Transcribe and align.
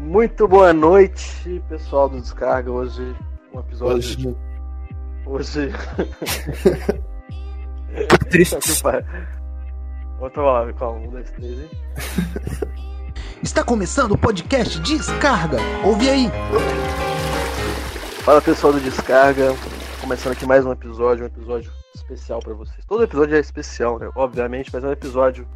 Muito 0.00 0.48
boa 0.48 0.72
noite, 0.72 1.62
pessoal 1.68 2.08
do 2.08 2.18
Descarga. 2.18 2.72
Hoje, 2.72 3.14
um 3.52 3.60
episódio. 3.60 3.96
Hoje. 3.98 4.36
Hoje. 5.26 5.72
Triste. 8.30 8.56
Vamos 10.18 10.36
lá, 10.36 10.72
calma, 10.72 11.00
um, 11.00 11.10
dois, 11.10 11.30
três, 11.32 11.52
hein? 11.52 11.70
Está 13.44 13.62
começando 13.62 14.12
o 14.12 14.18
podcast 14.18 14.80
Descarga. 14.80 15.58
Ouve 15.84 16.08
aí. 16.08 16.30
Fala 18.24 18.40
pessoal 18.40 18.72
do 18.72 18.80
Descarga. 18.80 19.54
Começando 20.00 20.32
aqui 20.32 20.46
mais 20.46 20.64
um 20.64 20.72
episódio, 20.72 21.24
um 21.24 21.26
episódio 21.26 21.70
especial 21.94 22.40
para 22.40 22.54
vocês. 22.54 22.86
Todo 22.86 23.04
episódio 23.04 23.36
é 23.36 23.40
especial, 23.40 23.98
né? 23.98 24.08
Obviamente, 24.16 24.70
mas 24.72 24.82
é 24.82 24.88
um 24.88 24.92
episódio 24.92 25.46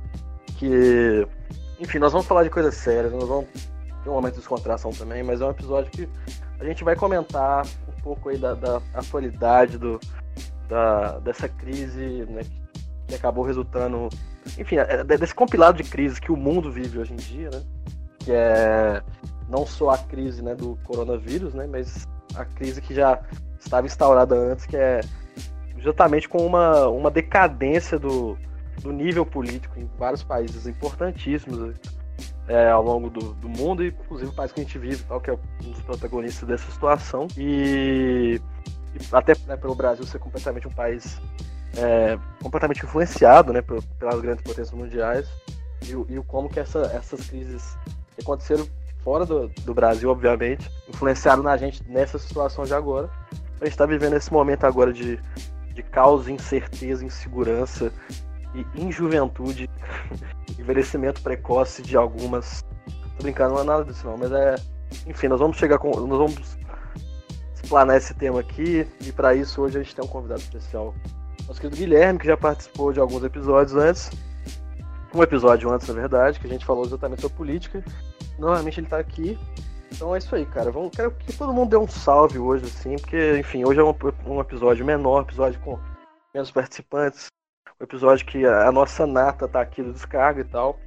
que. 0.59 1.27
Enfim, 1.81 1.99
nós 1.99 2.13
vamos 2.13 2.27
falar 2.27 2.45
de 2.45 2.51
coisas 2.51 2.75
sérias, 2.75 3.11
nós 3.11 3.27
vamos 3.27 3.74
ter 4.05 4.11
um 4.11 4.15
momento 4.15 4.35
de 4.35 4.41
descontração 4.41 4.93
também, 4.93 5.23
mas 5.23 5.41
é 5.41 5.47
um 5.47 5.51
episódio 5.51 5.91
que 5.91 6.09
a 6.61 6.65
gente 6.65 6.85
vai 6.85 6.95
comentar 6.95 7.67
um 7.89 8.03
pouco 8.03 8.29
aí 8.29 8.37
da, 8.37 8.55
da 8.55 8.81
atualidade 8.93 9.79
do, 9.79 9.99
da, 10.69 11.19
dessa 11.21 11.49
crise 11.49 12.27
né, 12.29 12.43
que 13.09 13.15
acabou 13.15 13.45
resultando, 13.45 14.09
enfim, 14.59 14.77
é, 14.77 15.03
desse 15.03 15.35
compilado 15.35 15.83
de 15.83 15.89
crises 15.89 16.19
que 16.19 16.31
o 16.31 16.37
mundo 16.37 16.71
vive 16.71 16.99
hoje 16.99 17.15
em 17.15 17.17
dia, 17.17 17.51
né? 17.51 17.63
Que 18.19 18.33
é 18.33 19.03
não 19.49 19.67
só 19.67 19.91
a 19.91 19.99
crise 19.99 20.43
né, 20.43 20.55
do 20.55 20.79
coronavírus, 20.85 21.55
né, 21.55 21.67
mas 21.67 22.07
a 22.35 22.45
crise 22.45 22.81
que 22.81 22.95
já 22.95 23.21
estava 23.59 23.87
instaurada 23.87 24.35
antes, 24.35 24.67
que 24.67 24.77
é 24.77 25.01
justamente 25.79 26.29
com 26.29 26.45
uma, 26.45 26.89
uma 26.89 27.11
decadência 27.11 27.99
do, 27.99 28.39
do 28.81 28.91
nível 28.91 29.25
político 29.27 29.79
em 29.79 29.89
vários 29.99 30.23
países 30.23 30.67
importantíssimos 30.67 31.75
é, 32.49 32.71
ao 32.71 32.83
longo 32.83 33.11
do, 33.11 33.33
do 33.35 33.49
mundo, 33.49 33.83
e 33.83 33.89
inclusive 33.89 34.31
o 34.31 34.35
país 34.35 34.53
que 34.53 34.61
a 34.61 34.65
gente 34.65 34.79
vive, 34.79 35.03
tal, 35.05 35.21
que 35.21 35.31
é 35.31 35.35
um 35.35 35.71
dos 35.71 35.81
protagonistas 35.83 36.49
dessa 36.49 36.71
situação. 36.71 37.27
E, 37.37 38.41
e 38.95 38.99
até 39.13 39.35
né, 39.47 39.57
pelo 39.57 39.75
Brasil 39.75 40.05
ser 40.05 40.19
completamente 40.19 40.69
um 40.69 40.73
país 40.73 41.21
é, 41.77 42.19
completamente 42.43 42.85
influenciado 42.85 43.53
né, 43.53 43.63
pelas 43.63 44.21
grandes 44.21 44.43
potências 44.43 44.73
mundiais, 44.73 45.29
e, 45.83 46.15
e 46.15 46.23
como 46.23 46.49
que 46.49 46.61
essa, 46.61 46.81
essas 46.95 47.29
crises 47.29 47.77
que 48.15 48.23
aconteceram 48.23 48.67
fora 49.03 49.27
do, 49.27 49.49
do 49.49 49.75
Brasil, 49.75 50.11
obviamente, 50.11 50.71
influenciaram 50.89 51.43
na 51.43 51.57
gente 51.57 51.83
nessa 51.89 52.19
situação 52.19 52.65
de 52.65 52.75
agora. 52.75 53.11
A 53.61 53.65
gente 53.65 53.75
está 53.75 53.87
vivendo 53.87 54.17
esse 54.17 54.33
momento 54.33 54.65
agora 54.65 54.93
de, 54.93 55.21
de 55.73 55.83
caos, 55.83 56.27
incerteza, 56.27 57.05
insegurança 57.05 57.93
e 58.55 58.67
injuventude, 58.81 59.69
envelhecimento 60.59 61.21
precoce 61.23 61.83
de 61.83 61.97
algumas. 61.97 62.65
Tô 63.17 63.23
brincando, 63.23 63.55
não 63.55 63.61
é 63.61 63.65
nada 63.65 63.85
disso 63.85 64.07
não, 64.07 64.17
mas 64.17 64.33
é. 64.33 64.55
Enfim, 65.07 65.29
nós 65.29 65.41
vamos 65.41 65.57
chegar 65.57 65.79
com. 65.79 65.91
Nós 65.91 66.19
vamos 66.19 66.59
explanar 67.55 67.97
esse 67.97 68.15
tema 68.15 68.41
aqui, 68.41 68.87
e 69.01 69.13
para 69.13 69.35
isso 69.35 69.63
hoje 69.63 69.79
a 69.79 69.83
gente 69.83 69.95
tem 69.95 70.05
um 70.05 70.09
convidado 70.09 70.41
especial. 70.41 70.95
Nosso 71.47 71.61
querido 71.61 71.77
Guilherme, 71.77 72.19
que 72.19 72.27
já 72.27 72.37
participou 72.37 72.93
de 72.93 73.01
alguns 73.01 73.23
episódios 73.25 73.77
antes. 73.77 74.11
Um 75.15 75.23
episódio 75.23 75.71
antes, 75.71 75.87
na 75.87 75.95
verdade, 75.95 76.41
que 76.41 76.47
a 76.47 76.51
gente 76.51 76.65
falou 76.65 76.85
exatamente 76.85 77.23
sobre 77.23 77.37
política. 77.37 77.85
Normalmente 78.39 78.81
ele 78.81 78.87
tá 78.87 78.99
aqui. 78.99 79.39
Então 79.93 80.15
é 80.15 80.19
isso 80.19 80.35
aí, 80.35 80.45
cara. 80.45 80.71
Vamos, 80.71 80.91
quero 80.95 81.13
que 81.13 81.33
todo 81.37 81.53
mundo 81.53 81.71
dê 81.71 81.77
um 81.77 81.87
salve 81.87 82.39
hoje, 82.39 82.65
assim, 82.65 82.97
porque, 82.97 83.39
enfim, 83.39 83.65
hoje 83.65 83.79
é 83.79 83.85
um, 83.85 83.95
um 84.27 84.41
episódio 84.41 84.85
menor, 84.85 85.23
episódio 85.23 85.61
com 85.61 85.79
menos 86.35 86.51
participantes 86.51 87.29
episódio 87.85 88.27
que 88.27 88.45
a 88.45 88.71
nossa 88.73 89.07
nata 89.07 89.47
tá 89.47 89.61
aqui 89.61 89.83
do 89.83 89.93
descarga 89.93 90.41
e 90.41 90.45
tal. 90.45 90.79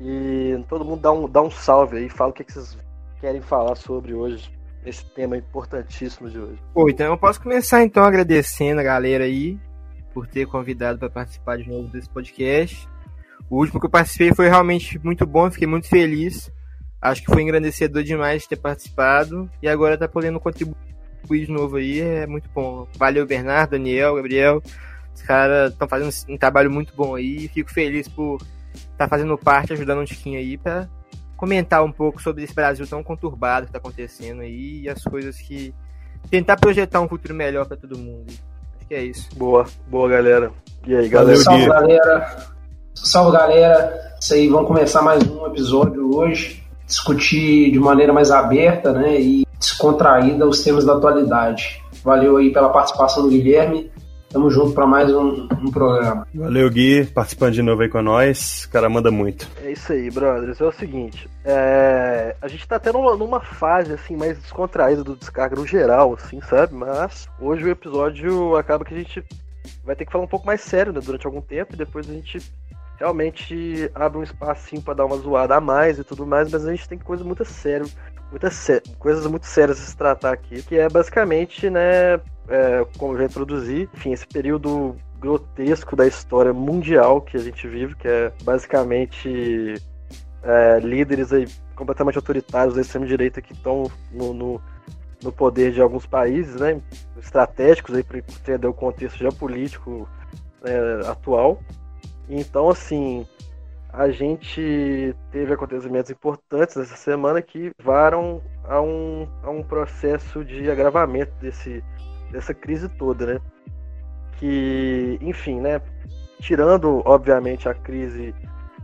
E 0.00 0.64
todo 0.68 0.84
mundo 0.84 1.00
dá 1.00 1.12
um, 1.12 1.28
dá 1.28 1.42
um 1.42 1.50
salve 1.50 1.98
aí, 1.98 2.08
fala 2.08 2.30
o 2.30 2.32
que, 2.32 2.44
que 2.44 2.52
vocês 2.52 2.76
querem 3.20 3.40
falar 3.40 3.76
sobre 3.76 4.14
hoje, 4.14 4.50
esse 4.84 5.04
tema 5.14 5.36
importantíssimo 5.36 6.30
de 6.30 6.38
hoje. 6.38 6.58
Pô, 6.72 6.88
então 6.88 7.06
eu 7.06 7.18
posso 7.18 7.40
começar 7.40 7.82
então 7.82 8.02
agradecendo 8.02 8.80
a 8.80 8.84
galera 8.84 9.24
aí 9.24 9.58
por 10.12 10.26
ter 10.26 10.46
convidado 10.46 10.98
para 10.98 11.10
participar 11.10 11.58
de 11.58 11.68
novo 11.68 11.88
desse 11.88 12.08
podcast. 12.08 12.88
O 13.48 13.58
último 13.58 13.78
que 13.78 13.86
eu 13.86 13.90
participei 13.90 14.32
foi 14.34 14.48
realmente 14.48 14.98
muito 15.04 15.26
bom, 15.26 15.50
fiquei 15.50 15.66
muito 15.66 15.88
feliz. 15.88 16.50
Acho 17.00 17.22
que 17.22 17.32
foi 17.32 17.42
engrandecedor 17.42 18.02
demais 18.02 18.46
ter 18.46 18.56
participado 18.56 19.50
e 19.62 19.68
agora 19.68 19.96
tá 19.96 20.06
podendo 20.06 20.38
contribuir 20.40 20.76
de 21.28 21.50
novo 21.50 21.76
aí, 21.76 22.00
é 22.00 22.26
muito 22.26 22.48
bom. 22.50 22.86
Valeu, 22.96 23.26
Bernardo, 23.26 23.72
Daniel, 23.72 24.16
Gabriel. 24.16 24.62
Os 25.14 25.22
caras 25.22 25.72
estão 25.72 25.88
fazendo 25.88 26.10
um 26.28 26.38
trabalho 26.38 26.70
muito 26.70 26.94
bom 26.94 27.14
aí. 27.14 27.48
Fico 27.48 27.70
feliz 27.70 28.08
por 28.08 28.40
estar 28.74 28.90
tá 28.98 29.08
fazendo 29.08 29.36
parte, 29.36 29.72
ajudando 29.72 30.00
um 30.00 30.04
tiquinho 30.04 30.38
aí 30.38 30.56
para 30.56 30.88
comentar 31.40 31.82
um 31.82 31.90
pouco 31.90 32.20
sobre 32.20 32.44
esse 32.44 32.54
Brasil 32.54 32.86
tão 32.86 33.02
conturbado 33.02 33.64
que 33.64 33.70
está 33.70 33.78
acontecendo 33.78 34.42
aí 34.42 34.82
e 34.82 34.88
as 34.90 35.02
coisas 35.02 35.36
que. 35.38 35.74
tentar 36.30 36.56
projetar 36.56 37.00
um 37.00 37.08
futuro 37.08 37.34
melhor 37.34 37.66
para 37.66 37.78
todo 37.78 37.96
mundo. 37.96 38.26
Acho 38.76 38.86
que 38.86 38.94
é 38.94 39.02
isso. 39.04 39.28
Boa, 39.36 39.66
boa 39.86 40.08
galera. 40.08 40.52
E 40.86 40.94
aí, 40.94 41.08
galera? 41.08 41.38
Salve, 41.38 41.66
galera. 41.66 42.46
Salve, 42.94 43.32
galera. 43.38 44.14
Isso 44.20 44.34
aí, 44.34 44.48
vamos 44.48 44.68
começar 44.68 45.00
mais 45.00 45.22
um 45.26 45.46
episódio 45.46 46.14
hoje. 46.14 46.62
Discutir 46.86 47.70
de 47.70 47.78
maneira 47.78 48.12
mais 48.12 48.30
aberta 48.30 48.92
né, 48.92 49.18
e 49.18 49.46
descontraída 49.58 50.46
os 50.46 50.62
temas 50.62 50.84
da 50.84 50.94
atualidade. 50.94 51.82
Valeu 52.04 52.36
aí 52.36 52.52
pela 52.52 52.68
participação 52.68 53.22
do 53.22 53.30
Guilherme. 53.30 53.89
Tamo 54.30 54.48
junto 54.48 54.72
para 54.72 54.86
mais 54.86 55.12
um, 55.12 55.48
um, 55.60 55.72
programa. 55.72 56.24
Valeu, 56.32 56.70
Gui, 56.70 57.04
participando 57.06 57.52
de 57.52 57.62
novo 57.62 57.82
aí 57.82 57.88
com 57.88 58.00
nós. 58.00 58.64
O 58.64 58.70
cara 58.70 58.88
manda 58.88 59.10
muito. 59.10 59.48
É 59.60 59.72
isso 59.72 59.92
aí, 59.92 60.08
brothers. 60.08 60.60
É 60.60 60.64
o 60.64 60.70
seguinte, 60.70 61.28
é... 61.44 62.36
a 62.40 62.46
gente 62.46 62.66
tá 62.66 62.80
uma, 62.94 63.16
numa 63.16 63.40
fase 63.40 63.92
assim 63.92 64.16
mais 64.16 64.38
descontraída 64.38 65.02
do 65.02 65.16
descarga 65.16 65.56
no 65.56 65.66
geral, 65.66 66.14
assim, 66.14 66.40
sabe? 66.42 66.74
Mas 66.74 67.28
hoje 67.40 67.64
o 67.64 67.70
episódio 67.70 68.54
acaba 68.54 68.84
que 68.84 68.94
a 68.94 68.98
gente 68.98 69.24
vai 69.84 69.96
ter 69.96 70.06
que 70.06 70.12
falar 70.12 70.24
um 70.24 70.28
pouco 70.28 70.46
mais 70.46 70.60
sério 70.60 70.92
né, 70.92 71.00
durante 71.04 71.26
algum 71.26 71.40
tempo 71.40 71.74
e 71.74 71.76
depois 71.76 72.08
a 72.08 72.12
gente 72.12 72.40
realmente 73.00 73.90
abre 73.94 74.18
um 74.18 74.22
espacinho 74.22 74.82
para 74.82 74.94
dar 74.94 75.06
uma 75.06 75.16
zoada 75.16 75.56
a 75.56 75.60
mais 75.60 75.98
e 75.98 76.04
tudo 76.04 76.26
mais, 76.26 76.52
mas 76.52 76.66
a 76.66 76.70
gente 76.70 76.88
tem 76.88 76.98
coisa 76.98 77.24
muito 77.24 77.44
séria, 77.44 77.86
muitas 78.30 78.68
coisas 78.98 79.26
muito 79.26 79.46
sérias 79.46 79.80
a 79.80 79.84
se 79.84 79.96
tratar 79.96 80.32
aqui, 80.32 80.62
que 80.62 80.78
é 80.78 80.88
basicamente, 80.88 81.68
né, 81.68 82.14
é, 82.48 82.86
como 82.98 83.14
eu 83.14 83.18
já 83.18 83.24
introduzi, 83.24 83.88
enfim, 83.94 84.12
esse 84.12 84.26
período 84.26 84.96
grotesco 85.18 85.94
da 85.94 86.06
história 86.06 86.52
mundial 86.52 87.20
que 87.20 87.36
a 87.36 87.40
gente 87.40 87.68
vive, 87.68 87.94
que 87.94 88.08
é 88.08 88.32
basicamente 88.42 89.74
é, 90.42 90.80
líderes 90.80 91.32
aí 91.32 91.46
completamente 91.76 92.16
autoritários 92.16 92.74
da 92.74 92.80
extrema-direita 92.80 93.42
que 93.42 93.52
estão 93.52 93.90
no, 94.10 94.32
no, 94.32 94.60
no, 95.22 95.32
poder 95.32 95.72
de 95.72 95.80
alguns 95.80 96.06
países, 96.06 96.56
né, 96.56 96.80
estratégicos 97.18 97.94
aí 97.94 98.02
para 98.02 98.18
entender 98.18 98.66
o 98.66 98.74
contexto 98.74 99.18
geopolítico 99.18 100.08
é, 100.64 101.08
atual. 101.08 101.60
Então, 102.28 102.68
assim, 102.70 103.26
a 103.92 104.10
gente 104.10 105.14
teve 105.32 105.52
acontecimentos 105.52 106.10
importantes 106.10 106.76
essa 106.76 106.96
semana 106.96 107.42
que 107.42 107.72
levaram 107.78 108.40
a 108.64 108.80
um, 108.80 109.26
a 109.42 109.50
um 109.50 109.62
processo 109.62 110.44
de 110.44 110.70
agravamento 110.70 111.32
desse, 111.40 111.82
dessa 112.30 112.54
crise 112.54 112.88
toda, 112.88 113.34
né? 113.34 113.40
Que, 114.36 115.18
enfim, 115.20 115.60
né? 115.60 115.80
Tirando, 116.40 117.02
obviamente, 117.04 117.68
a 117.68 117.74
crise 117.74 118.34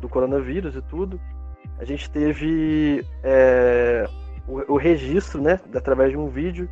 do 0.01 0.09
coronavírus 0.09 0.75
e 0.75 0.83
tudo, 0.83 1.21
a 1.79 1.85
gente 1.85 2.11
teve 2.11 3.05
é, 3.23 4.07
o, 4.47 4.75
o, 4.75 4.77
registro, 4.77 5.41
né? 5.41 5.61
Através 5.75 6.11
de 6.11 6.19
um 6.19 6.29
vídeo 6.29 6.69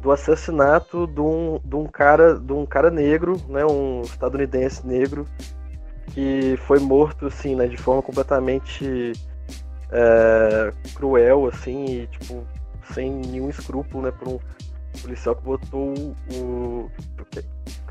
do 0.00 0.12
assassinato 0.12 1.06
de 1.06 1.20
um, 1.20 1.58
de 1.64 1.74
um 1.74 1.86
cara 1.86 2.38
de 2.38 2.52
um 2.52 2.66
cara 2.66 2.90
negro, 2.90 3.40
né? 3.48 3.64
Um 3.64 4.02
estadunidense 4.02 4.86
negro 4.86 5.26
que 6.12 6.56
foi 6.66 6.78
morto, 6.78 7.26
assim, 7.26 7.54
né? 7.54 7.66
De 7.66 7.76
forma 7.76 8.02
completamente 8.02 9.12
é, 9.90 10.72
cruel, 10.94 11.46
assim, 11.46 11.84
e, 12.02 12.06
tipo, 12.06 12.46
sem 12.92 13.10
nenhum 13.10 13.48
escrúpulo, 13.48 14.04
né? 14.04 14.10
Por 14.10 14.28
um, 14.28 14.38
policial 14.96 15.36
que 15.36 15.42
botou 15.42 15.94
o. 16.32 16.90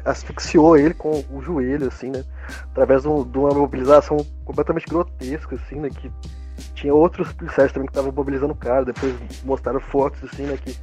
asfixiou 0.03 0.77
ele 0.77 0.94
com 0.94 1.23
o 1.31 1.41
joelho, 1.41 1.88
assim, 1.88 2.09
né? 2.09 2.23
Através 2.71 3.03
de 3.03 3.07
uma 3.07 3.53
mobilização 3.53 4.18
completamente 4.44 4.88
grotesca, 4.88 5.56
assim, 5.56 5.79
né? 5.79 5.89
Que 5.89 6.11
tinha 6.73 6.94
outros 6.94 7.31
policiais 7.33 7.71
também 7.71 7.88
que 7.88 7.91
estavam 7.91 8.11
mobilizando 8.11 8.53
o 8.53 8.57
cara. 8.57 8.85
Depois 8.85 9.13
mostraram 9.44 9.79
fotos, 9.79 10.23
assim, 10.23 10.44
né? 10.44 10.57
Que, 10.57 10.75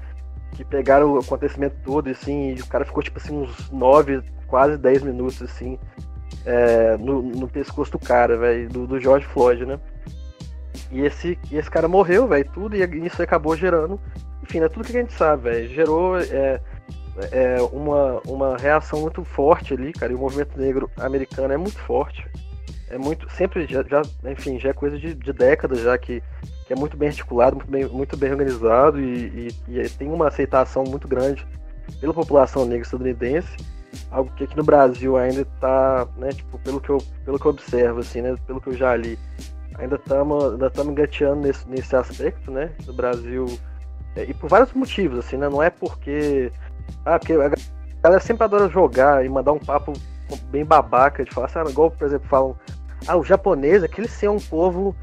que 0.53 0.65
pegaram 0.65 1.13
o 1.13 1.19
acontecimento 1.19 1.77
todo, 1.85 2.09
assim, 2.09 2.55
e 2.55 2.61
o 2.61 2.67
cara 2.67 2.85
ficou, 2.85 3.03
tipo 3.03 3.19
assim, 3.19 3.37
uns 3.37 3.71
9, 3.71 4.23
quase 4.47 4.77
10 4.77 5.03
minutos, 5.03 5.43
assim, 5.43 5.79
é, 6.45 6.97
no, 6.97 7.23
no 7.23 7.49
pescoço 7.49 7.93
do 7.93 7.99
cara, 7.99 8.37
velho, 8.37 8.69
do, 8.69 8.87
do 8.87 9.01
George 9.01 9.27
Floyd, 9.27 9.65
né? 9.67 9.79
E 10.91 11.01
esse, 11.01 11.39
esse 11.51 11.71
cara 11.71 11.89
morreu, 11.89 12.29
velho, 12.29 12.49
tudo, 12.53 12.77
e 12.77 13.07
isso 13.07 13.23
acabou 13.23 13.57
gerando 13.57 13.99
enfim, 14.43 14.61
é 14.61 14.69
tudo 14.69 14.85
que 14.85 14.97
a 14.97 15.01
gente 15.01 15.13
sabe, 15.13 15.45
velho. 15.45 15.69
Gerou 15.69 16.19
é, 16.19 16.61
é, 17.31 17.57
uma, 17.73 18.21
uma 18.27 18.57
reação 18.57 19.01
muito 19.01 19.25
forte 19.25 19.73
ali, 19.73 19.93
cara. 19.93 20.13
E 20.13 20.15
o 20.15 20.19
movimento 20.19 20.59
negro 20.59 20.91
americano 20.99 21.55
é 21.55 21.57
muito 21.57 21.79
forte. 21.79 22.27
É 22.91 22.99
muito. 22.99 23.31
Sempre, 23.33 23.67
já, 23.67 23.83
já 23.83 24.03
enfim, 24.25 24.59
já 24.59 24.71
é 24.71 24.73
coisa 24.73 24.99
de, 24.99 25.15
de 25.15 25.33
décadas 25.33 25.81
já 25.81 25.97
que 25.97 26.23
que 26.67 26.73
é 26.73 26.77
muito 26.77 26.97
bem 26.97 27.09
articulado, 27.09 27.57
muito 27.57 27.71
bem, 27.71 27.87
muito 27.87 28.17
bem 28.17 28.31
organizado 28.31 29.01
e, 29.01 29.49
e, 29.69 29.81
e 29.81 29.89
tem 29.91 30.09
uma 30.09 30.29
aceitação 30.29 30.85
muito 30.85 31.09
grande 31.09 31.45
pela 32.01 32.15
população 32.15 32.65
negra 32.65 32.85
estadunidense, 32.85 33.57
algo 34.11 34.31
que 34.37 34.45
aqui 34.45 34.57
no 34.57 34.63
Brasil 34.63 35.17
ainda 35.17 35.43
está, 35.43 36.07
né, 36.17 36.31
tipo, 36.31 36.59
pelo 36.59 36.81
que 36.81 36.91
eu, 36.91 36.99
pelo 37.25 37.39
que 37.39 37.47
eu 37.47 37.51
observo, 37.51 38.01
assim, 38.01 38.23
né, 38.23 38.37
pelo 38.47 38.61
que 38.61 38.69
eu 38.69 38.75
já 38.75 38.95
li, 38.97 39.19
ainda 39.79 39.97
estamos 39.97 40.53
ainda 40.53 40.71
engateando 40.85 41.43
nesse, 41.43 41.69
nesse 41.69 41.95
aspecto, 41.95 42.51
né, 42.51 42.71
no 42.87 42.93
Brasil, 42.93 43.47
é, 44.17 44.25
e 44.25 44.35
por 44.35 44.49
vários 44.49 44.73
motivos, 44.73 45.19
assim, 45.19 45.37
né, 45.37 45.49
não 45.49 45.63
é 45.63 45.71
porque, 45.71 46.53
ah, 47.05 47.19
porque 47.19 47.35
a 47.35 47.51
galera 48.03 48.23
sempre 48.23 48.45
adora 48.45 48.69
jogar 48.69 49.25
e 49.25 49.29
mandar 49.29 49.53
um 49.53 49.59
papo 49.59 49.93
bem 50.51 50.65
babaca 50.65 51.25
de 51.25 51.31
falar, 51.31 51.51
ah, 51.55 51.71
igual, 51.71 51.91
por 51.91 52.07
exemplo, 52.07 52.29
falam, 52.29 52.57
ah, 53.07 53.17
o 53.17 53.25
japonês, 53.25 53.83
aquele 53.83 54.09
ser 54.09 54.29
um 54.29 54.39
povo 54.39 54.95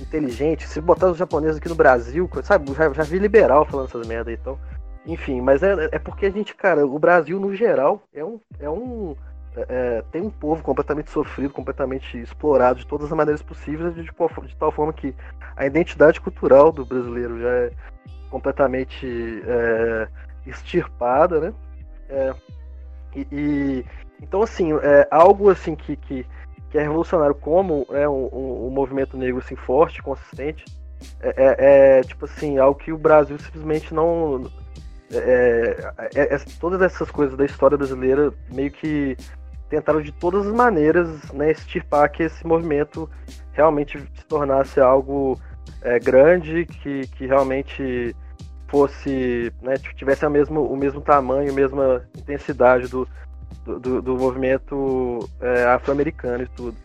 inteligente, 0.00 0.68
se 0.68 0.80
botar 0.80 1.10
os 1.10 1.18
japoneses 1.18 1.56
aqui 1.56 1.68
no 1.68 1.74
Brasil, 1.74 2.28
sabe, 2.42 2.72
já, 2.74 2.92
já 2.92 3.02
vi 3.02 3.18
liberal 3.18 3.64
falando 3.64 3.88
essas 3.88 4.06
merda 4.06 4.32
então. 4.32 4.58
Enfim, 5.06 5.40
mas 5.40 5.62
é, 5.62 5.88
é 5.92 5.98
porque 5.98 6.26
a 6.26 6.30
gente, 6.30 6.54
cara, 6.54 6.84
o 6.84 6.98
Brasil 6.98 7.38
no 7.38 7.54
geral 7.54 8.02
é 8.12 8.24
um. 8.24 8.40
É 8.58 8.68
um 8.68 9.14
é, 9.56 9.66
é, 9.68 10.02
tem 10.12 10.20
um 10.20 10.30
povo 10.30 10.62
completamente 10.62 11.10
sofrido, 11.10 11.52
completamente 11.52 12.18
explorado 12.18 12.80
de 12.80 12.86
todas 12.86 13.06
as 13.06 13.16
maneiras 13.16 13.40
possíveis, 13.40 13.94
de, 13.94 14.02
de 14.02 14.56
tal 14.56 14.72
forma 14.72 14.92
que 14.92 15.14
a 15.56 15.64
identidade 15.64 16.20
cultural 16.20 16.70
do 16.70 16.84
brasileiro 16.84 17.40
já 17.40 17.48
é 17.48 17.70
completamente 18.28 19.42
é, 19.46 20.08
extirpada, 20.44 21.40
né? 21.40 21.54
É, 22.10 22.34
e, 23.14 23.26
e, 23.32 23.86
então 24.20 24.42
assim, 24.42 24.72
é 24.74 25.08
algo 25.10 25.48
assim 25.48 25.74
que, 25.74 25.96
que, 25.96 26.26
que 26.68 26.78
é 26.78 26.82
revolucionário 26.82 27.34
como 27.34 27.86
é 27.90 28.08
um, 28.08 28.28
um, 28.32 28.66
um 28.66 28.70
movimento 28.70 29.16
negro 29.16 29.38
assim 29.38 29.56
forte, 29.56 30.02
consistente, 30.02 30.64
é, 31.20 31.28
é, 31.36 31.98
é, 31.98 32.02
tipo 32.02 32.24
assim 32.26 32.58
algo 32.58 32.78
que 32.78 32.92
o 32.92 32.98
Brasil 32.98 33.38
simplesmente 33.38 33.94
não 33.94 34.50
é, 35.12 35.92
é, 36.14 36.34
é, 36.34 36.38
todas 36.60 36.80
essas 36.82 37.10
coisas 37.10 37.36
da 37.36 37.44
história 37.44 37.76
brasileira 37.76 38.32
meio 38.52 38.70
que 38.70 39.16
tentaram 39.68 40.00
de 40.00 40.12
todas 40.12 40.46
as 40.46 40.52
maneiras 40.52 41.30
né, 41.32 41.50
extirpar 41.50 42.10
que 42.10 42.24
esse 42.24 42.46
movimento 42.46 43.08
realmente 43.52 43.98
se 43.98 44.24
tornasse 44.26 44.80
algo 44.80 45.40
é, 45.82 45.98
grande, 45.98 46.66
que, 46.66 47.06
que 47.08 47.26
realmente 47.26 48.14
fosse, 48.68 49.52
né, 49.62 49.74
tivesse 49.96 50.24
a 50.24 50.30
mesmo, 50.30 50.62
o 50.62 50.76
mesmo 50.76 51.00
tamanho, 51.00 51.50
a 51.50 51.54
mesma 51.54 52.04
intensidade 52.16 52.88
do, 52.88 53.08
do, 53.64 54.02
do 54.02 54.16
movimento 54.16 55.18
é, 55.40 55.64
afro-americano 55.64 56.44
e 56.44 56.48
tudo. 56.48 56.76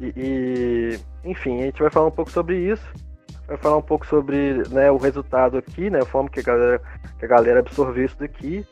E, 0.00 0.12
e, 0.16 1.00
enfim, 1.24 1.60
a 1.60 1.64
gente 1.64 1.80
vai 1.80 1.90
falar 1.90 2.06
um 2.06 2.12
pouco 2.12 2.30
sobre 2.30 2.56
isso 2.58 3.07
vai 3.48 3.56
falar 3.56 3.78
um 3.78 3.82
pouco 3.82 4.06
sobre 4.06 4.62
né, 4.68 4.90
o 4.90 4.98
resultado 4.98 5.56
aqui, 5.56 5.88
né? 5.88 6.00
A 6.00 6.06
forma 6.06 6.28
que 6.28 6.40
a 6.40 6.42
galera, 6.42 6.80
que 7.18 7.24
a 7.24 7.28
galera 7.28 7.60
absorveu 7.60 8.04
isso 8.04 8.18
daqui. 8.18 8.64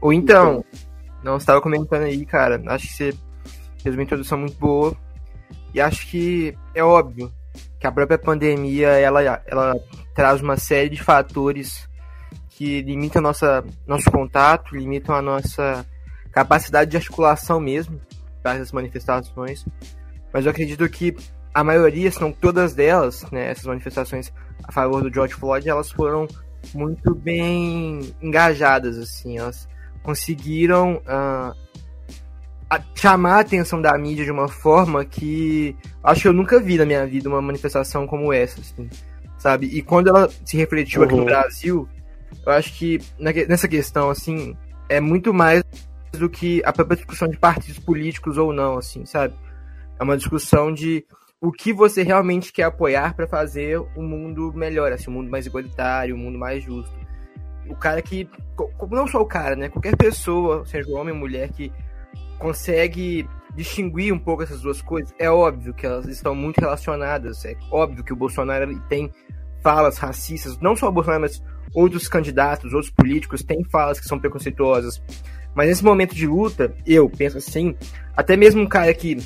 Ou 0.00 0.12
então, 0.12 0.64
não, 1.22 1.34
você 1.34 1.42
estava 1.42 1.60
comentando 1.60 2.04
aí, 2.04 2.24
cara, 2.24 2.60
acho 2.68 2.86
que 2.86 2.94
você 2.94 3.14
fez 3.82 3.94
uma 3.94 4.02
introdução 4.02 4.38
muito 4.38 4.56
boa. 4.58 4.96
E 5.74 5.80
acho 5.80 6.06
que 6.08 6.56
é 6.74 6.82
óbvio 6.82 7.30
que 7.78 7.86
a 7.86 7.92
própria 7.92 8.18
pandemia 8.18 8.88
ela, 8.88 9.42
ela 9.46 9.74
traz 10.14 10.40
uma 10.40 10.56
série 10.56 10.88
de 10.88 11.02
fatores 11.02 11.86
que 12.48 12.80
limitam 12.80 13.20
nossa, 13.20 13.62
nosso 13.86 14.10
contato, 14.10 14.74
limitam 14.74 15.14
a 15.14 15.20
nossa 15.20 15.84
capacidade 16.32 16.90
de 16.90 16.96
articulação 16.96 17.60
mesmo 17.60 18.00
para 18.42 18.54
essas 18.54 18.72
manifestações. 18.72 19.66
Mas 20.32 20.46
eu 20.46 20.50
acredito 20.50 20.88
que 20.88 21.14
a 21.56 21.64
maioria, 21.64 22.10
se 22.10 22.20
não 22.20 22.30
todas 22.30 22.74
delas, 22.74 23.24
né, 23.32 23.50
essas 23.50 23.64
manifestações 23.64 24.30
a 24.62 24.70
favor 24.70 25.02
do 25.02 25.10
George 25.10 25.32
Floyd, 25.32 25.66
elas 25.66 25.90
foram 25.90 26.28
muito 26.74 27.14
bem 27.14 28.14
engajadas, 28.20 28.98
assim, 28.98 29.38
elas 29.38 29.66
conseguiram 30.02 30.96
uh, 30.96 31.56
chamar 32.94 33.36
a 33.36 33.40
atenção 33.40 33.80
da 33.80 33.96
mídia 33.96 34.22
de 34.22 34.30
uma 34.30 34.48
forma 34.48 35.02
que 35.02 35.74
acho 36.04 36.20
que 36.20 36.28
eu 36.28 36.34
nunca 36.34 36.60
vi 36.60 36.76
na 36.76 36.84
minha 36.84 37.06
vida 37.06 37.26
uma 37.26 37.40
manifestação 37.40 38.06
como 38.06 38.34
essa, 38.34 38.60
assim, 38.60 38.90
sabe? 39.38 39.64
E 39.68 39.80
quando 39.80 40.08
ela 40.08 40.28
se 40.44 40.58
refletiu 40.58 41.00
uhum. 41.00 41.06
aqui 41.06 41.14
no 41.14 41.20
uhum. 41.20 41.26
Brasil, 41.26 41.88
eu 42.44 42.52
acho 42.52 42.74
que 42.74 43.00
nessa 43.18 43.66
questão, 43.66 44.10
assim, 44.10 44.54
é 44.90 45.00
muito 45.00 45.32
mais 45.32 45.62
do 46.12 46.28
que 46.28 46.60
a 46.66 46.72
própria 46.72 46.96
discussão 46.96 47.26
de 47.26 47.38
partidos 47.38 47.78
políticos 47.78 48.36
ou 48.36 48.52
não, 48.52 48.76
assim, 48.76 49.06
sabe? 49.06 49.32
É 49.98 50.04
uma 50.04 50.18
discussão 50.18 50.70
de 50.70 51.02
o 51.46 51.52
que 51.52 51.72
você 51.72 52.02
realmente 52.02 52.52
quer 52.52 52.64
apoiar 52.64 53.14
para 53.14 53.28
fazer 53.28 53.78
um 53.96 54.02
mundo 54.02 54.52
melhor, 54.52 54.90
assim, 54.90 55.08
um 55.08 55.14
mundo 55.14 55.30
mais 55.30 55.46
igualitário, 55.46 56.16
um 56.16 56.18
mundo 56.18 56.36
mais 56.36 56.64
justo. 56.64 56.92
O 57.68 57.76
cara 57.76 58.02
que, 58.02 58.28
não 58.90 59.06
só 59.06 59.20
o 59.20 59.26
cara, 59.26 59.54
né, 59.54 59.68
qualquer 59.68 59.96
pessoa, 59.96 60.66
seja 60.66 60.90
homem 60.90 61.14
ou 61.14 61.20
mulher, 61.20 61.48
que 61.52 61.72
consegue 62.36 63.28
distinguir 63.54 64.12
um 64.12 64.18
pouco 64.18 64.42
essas 64.42 64.60
duas 64.60 64.82
coisas, 64.82 65.14
é 65.20 65.30
óbvio 65.30 65.72
que 65.72 65.86
elas 65.86 66.06
estão 66.08 66.34
muito 66.34 66.60
relacionadas, 66.60 67.44
é 67.44 67.56
óbvio 67.70 68.02
que 68.02 68.12
o 68.12 68.16
Bolsonaro 68.16 68.76
tem 68.88 69.08
falas 69.62 69.98
racistas, 69.98 70.58
não 70.58 70.74
só 70.74 70.88
o 70.88 70.92
Bolsonaro, 70.92 71.22
mas 71.22 71.40
outros 71.72 72.08
candidatos, 72.08 72.72
outros 72.72 72.90
políticos 72.90 73.44
têm 73.44 73.62
falas 73.70 74.00
que 74.00 74.08
são 74.08 74.18
preconceituosas. 74.18 75.00
Mas 75.54 75.68
nesse 75.68 75.84
momento 75.84 76.12
de 76.12 76.26
luta, 76.26 76.74
eu 76.84 77.08
penso 77.08 77.38
assim, 77.38 77.76
até 78.16 78.36
mesmo 78.36 78.62
um 78.62 78.68
cara 78.68 78.92
que 78.92 79.16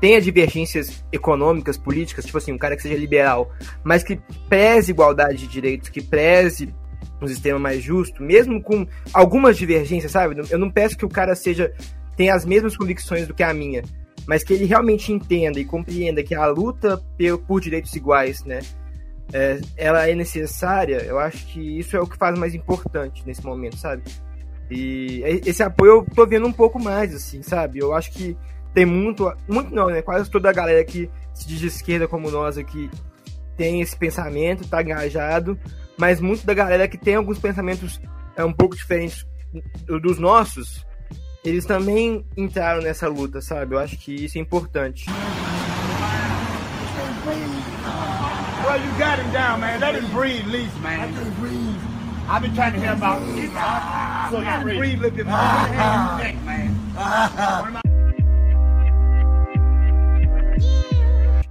tenha 0.00 0.20
divergências 0.20 1.04
econômicas, 1.12 1.76
políticas, 1.76 2.24
tipo 2.24 2.38
assim, 2.38 2.52
um 2.52 2.58
cara 2.58 2.74
que 2.74 2.82
seja 2.82 2.96
liberal, 2.96 3.52
mas 3.84 4.02
que 4.02 4.18
preze 4.48 4.90
igualdade 4.90 5.38
de 5.38 5.46
direitos, 5.46 5.88
que 5.88 6.02
preze 6.02 6.74
um 7.20 7.26
sistema 7.26 7.58
mais 7.58 7.82
justo, 7.82 8.22
mesmo 8.22 8.62
com 8.62 8.86
algumas 9.12 9.56
divergências, 9.56 10.12
sabe? 10.12 10.40
Eu 10.50 10.58
não 10.58 10.70
peço 10.70 10.96
que 10.96 11.04
o 11.04 11.08
cara 11.08 11.34
seja 11.34 11.72
tenha 12.16 12.34
as 12.34 12.44
mesmas 12.44 12.76
convicções 12.76 13.26
do 13.26 13.34
que 13.34 13.42
a 13.42 13.52
minha, 13.52 13.82
mas 14.26 14.42
que 14.44 14.52
ele 14.52 14.64
realmente 14.64 15.12
entenda 15.12 15.58
e 15.58 15.64
compreenda 15.64 16.22
que 16.22 16.34
a 16.34 16.46
luta 16.46 17.02
por 17.46 17.60
direitos 17.60 17.94
iguais, 17.94 18.44
né, 18.44 18.60
é, 19.32 19.60
ela 19.76 20.08
é 20.08 20.14
necessária. 20.14 21.02
Eu 21.02 21.18
acho 21.18 21.46
que 21.46 21.78
isso 21.78 21.96
é 21.96 22.00
o 22.00 22.06
que 22.06 22.16
faz 22.16 22.38
mais 22.38 22.54
importante 22.54 23.22
nesse 23.26 23.44
momento, 23.44 23.76
sabe? 23.76 24.02
E 24.70 25.22
esse 25.44 25.62
apoio 25.62 25.92
eu 25.92 26.14
tô 26.14 26.26
vendo 26.26 26.46
um 26.46 26.52
pouco 26.52 26.80
mais, 26.80 27.14
assim, 27.14 27.42
sabe? 27.42 27.78
Eu 27.78 27.94
acho 27.94 28.12
que 28.12 28.36
tem 28.74 28.86
muito, 28.86 29.32
muito 29.48 29.74
não, 29.74 29.88
né? 29.88 30.02
Quase 30.02 30.30
toda 30.30 30.48
a 30.48 30.52
galera 30.52 30.84
que 30.84 31.10
se 31.34 31.46
diz 31.46 31.58
de 31.58 31.66
esquerda 31.66 32.06
como 32.06 32.30
nós 32.30 32.56
aqui 32.58 32.90
tem 33.56 33.80
esse 33.80 33.96
pensamento, 33.96 34.66
tá 34.68 34.82
engajado, 34.82 35.58
mas 35.98 36.20
muito 36.20 36.46
da 36.46 36.54
galera 36.54 36.88
que 36.88 36.96
tem 36.96 37.16
alguns 37.16 37.38
pensamentos 37.38 38.00
é 38.36 38.44
um 38.44 38.52
pouco 38.52 38.74
diferentes 38.76 39.26
dos 39.86 40.18
nossos, 40.18 40.86
eles 41.44 41.64
também 41.64 42.24
entraram 42.36 42.80
nessa 42.82 43.08
luta, 43.08 43.40
sabe? 43.40 43.74
Eu 43.74 43.78
acho 43.78 43.96
que 43.98 44.24
isso 44.24 44.38
é 44.38 44.40
importante. 44.40 45.06
Well, 48.64 48.78
you 48.78 48.92
got 48.98 49.18
him 49.18 49.32
down, 49.32 49.60
man. 49.60 49.80
Let 49.80 49.96
him 49.96 50.06
breathe, 50.12 50.46
least, 50.46 50.78
man. 50.80 51.00
I 51.00 51.12
can 51.12 51.30
breathe. 51.40 51.80
I've 52.28 52.42
been 52.42 52.54
trying 52.54 52.74
to 52.74 52.78
hear 52.78 52.92
about 52.92 53.20
it. 53.22 53.50
So 54.30 54.40
you 54.40 54.62
breathe, 54.62 54.78
breathe, 54.78 55.00
look 55.00 55.18
at 55.18 55.26
my 55.26 56.18
neck, 56.22 56.36
man. 56.44 57.80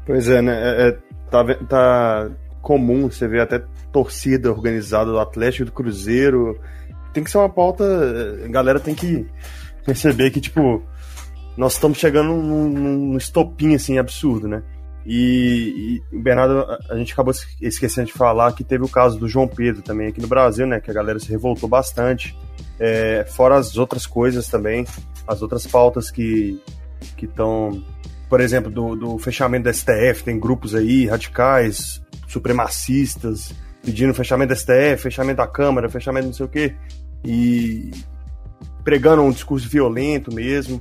Pois 0.10 0.28
é, 0.28 0.42
né? 0.42 0.54
É, 0.54 0.88
é, 0.88 0.98
tá, 1.30 1.46
tá 1.68 2.32
comum 2.63 3.12
você 3.12 3.28
ver 3.28 3.42
até 3.42 3.63
torcida 3.92 4.51
organizada 4.51 5.12
do 5.12 5.20
Atlético 5.20 5.66
do 5.66 5.72
Cruzeiro. 5.72 6.60
Tem 7.13 7.24
que 7.24 7.30
ser 7.30 7.38
uma 7.38 7.48
pauta. 7.48 7.84
A 8.44 8.48
galera 8.48 8.80
tem 8.80 8.96
que 8.96 9.28
perceber 9.86 10.32
que, 10.32 10.42
tipo, 10.42 10.82
nós 11.56 11.74
estamos 11.74 12.00
chegando 12.00 12.34
num, 12.34 12.70
num 12.70 13.18
estopim 13.18 13.75
assim 13.75 14.00
absurdo, 14.00 14.48
né? 14.48 14.63
E, 15.06 16.01
e, 16.12 16.18
Bernardo, 16.18 16.66
a 16.89 16.98
gente 16.98 17.13
acabou 17.13 17.32
esquecendo 17.62 18.08
de 18.08 18.13
falar 18.13 18.54
que 18.54 18.63
teve 18.63 18.84
o 18.84 18.89
caso 18.89 19.20
do 19.20 19.28
João 19.28 19.48
Pedro 19.48 19.84
também 19.84 20.08
aqui 20.08 20.20
no 20.20 20.28
Brasil, 20.28 20.66
né? 20.66 20.80
Que 20.80 20.89
a 20.89 20.94
galera 20.94 21.20
se 21.20 21.30
revoltou 21.30 21.70
bastante. 21.70 22.36
É, 22.80 23.28
fora 23.30 23.58
as 23.58 23.78
outras 23.78 24.08
coisas 24.08 24.48
também, 24.48 24.88
as 25.28 25.44
outras 25.44 25.68
pautas 25.68 26.10
que 26.10 26.60
estão 27.22 27.84
por 28.29 28.39
exemplo, 28.39 28.71
do, 28.71 28.95
do 28.95 29.17
fechamento 29.17 29.63
da 29.63 29.74
STF, 29.74 30.24
tem 30.24 30.39
grupos 30.39 30.75
aí 30.75 31.07
radicais, 31.07 32.01
supremacistas, 32.27 33.53
pedindo 33.83 34.13
fechamento 34.13 34.50
da 34.50 34.55
STF, 34.55 35.01
fechamento 35.01 35.38
da 35.38 35.48
Câmara, 35.48 35.89
fechamento 35.89 36.27
não 36.27 36.33
sei 36.33 36.45
o 36.45 36.50
quê, 36.50 36.75
e 37.25 37.89
pregando 38.83 39.24
um 39.24 39.31
discurso 39.31 39.67
violento 39.67 40.33
mesmo. 40.33 40.79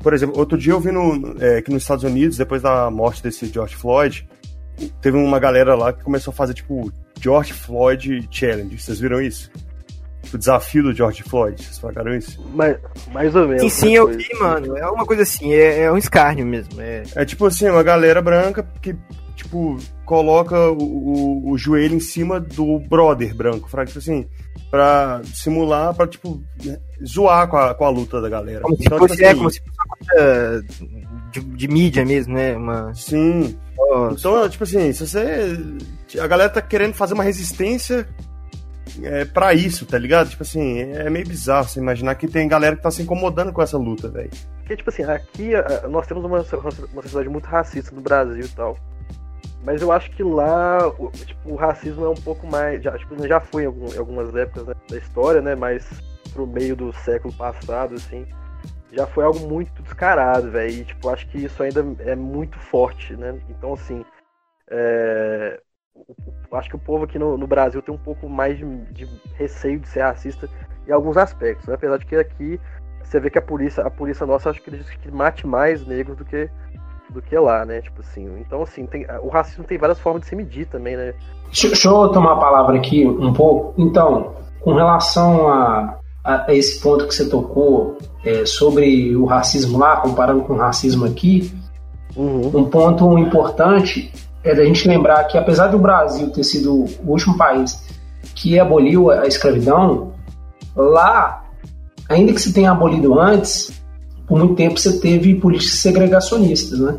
Por 0.00 0.14
exemplo, 0.14 0.38
outro 0.38 0.56
dia 0.56 0.72
eu 0.72 0.80
vi 0.80 0.90
no, 0.90 1.36
é, 1.38 1.60
que 1.60 1.70
nos 1.70 1.82
Estados 1.82 2.04
Unidos, 2.04 2.38
depois 2.38 2.62
da 2.62 2.90
morte 2.90 3.22
desse 3.22 3.46
George 3.46 3.76
Floyd, 3.76 4.26
teve 5.00 5.18
uma 5.18 5.38
galera 5.38 5.74
lá 5.74 5.92
que 5.92 6.02
começou 6.02 6.32
a 6.32 6.34
fazer, 6.34 6.54
tipo, 6.54 6.90
George 7.20 7.52
Floyd 7.52 8.26
Challenge. 8.30 8.78
Vocês 8.78 8.98
viram 8.98 9.20
isso? 9.20 9.50
O 10.34 10.38
desafio 10.38 10.82
do 10.82 10.92
George 10.92 11.22
Floyd. 11.22 11.62
Vocês 11.62 11.78
pagaram 11.78 12.14
isso? 12.14 12.42
Mais, 12.54 12.76
mais 13.12 13.34
ou 13.34 13.46
menos. 13.46 13.62
Sim, 13.62 13.68
sim, 13.68 13.94
eu 13.94 14.08
vi, 14.08 14.28
mano. 14.40 14.76
É 14.76 14.86
uma 14.90 15.06
coisa 15.06 15.22
assim, 15.22 15.52
é, 15.52 15.82
é 15.82 15.92
um 15.92 15.96
escárnio 15.96 16.46
mesmo. 16.46 16.80
É... 16.80 17.02
é 17.14 17.24
tipo 17.24 17.46
assim, 17.46 17.68
uma 17.68 17.82
galera 17.82 18.20
branca 18.20 18.66
que 18.82 18.96
tipo, 19.36 19.78
coloca 20.04 20.70
o, 20.70 20.82
o, 20.82 21.50
o 21.50 21.58
joelho 21.58 21.94
em 21.94 22.00
cima 22.00 22.40
do 22.40 22.78
brother 22.80 23.34
branco, 23.34 23.68
pra, 23.70 23.84
tipo 23.84 23.98
assim, 23.98 24.26
pra 24.70 25.20
simular, 25.24 25.94
pra, 25.94 26.06
tipo, 26.06 26.42
né, 26.64 26.78
zoar 27.06 27.46
com 27.48 27.56
a, 27.56 27.74
com 27.74 27.84
a 27.84 27.90
luta 27.90 28.20
da 28.20 28.28
galera. 28.28 28.62
Como 28.62 28.76
se 28.76 28.84
Então, 28.84 28.98
fosse, 28.98 29.14
tipo 29.14 29.24
é, 29.24 29.28
assim, 29.28 29.38
como 29.38 29.50
se 29.50 29.60
fosse 29.60 29.72
uma 29.76 29.96
coisa 29.96 30.64
de, 31.32 31.40
de 31.40 31.68
mídia 31.68 32.04
mesmo, 32.04 32.34
né? 32.34 32.56
Uma. 32.56 32.94
Sim. 32.94 33.56
Então, 34.12 34.48
tipo 34.48 34.64
assim, 34.64 34.92
se 34.92 35.06
você. 35.06 35.58
A 36.18 36.26
galera 36.26 36.48
tá 36.48 36.62
querendo 36.62 36.94
fazer 36.94 37.14
uma 37.14 37.24
resistência 37.24 38.08
é, 39.02 39.24
pra 39.24 39.52
isso, 39.54 39.84
tá 39.86 39.98
ligado? 39.98 40.30
Tipo 40.30 40.42
assim, 40.42 40.80
é 40.80 41.08
meio 41.10 41.26
bizarro 41.26 41.68
você 41.68 41.80
imaginar 41.80 42.14
que 42.14 42.26
tem 42.28 42.48
galera 42.48 42.76
que 42.76 42.82
tá 42.82 42.90
se 42.90 43.02
incomodando 43.02 43.52
com 43.52 43.62
essa 43.62 43.76
luta, 43.78 44.08
velho. 44.08 44.30
Porque, 44.58 44.76
tipo 44.76 44.90
assim, 44.90 45.04
aqui 45.04 45.54
a- 45.54 45.86
nós 45.88 46.06
temos 46.06 46.24
uma, 46.24 46.38
uma 46.38 47.02
sociedade 47.02 47.28
muito 47.28 47.46
racista 47.46 47.94
no 47.94 48.00
Brasil 48.00 48.44
e 48.44 48.48
tal. 48.48 48.76
Mas 49.64 49.82
eu 49.82 49.90
acho 49.90 50.10
que 50.12 50.22
lá 50.22 50.86
o, 50.88 51.10
tipo, 51.10 51.52
o 51.52 51.56
racismo 51.56 52.04
é 52.04 52.08
um 52.08 52.14
pouco 52.14 52.46
mais. 52.46 52.82
Já, 52.82 52.96
tipo, 52.96 53.26
já 53.26 53.40
foi 53.40 53.64
em, 53.64 53.66
algum- 53.66 53.92
em 53.92 53.98
algumas 53.98 54.34
épocas 54.34 54.66
né, 54.66 54.74
da 54.88 54.96
história, 54.96 55.40
né? 55.40 55.54
Mas 55.54 55.84
pro 56.32 56.46
meio 56.46 56.76
do 56.76 56.92
século 56.92 57.34
passado, 57.34 57.94
assim. 57.96 58.26
Já 58.92 59.06
foi 59.06 59.24
algo 59.24 59.40
muito 59.40 59.82
descarado, 59.82 60.50
velho. 60.50 60.70
E, 60.72 60.84
tipo, 60.84 61.08
acho 61.08 61.26
que 61.28 61.38
isso 61.38 61.62
ainda 61.62 61.84
é 62.00 62.14
muito 62.14 62.58
forte, 62.58 63.14
né? 63.16 63.34
Então, 63.50 63.72
assim. 63.74 64.04
é, 64.70 65.60
acho 66.52 66.70
que 66.70 66.76
o 66.76 66.80
povo 66.80 67.04
aqui 67.04 67.18
no, 67.18 67.36
no 67.36 67.46
Brasil 67.46 67.82
tem 67.82 67.94
um 67.94 67.98
pouco 67.98 68.28
mais 68.28 68.58
de, 68.58 68.64
de 68.92 69.08
receio 69.34 69.80
de 69.80 69.88
ser 69.88 70.02
racista 70.02 70.48
em 70.86 70.92
alguns 70.92 71.16
aspectos, 71.16 71.66
né? 71.66 71.74
Apesar 71.74 71.98
de 71.98 72.06
que 72.06 72.16
aqui 72.16 72.60
você 73.02 73.20
vê 73.20 73.30
que 73.30 73.38
a 73.38 73.42
polícia, 73.42 73.82
a 73.84 73.90
polícia 73.90 74.26
nossa, 74.26 74.50
acho 74.50 74.62
que 74.62 74.70
eles 74.70 74.88
que 74.88 75.10
mate 75.10 75.46
mais 75.46 75.86
negros 75.86 76.16
do 76.16 76.24
que 76.24 76.48
do 77.10 77.22
que 77.22 77.38
lá, 77.38 77.64
né? 77.64 77.80
Tipo 77.80 78.00
assim. 78.00 78.28
Então, 78.40 78.62
assim, 78.62 78.86
tem, 78.86 79.06
o 79.22 79.28
racismo 79.28 79.64
tem 79.64 79.78
várias 79.78 79.98
formas 79.98 80.22
de 80.22 80.28
se 80.28 80.36
medir 80.36 80.66
também, 80.66 80.96
né? 80.96 81.14
Deixa, 81.46 81.68
deixa 81.68 81.88
eu 81.88 82.08
tomar 82.08 82.32
a 82.32 82.36
palavra 82.36 82.76
aqui 82.76 83.06
um 83.06 83.32
pouco. 83.32 83.80
Então, 83.80 84.34
com 84.60 84.74
relação 84.74 85.48
a, 85.48 85.98
a 86.24 86.46
esse 86.54 86.80
ponto 86.80 87.06
que 87.06 87.14
você 87.14 87.28
tocou 87.28 87.96
é, 88.24 88.44
sobre 88.44 89.14
o 89.16 89.24
racismo 89.24 89.78
lá, 89.78 89.96
comparando 89.98 90.42
com 90.42 90.54
o 90.54 90.56
racismo 90.56 91.06
aqui, 91.06 91.52
um 92.16 92.64
ponto 92.64 93.18
importante 93.18 94.10
é 94.46 94.54
da 94.54 94.64
gente 94.64 94.86
lembrar 94.86 95.24
que, 95.24 95.36
apesar 95.36 95.66
do 95.66 95.78
Brasil 95.78 96.30
ter 96.30 96.44
sido 96.44 96.84
o 97.04 97.10
último 97.10 97.36
país 97.36 97.84
que 98.34 98.58
aboliu 98.58 99.10
a 99.10 99.26
escravidão, 99.26 100.12
lá, 100.74 101.44
ainda 102.08 102.32
que 102.32 102.40
se 102.40 102.52
tenha 102.52 102.70
abolido 102.70 103.18
antes, 103.18 103.72
por 104.26 104.38
muito 104.38 104.54
tempo 104.54 104.78
você 104.78 104.98
teve 105.00 105.34
políticas 105.34 105.80
segregacionistas, 105.80 106.78
né? 106.78 106.96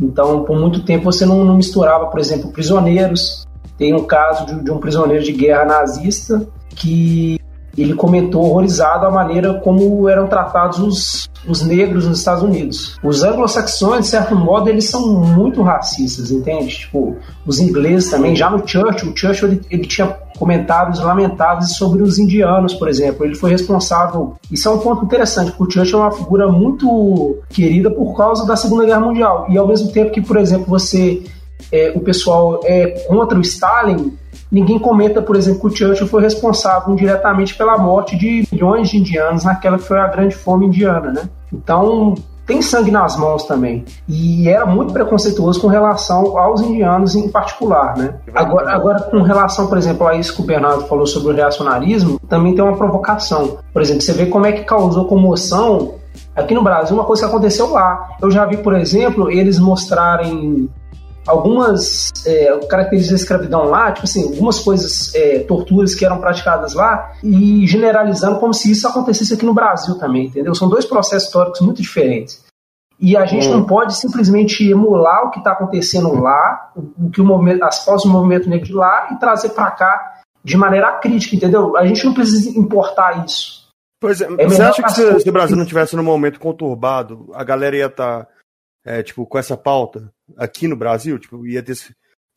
Então, 0.00 0.44
por 0.44 0.58
muito 0.58 0.84
tempo 0.84 1.04
você 1.04 1.24
não, 1.24 1.44
não 1.44 1.56
misturava, 1.56 2.06
por 2.06 2.20
exemplo, 2.20 2.50
prisioneiros. 2.50 3.46
Tem 3.78 3.94
um 3.94 4.04
caso 4.04 4.46
de, 4.46 4.64
de 4.64 4.70
um 4.70 4.78
prisioneiro 4.78 5.24
de 5.24 5.32
guerra 5.32 5.64
nazista 5.64 6.46
que 6.74 7.38
ele 7.76 7.94
comentou 7.94 8.44
horrorizado 8.44 9.06
a 9.06 9.10
maneira 9.10 9.54
como 9.54 10.08
eram 10.08 10.26
tratados 10.26 10.78
os, 10.78 11.30
os 11.48 11.62
negros 11.62 12.06
nos 12.06 12.18
Estados 12.18 12.42
Unidos. 12.42 12.98
Os 13.02 13.22
anglo-saxões, 13.22 14.04
de 14.04 14.10
certo 14.10 14.34
modo, 14.34 14.68
eles 14.68 14.84
são 14.88 15.08
muito 15.08 15.62
racistas, 15.62 16.30
entende? 16.30 16.68
Tipo, 16.68 17.16
os 17.46 17.58
ingleses 17.58 18.10
também. 18.10 18.36
Já 18.36 18.50
no 18.50 18.66
Churchill, 18.66 19.12
o 19.12 19.16
Churchill 19.16 19.48
ele, 19.48 19.60
ele 19.70 19.86
tinha 19.86 20.06
comentários 20.38 21.00
lamentáveis 21.00 21.76
sobre 21.76 22.02
os 22.02 22.18
indianos, 22.18 22.74
por 22.74 22.88
exemplo. 22.88 23.24
Ele 23.24 23.34
foi 23.34 23.50
responsável. 23.50 24.34
Isso 24.50 24.68
é 24.68 24.72
um 24.72 24.78
ponto 24.78 25.04
interessante, 25.04 25.52
porque 25.52 25.64
o 25.64 25.70
Churchill 25.70 26.00
é 26.00 26.02
uma 26.02 26.12
figura 26.12 26.48
muito 26.48 27.38
querida 27.48 27.90
por 27.90 28.16
causa 28.16 28.46
da 28.46 28.56
Segunda 28.56 28.84
Guerra 28.84 29.00
Mundial. 29.00 29.46
E 29.48 29.56
ao 29.56 29.66
mesmo 29.66 29.90
tempo 29.92 30.10
que, 30.10 30.20
por 30.20 30.36
exemplo, 30.36 30.66
você. 30.66 31.22
é, 31.70 31.92
o 31.94 32.00
pessoal 32.00 32.60
é 32.64 32.88
contra 33.08 33.38
o 33.38 33.40
Stalin, 33.40 34.12
ninguém 34.52 34.78
comenta, 34.78 35.22
por 35.22 35.34
exemplo, 35.34 35.60
que 35.60 35.66
o 35.66 35.76
Churchill 35.76 36.06
foi 36.06 36.22
responsável 36.22 36.92
indiretamente 36.92 37.54
pela 37.54 37.78
morte 37.78 38.16
de 38.18 38.46
milhões 38.52 38.90
de 38.90 38.98
indianos 38.98 39.44
naquela 39.44 39.78
que 39.78 39.84
foi 39.84 39.98
a 39.98 40.06
grande 40.06 40.34
fome 40.34 40.66
indiana, 40.66 41.10
né? 41.10 41.22
Então 41.50 42.14
tem 42.44 42.60
sangue 42.60 42.90
nas 42.90 43.16
mãos 43.16 43.44
também. 43.44 43.84
E 44.06 44.48
era 44.48 44.66
muito 44.66 44.92
preconceituoso 44.92 45.60
com 45.60 45.68
relação 45.68 46.36
aos 46.36 46.60
indianos 46.60 47.14
em 47.14 47.28
particular, 47.30 47.96
né? 47.96 48.16
Agora, 48.34 48.74
agora 48.74 49.00
com 49.04 49.22
relação, 49.22 49.68
por 49.68 49.78
exemplo, 49.78 50.06
a 50.06 50.14
isso 50.14 50.34
que 50.34 50.42
o 50.42 50.44
Bernardo 50.44 50.86
falou 50.86 51.06
sobre 51.06 51.32
o 51.32 51.36
reacionarismo, 51.36 52.20
também 52.28 52.54
tem 52.54 52.62
uma 52.62 52.76
provocação. 52.76 53.58
Por 53.72 53.80
exemplo, 53.80 54.02
você 54.02 54.12
vê 54.12 54.26
como 54.26 54.44
é 54.44 54.52
que 54.52 54.64
causou 54.64 55.06
comoção 55.06 55.94
aqui 56.36 56.54
no 56.54 56.62
Brasil, 56.62 56.94
uma 56.94 57.04
coisa 57.04 57.22
que 57.22 57.28
aconteceu 57.28 57.70
lá. 57.70 58.10
Eu 58.20 58.30
já 58.30 58.44
vi, 58.44 58.58
por 58.58 58.74
exemplo, 58.74 59.30
eles 59.30 59.58
mostrarem 59.58 60.68
algumas 61.26 62.10
é, 62.26 62.58
características 62.66 63.10
da 63.10 63.22
escravidão 63.22 63.64
lá, 63.64 63.92
tipo 63.92 64.04
assim, 64.04 64.24
algumas 64.24 64.58
coisas, 64.58 65.14
é, 65.14 65.40
torturas 65.40 65.94
que 65.94 66.04
eram 66.04 66.20
praticadas 66.20 66.74
lá, 66.74 67.12
e 67.22 67.66
generalizando 67.66 68.38
como 68.40 68.52
se 68.52 68.70
isso 68.70 68.86
acontecesse 68.88 69.34
aqui 69.34 69.44
no 69.44 69.54
Brasil 69.54 69.98
também, 69.98 70.26
entendeu? 70.26 70.54
São 70.54 70.68
dois 70.68 70.84
processos 70.84 71.28
históricos 71.28 71.60
muito 71.60 71.80
diferentes. 71.80 72.44
E 72.98 73.16
a 73.16 73.26
gente 73.26 73.48
Hum. 73.48 73.58
não 73.58 73.64
pode 73.66 73.96
simplesmente 73.96 74.68
emular 74.68 75.26
o 75.26 75.30
que 75.30 75.38
está 75.38 75.52
acontecendo 75.52 76.20
lá, 76.20 76.72
o 76.76 77.10
que 77.10 77.20
o 77.20 77.24
movimento, 77.24 77.64
as 77.64 77.84
pausas 77.84 78.04
do 78.04 78.12
movimento 78.12 78.48
negro 78.48 78.66
de 78.66 78.72
lá 78.74 79.08
e 79.12 79.16
trazer 79.18 79.50
para 79.50 79.70
cá 79.72 80.20
de 80.44 80.56
maneira 80.56 80.92
crítica, 80.98 81.36
entendeu? 81.36 81.76
A 81.76 81.84
gente 81.86 82.04
não 82.04 82.14
precisa 82.14 82.56
importar 82.56 83.24
isso. 83.24 83.62
Pois 84.00 84.20
é, 84.20 84.26
É 84.38 84.48
você 84.48 84.62
acha 84.62 84.82
que 84.82 84.92
se, 84.92 85.20
se 85.20 85.28
o 85.28 85.32
Brasil 85.32 85.56
não 85.56 85.64
tivesse 85.64 85.94
num 85.96 86.02
momento 86.02 86.38
conturbado, 86.40 87.30
a 87.34 87.44
galera 87.44 87.76
ia 87.76 87.86
estar, 87.86 88.26
tipo, 89.04 89.24
com 89.24 89.38
essa 89.38 89.56
pauta 89.56 90.11
aqui 90.36 90.68
no 90.68 90.76
Brasil? 90.76 91.18
Tipo, 91.18 91.46
ia 91.46 91.62
ter, 91.62 91.76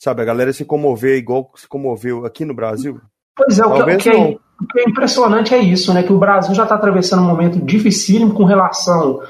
sabe, 0.01 0.21
a 0.21 0.25
galera 0.25 0.53
se 0.53 0.65
comover 0.65 1.17
igual 1.17 1.51
se 1.55 1.67
comoveu 1.67 2.25
aqui 2.25 2.45
no 2.45 2.53
Brasil? 2.53 2.99
Pois 3.35 3.59
é, 3.59 3.65
o 3.65 3.71
que, 3.71 3.77
Talvez 3.77 3.97
o 3.97 3.99
que 4.01 4.09
é, 4.09 4.37
o 4.61 4.67
que 4.67 4.79
é 4.79 4.89
impressionante 4.89 5.53
é 5.53 5.59
isso, 5.59 5.93
né? 5.93 6.03
Que 6.03 6.13
o 6.13 6.19
Brasil 6.19 6.55
já 6.55 6.63
está 6.63 6.75
atravessando 6.75 7.21
um 7.21 7.27
momento 7.27 7.59
dificílimo 7.59 8.33
com 8.33 8.45
relação 8.45 9.21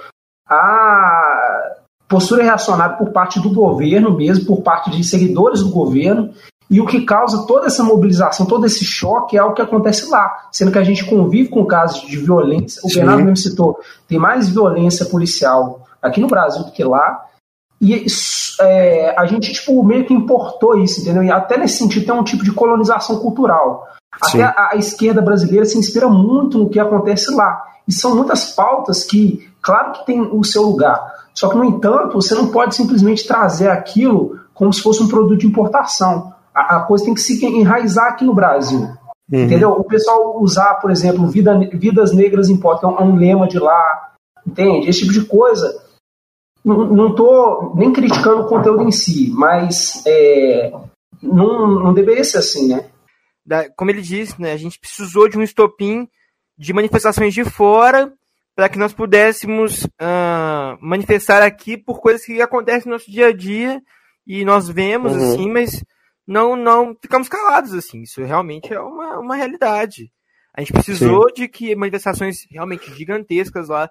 à 0.48 1.76
postura 2.08 2.44
reacionária 2.44 2.98
por 2.98 3.12
parte 3.12 3.40
do 3.40 3.52
governo 3.52 4.16
mesmo, 4.16 4.46
por 4.46 4.62
parte 4.62 4.92
de 4.92 5.04
seguidores 5.04 5.62
do 5.62 5.72
governo, 5.72 6.32
e 6.70 6.82
o 6.82 6.86
que 6.86 7.06
causa 7.06 7.46
toda 7.46 7.68
essa 7.68 7.84
mobilização, 7.84 8.46
todo 8.46 8.66
esse 8.66 8.84
choque 8.84 9.38
é 9.38 9.44
o 9.44 9.54
que 9.54 9.62
acontece 9.62 10.10
lá, 10.10 10.48
sendo 10.52 10.72
que 10.72 10.80
a 10.80 10.84
gente 10.84 11.06
convive 11.06 11.50
com 11.50 11.66
casos 11.66 12.02
de 12.02 12.18
violência. 12.18 12.82
O 12.84 12.90
Sim. 12.90 13.00
Bernardo 13.00 13.24
mesmo 13.24 13.38
citou, 13.38 13.80
tem 14.08 14.18
mais 14.18 14.50
violência 14.50 15.06
policial 15.06 15.86
aqui 16.02 16.20
no 16.20 16.28
Brasil 16.28 16.64
do 16.64 16.72
que 16.72 16.84
lá. 16.84 17.24
E 17.82 18.06
é, 18.62 19.14
a 19.18 19.26
gente 19.26 19.52
tipo, 19.52 19.84
meio 19.84 20.06
que 20.06 20.14
importou 20.14 20.78
isso, 20.80 21.02
entendeu? 21.02 21.24
E 21.24 21.32
até 21.32 21.58
nesse 21.58 21.78
sentido 21.78 22.06
tem 22.06 22.16
um 22.16 22.24
tipo 22.24 22.44
de 22.44 22.52
colonização 22.52 23.20
cultural. 23.20 23.88
Sim. 24.24 24.42
Até 24.42 24.44
a, 24.44 24.70
a 24.72 24.76
esquerda 24.76 25.22
brasileira 25.22 25.66
se 25.66 25.78
inspira 25.78 26.08
muito 26.08 26.58
no 26.58 26.70
que 26.70 26.80
acontece 26.80 27.34
lá. 27.34 27.64
E 27.88 27.92
são 27.92 28.16
muitas 28.16 28.52
pautas 28.52 29.04
que, 29.04 29.50
claro 29.62 29.94
que 29.94 30.06
tem 30.06 30.22
o 30.22 30.44
seu 30.44 30.64
lugar. 30.64 31.14
Só 31.34 31.50
que, 31.50 31.58
no 31.58 31.66
entanto, 31.66 32.14
você 32.14 32.34
não 32.34 32.48
pode 32.48 32.76
simplesmente 32.76 33.28
trazer 33.28 33.70
aquilo 33.70 34.40
como 34.54 34.72
se 34.72 34.82
fosse 34.82 35.04
um 35.04 35.08
produto 35.08 35.38
de 35.38 35.48
importação. 35.48 36.34
A, 36.54 36.78
a 36.78 36.80
coisa 36.82 37.04
tem 37.04 37.14
que 37.14 37.20
se 37.20 37.46
enraizar 37.46 38.08
aqui 38.08 38.24
no 38.24 38.34
Brasil. 38.34 38.80
Uhum. 39.32 39.44
Entendeu? 39.44 39.72
O 39.72 39.84
pessoal 39.84 40.42
usar, 40.42 40.76
por 40.76 40.90
exemplo, 40.90 41.28
vida, 41.28 41.60
vidas 41.74 42.14
negras 42.14 42.50
importam, 42.50 42.96
é 42.98 43.04
um 43.04 43.16
lema 43.16 43.48
de 43.48 43.60
lá, 43.60 44.14
entende? 44.48 44.90
Esse 44.90 45.02
tipo 45.02 45.14
de 45.14 45.26
coisa. 45.26 45.85
Não, 46.66 47.14
tô 47.14 47.74
nem 47.76 47.94
criticando 47.94 48.42
o 48.42 48.48
conteúdo 48.48 48.84
em 48.84 48.92
si, 48.92 49.30
mas 49.32 50.04
é, 50.08 50.74
não, 51.22 51.68
não 51.68 51.94
deveria 51.94 52.24
ser 52.24 52.40
assim, 52.40 52.68
né? 52.68 52.90
como 53.78 53.92
ele 53.92 54.02
disse, 54.02 54.42
né, 54.42 54.54
a 54.54 54.58
gente 54.58 54.80
precisou 54.80 55.30
de 55.30 55.38
um 55.38 55.44
estopim 55.44 56.10
de 56.58 56.74
manifestações 56.74 57.32
de 57.32 57.46
fora 57.46 58.12
para 58.56 58.70
que 58.70 58.80
nós 58.80 58.94
pudéssemos 58.94 59.86
ah, 60.00 60.78
manifestar 60.82 61.44
aqui 61.44 61.78
por 61.78 62.00
coisas 62.00 62.26
que 62.26 62.42
acontecem 62.42 62.90
no 62.90 62.94
nosso 62.94 63.12
dia 63.12 63.28
a 63.28 63.34
dia 63.34 63.82
e 64.26 64.46
nós 64.46 64.68
vemos 64.70 65.12
Uhum. 65.14 65.34
assim, 65.34 65.52
mas 65.52 65.84
não 66.26 66.56
não 66.56 66.96
ficamos 67.00 67.30
calados 67.30 67.74
assim. 67.74 68.02
Isso 68.02 68.24
realmente 68.24 68.74
é 68.74 68.80
uma, 68.80 69.20
uma 69.20 69.36
realidade. 69.36 70.12
A 70.54 70.62
gente 70.62 70.74
precisou 70.74 71.32
de 71.34 71.48
que 71.48 71.76
manifestações 71.76 72.48
realmente 72.50 72.92
gigantescas 72.96 73.68
lá 73.68 73.90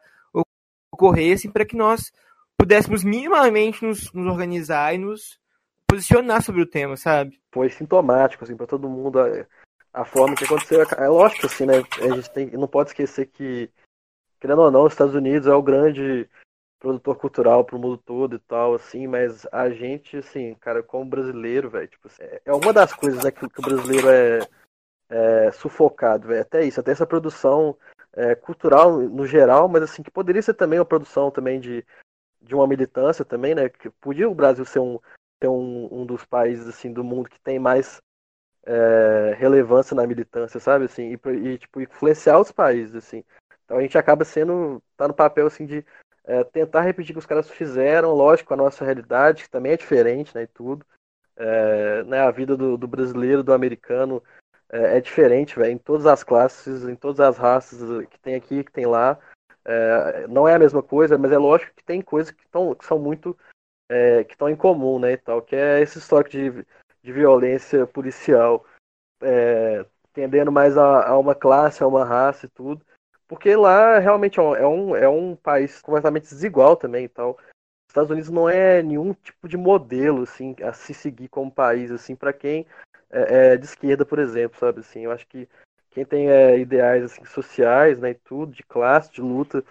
ocorressem 0.91 1.51
para 1.51 1.67
que 1.67 1.77
nós 1.77 2.11
pudéssemos 2.65 3.05
minimamente 3.05 3.85
nos, 3.85 4.11
nos 4.15 4.27
organizar 4.27 4.95
e 4.95 4.99
nos 4.99 5.39
posicionar 5.87 6.43
sobre 6.43 6.63
o 6.63 6.67
tema, 6.67 6.97
sabe? 6.97 7.39
Foi 7.53 7.69
sintomático, 7.69 8.43
assim, 8.43 8.57
pra 8.57 8.67
todo 8.67 8.89
mundo 8.89 9.21
a, 9.21 9.47
a 9.93 10.05
forma 10.07 10.35
que 10.35 10.45
aconteceu. 10.45 10.81
É 10.97 11.09
lógico, 11.09 11.45
assim, 11.45 11.67
né? 11.67 11.75
A 12.01 12.15
gente 12.15 12.31
tem, 12.33 12.47
não 12.53 12.67
pode 12.67 12.89
esquecer 12.89 13.27
que, 13.27 13.71
querendo 14.41 14.63
ou 14.63 14.71
não, 14.71 14.85
os 14.85 14.95
Estados 14.95 15.15
Unidos 15.15 15.47
é 15.47 15.55
o 15.55 15.63
grande 15.63 16.27
produtor 16.81 17.17
cultural 17.17 17.65
pro 17.67 17.79
mundo 17.79 17.99
todo 17.99 18.37
e 18.37 18.39
tal, 18.39 18.75
assim, 18.75 19.07
mas 19.07 19.47
a 19.53 19.69
gente, 19.69 20.17
assim, 20.17 20.55
cara, 20.55 20.83
como 20.83 21.05
brasileiro, 21.05 21.69
velho, 21.69 21.89
tipo, 21.89 22.09
assim, 22.09 22.23
é- 22.23 22.43
é 22.47 22.53
uma 22.53 22.73
das 22.73 22.95
coisas 22.95 23.23
né, 23.23 23.31
que, 23.31 23.47
que 23.47 23.61
o 23.61 23.63
brasileiro 23.63 24.09
é, 24.09 24.41
é 25.11 25.51
sufocado, 25.53 26.29
velho, 26.29 26.43
até 26.43 26.65
isso, 26.65 26.81
até 26.81 26.93
essa 26.93 27.07
produção 27.07 27.77
é, 28.15 28.35
cultural 28.35 28.99
no 29.01 29.27
geral, 29.27 29.67
mas 29.69 29.83
assim, 29.83 30.03
que 30.03 30.11
poderia 30.11 30.43
ser 30.43 30.55
também 30.55 30.79
uma 30.79 30.85
produção 30.85 31.31
também 31.31 31.59
de, 31.59 31.85
de 32.45 32.55
uma 32.55 32.67
militância 32.67 33.25
também, 33.25 33.55
né, 33.55 33.69
que 33.69 33.91
podia 33.91 34.29
o 34.29 34.35
Brasil 34.35 34.65
ser 34.65 34.81
um 34.81 34.99
é 35.41 35.49
um, 35.49 35.89
um 35.93 36.07
dos 36.07 36.25
países 36.25 36.67
assim 36.67 36.93
do 36.93 37.05
mundo 37.05 37.29
que 37.29 37.41
tem 37.41 37.59
mais 37.59 38.01
é, 38.67 39.35
relevância 39.37 39.95
na 39.95 40.07
militância, 40.07 40.59
sabe? 40.59 40.87
Assim, 40.87 41.13
e, 41.13 41.31
e, 41.31 41.59
tipo, 41.59 41.81
influenciar 41.81 42.39
os 42.41 42.51
países, 42.51 42.95
assim. 42.95 43.23
Então 43.65 43.79
a 43.79 43.83
gente 43.83 43.97
acaba 43.99 44.25
sendo, 44.25 44.83
tá 44.97 45.07
no 45.07 45.15
papel 45.15 45.47
assim 45.47 45.67
de 45.67 45.85
é, 46.25 46.43
tentar 46.45 46.83
repetir 46.83 47.11
o 47.11 47.15
que 47.15 47.19
os 47.19 47.27
caras 47.27 47.51
fizeram, 47.51 48.13
lógico, 48.13 48.53
a 48.55 48.57
nossa 48.57 48.85
realidade, 48.85 49.45
que 49.45 49.51
também 49.51 49.73
é 49.73 49.77
diferente, 49.77 50.35
né, 50.35 50.45
e 50.45 50.47
tudo. 50.47 50.85
É, 51.37 52.05
né, 52.05 52.21
a 52.21 52.31
vida 52.31 52.57
do, 52.57 52.77
do, 52.77 52.87
brasileiro, 52.87 53.43
do 53.43 53.53
americano 53.53 54.23
é, 54.71 54.99
é 54.99 55.01
diferente, 55.01 55.59
velho, 55.59 55.73
em 55.73 55.79
todas 55.79 56.07
as 56.07 56.23
classes, 56.23 56.85
em 56.85 56.95
todas 56.97 57.21
as 57.21 57.37
raças 57.37 58.07
que 58.09 58.19
tem 58.21 58.35
aqui, 58.35 58.65
que 58.65 58.73
tem 58.73 58.87
lá. 58.87 59.19
É, 59.65 60.27
não 60.29 60.47
é 60.47 60.55
a 60.55 60.59
mesma 60.59 60.83
coisa, 60.83 61.17
mas 61.17 61.33
é 61.33 61.39
lógico 61.39 61.75
que 61.75 61.85
tem 61.85 62.03
coisas 62.03 62.31
que, 62.31 62.47
tão, 62.49 62.75
que 62.75 62.85
são 62.85 62.99
muito 62.99 63.37
é, 63.89 64.25
que 64.25 64.35
estão 64.35 64.49
em 64.49 64.57
comum, 64.57 64.99
né, 64.99 65.13
e 65.13 65.17
tal, 65.17 65.43
que 65.43 65.57
é 65.57 65.81
esse 65.81 65.99
histórico 65.99 66.31
de, 66.31 66.67
de 67.03 67.13
violência 67.13 67.87
policial, 67.87 68.65
é, 69.23 69.85
tendendo 70.13 70.53
mais 70.53 70.77
a, 70.77 71.09
a, 71.09 71.19
uma 71.19 71.35
classe, 71.35 71.83
a 71.83 71.87
uma 71.87 72.05
raça 72.05 72.47
e 72.47 72.49
tudo, 72.49 72.85
porque 73.27 73.57
lá 73.57 73.99
realmente 73.99 74.39
é 74.39 74.43
um, 74.43 74.97
é 74.97 75.09
um 75.09 75.33
é 75.33 75.37
país 75.37 75.81
completamente 75.81 76.29
desigual 76.29 76.77
também 76.77 77.07
e 77.07 77.09
tal. 77.09 77.33
Os 77.33 77.91
Estados 77.91 78.11
Unidos 78.11 78.31
não 78.31 78.49
é 78.49 78.83
nenhum 78.83 79.15
tipo 79.15 79.49
de 79.49 79.57
modelo 79.57 80.23
assim 80.23 80.55
a 80.63 80.73
se 80.73 80.93
seguir 80.93 81.29
como 81.29 81.51
país 81.51 81.91
assim 81.91 82.15
para 82.15 82.33
quem 82.33 82.67
é, 83.11 83.53
é, 83.53 83.57
de 83.57 83.65
esquerda, 83.65 84.05
por 84.05 84.19
exemplo, 84.19 84.59
sabe 84.59 84.81
assim. 84.81 85.01
Eu 85.01 85.13
acho 85.13 85.27
que 85.27 85.49
quem 85.95 86.05
tem 86.05 86.29
é, 86.29 86.59
ideais 86.59 87.05
assim, 87.05 87.25
sociais, 87.25 88.01
né, 88.01 88.11
e 88.11 88.15
tudo, 88.15 88.53
de 88.53 88.65
classe, 88.65 89.13
de 89.13 89.21
luta, 89.21 89.65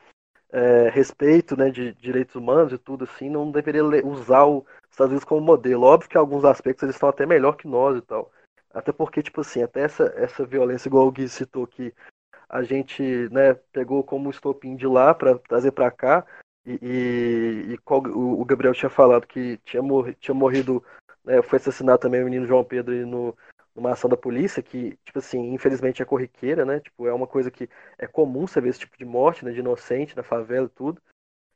é, 0.50 0.90
respeito, 0.90 1.58
né, 1.58 1.70
de 1.70 1.94
direitos 1.96 2.36
humanos 2.36 2.72
e 2.72 2.78
tudo 2.78 3.04
assim, 3.04 3.30
não 3.30 3.52
deveria 3.52 3.84
usar 4.06 4.46
os 4.46 4.64
Estados 4.90 5.12
Unidos 5.12 5.26
como 5.26 5.42
modelo. 5.42 5.84
Óbvio 5.84 6.10
que 6.10 6.18
em 6.18 6.20
alguns 6.20 6.46
aspectos 6.46 6.84
eles 6.84 6.96
estão 6.96 7.10
até 7.10 7.26
melhor 7.26 7.58
que 7.58 7.68
nós 7.68 7.98
e 7.98 8.02
tal. 8.02 8.32
Até 8.74 8.92
porque, 8.92 9.22
tipo 9.22 9.42
assim, 9.42 9.62
até 9.62 9.82
essa, 9.82 10.14
essa 10.16 10.46
violência, 10.46 10.88
igual 10.88 11.08
o 11.08 11.12
Gui 11.12 11.28
citou 11.28 11.68
que 11.68 11.94
a 12.48 12.64
gente 12.64 13.04
né, 13.30 13.56
pegou 13.74 14.04
como 14.04 14.30
estopim 14.30 14.76
de 14.76 14.88
lá 14.88 15.14
para 15.14 15.38
trazer 15.40 15.72
para 15.72 15.92
cá. 15.92 16.26
E, 16.66 16.80
e, 16.82 17.74
e, 17.74 17.80
o 17.86 18.46
Gabriel 18.46 18.74
tinha 18.74 18.90
falado 18.90 19.28
que 19.28 19.58
tinha, 19.66 19.84
morri, 19.84 20.16
tinha 20.16 20.34
morrido, 20.34 20.84
né, 21.26 21.42
foi 21.42 21.58
assassinado 21.58 22.00
também 22.00 22.22
o 22.22 22.26
menino 22.26 22.48
João 22.48 22.64
Pedro 22.64 22.96
no, 23.06 23.36
numa 23.76 23.92
ação 23.92 24.10
da 24.10 24.18
polícia 24.18 24.62
que, 24.62 24.98
tipo 25.04 25.20
assim, 25.20 25.54
infelizmente 25.54 26.02
é 26.02 26.06
corriqueira, 26.06 26.64
né? 26.66 26.80
Tipo, 26.80 27.08
é 27.08 27.14
uma 27.14 27.28
coisa 27.28 27.50
que 27.50 27.70
é 27.98 28.06
comum 28.08 28.46
você 28.46 28.62
ver 28.62 28.70
esse 28.70 28.80
tipo 28.80 28.98
de 28.98 29.06
morte, 29.06 29.44
né? 29.44 29.52
De 29.52 29.60
inocente 29.60 30.16
na 30.16 30.24
favela 30.24 30.68
e 30.68 30.70
tudo. 30.70 31.02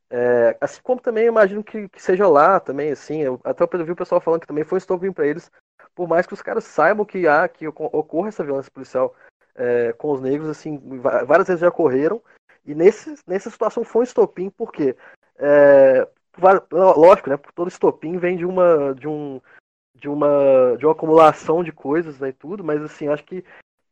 É, 0.10 0.58
assim 0.62 0.80
como 0.82 1.02
também 1.02 1.26
imagino 1.26 1.64
que, 1.64 1.90
que, 1.90 2.02
seja 2.02 2.28
lá 2.28 2.60
também, 2.60 2.92
assim, 2.92 3.22
eu 3.22 3.40
até 3.44 3.64
eu 3.64 3.86
vi 3.86 3.92
o 3.92 3.96
pessoal 3.96 4.22
falando 4.22 4.42
que 4.42 4.48
também 4.48 4.64
foi 4.64 4.78
um 4.78 4.80
estopim 4.80 5.12
para 5.12 5.28
eles, 5.28 5.52
por 5.94 6.08
mais 6.08 6.26
que 6.26 6.34
os 6.34 6.42
caras 6.42 6.64
saibam 6.64 7.06
que 7.06 7.28
há, 7.28 7.48
que 7.48 7.68
ocorre 7.68 8.30
essa 8.30 8.44
violência 8.44 8.72
policial 8.72 9.14
é, 9.54 9.92
com 9.94 10.12
os 10.12 10.22
negros, 10.22 10.50
assim, 10.50 10.80
várias 11.26 11.48
vezes 11.48 11.60
já 11.60 11.68
ocorreram, 11.68 12.22
e 12.66 12.74
nesse, 12.74 13.16
nessa 13.28 13.50
situação 13.50 13.84
foi 13.84 14.02
um 14.02 14.04
estopim, 14.04 14.50
porque, 14.50 14.96
é, 15.38 16.08
lógico, 16.72 17.30
né, 17.30 17.38
todo 17.54 17.68
estopim 17.68 18.18
vem 18.18 18.38
de 18.38 18.46
uma, 18.46 18.94
de 18.96 19.10
um, 19.10 19.42
de 20.00 20.08
uma, 20.08 20.76
de 20.78 20.86
uma 20.86 20.92
acumulação 20.92 21.64
de 21.64 21.72
coisas, 21.72 22.20
né, 22.20 22.30
e 22.30 22.34
tudo, 22.34 22.64
mas, 22.64 22.82
assim, 22.82 23.08
acho 23.08 23.24
que 23.24 23.44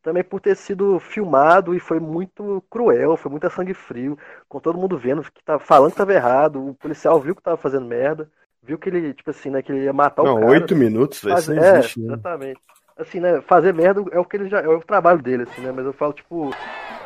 também 0.01 0.24
por 0.24 0.39
ter 0.39 0.55
sido 0.55 1.00
filmado 1.00 1.74
e 1.74 1.79
foi 1.79 2.00
muito 2.00 2.63
cruel, 2.69 3.17
foi 3.17 3.31
muito 3.31 3.47
a 3.47 3.50
sangue 3.50 3.74
frio, 3.74 4.17
com 4.47 4.59
todo 4.59 4.77
mundo 4.77 4.97
vendo 4.97 5.24
que 5.24 5.43
tá 5.43 5.57
falando 5.57 5.91
que 5.91 5.97
tava 5.97 6.13
errado, 6.13 6.69
o 6.69 6.75
policial 6.75 7.19
viu 7.19 7.35
que 7.35 7.41
tava 7.41 7.57
fazendo 7.57 7.88
merda, 7.88 8.29
viu 8.62 8.77
que 8.77 8.88
ele, 8.88 9.13
tipo 9.13 9.31
assim, 9.31 9.50
né, 9.50 9.62
que 9.62 9.71
ele 9.71 9.83
ia 9.83 9.93
matar 9.93 10.24
não, 10.24 10.35
o 10.35 10.39
cara. 10.39 10.51
oito 10.51 10.75
minutos, 10.75 11.24
isso 11.24 11.53
não 11.53 11.63
é, 11.63 11.79
existe, 11.79 12.00
né? 12.00 12.13
Exatamente 12.13 12.62
assim, 12.97 13.19
né, 13.19 13.41
fazer 13.41 13.74
merda 13.74 14.03
é 14.12 14.19
o 14.19 14.25
que 14.25 14.38
ele 14.38 14.50
já 14.50 14.59
é 14.62 14.67
o 14.67 14.79
trabalho 14.79 15.21
dele, 15.21 15.43
assim, 15.43 15.62
né? 15.62 15.71
Mas 15.71 15.85
eu 15.85 15.93
falo, 15.93 16.13
tipo, 16.13 16.51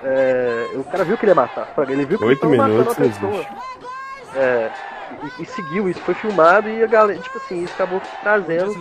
é, 0.03 0.69
o 0.75 0.83
cara 0.83 1.03
viu 1.03 1.17
que 1.17 1.25
ele 1.25 1.31
ia 1.31 1.35
matar, 1.35 1.73
ele 1.89 2.05
viu 2.05 2.17
que 2.17 2.23
Oito 2.23 2.45
ele 2.45 2.57
minutos 2.57 2.85
matando 2.85 2.91
a 2.91 2.95
pessoa. 2.95 3.45
É, 4.35 4.71
e, 5.38 5.43
e, 5.43 5.45
seguiu, 5.45 5.89
isso 5.89 6.00
foi 6.02 6.13
filmado 6.13 6.69
e 6.69 6.84
a 6.84 6.88
galera, 6.88 7.19
tipo 7.19 7.38
assim, 7.38 7.63
isso 7.63 7.74
acabou 7.74 8.02
trazendo 8.22 8.76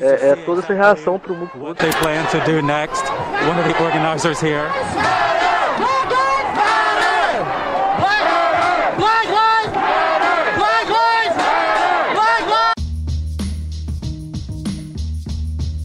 é, 0.00 0.30
é, 0.30 0.36
toda 0.36 0.60
essa 0.60 0.72
reação 0.72 1.18
pro 1.18 1.34
mundo 1.34 1.50
todo. 1.52 1.62
What 1.62 1.80
they 1.80 1.92
plan 2.00 2.24
to 2.26 2.40
do 2.50 2.62
next. 2.62 3.04
One 3.48 3.60
of 3.60 3.72
the 3.72 3.82
organizers 3.82 4.42
here. 4.42 4.68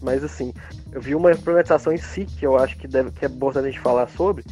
Mas 0.02 0.24
assim, 0.24 0.52
eu 0.90 1.00
vi 1.00 1.14
uma 1.14 1.30
problematização 1.30 1.92
em 1.92 1.98
si 1.98 2.24
que 2.24 2.44
eu 2.44 2.58
acho 2.58 2.76
que, 2.76 2.88
deve, 2.88 3.12
que 3.12 3.24
é 3.24 3.28
bom 3.28 3.52
a 3.54 3.62
gente 3.62 3.78
falar 3.78 4.08
sobre, 4.08 4.44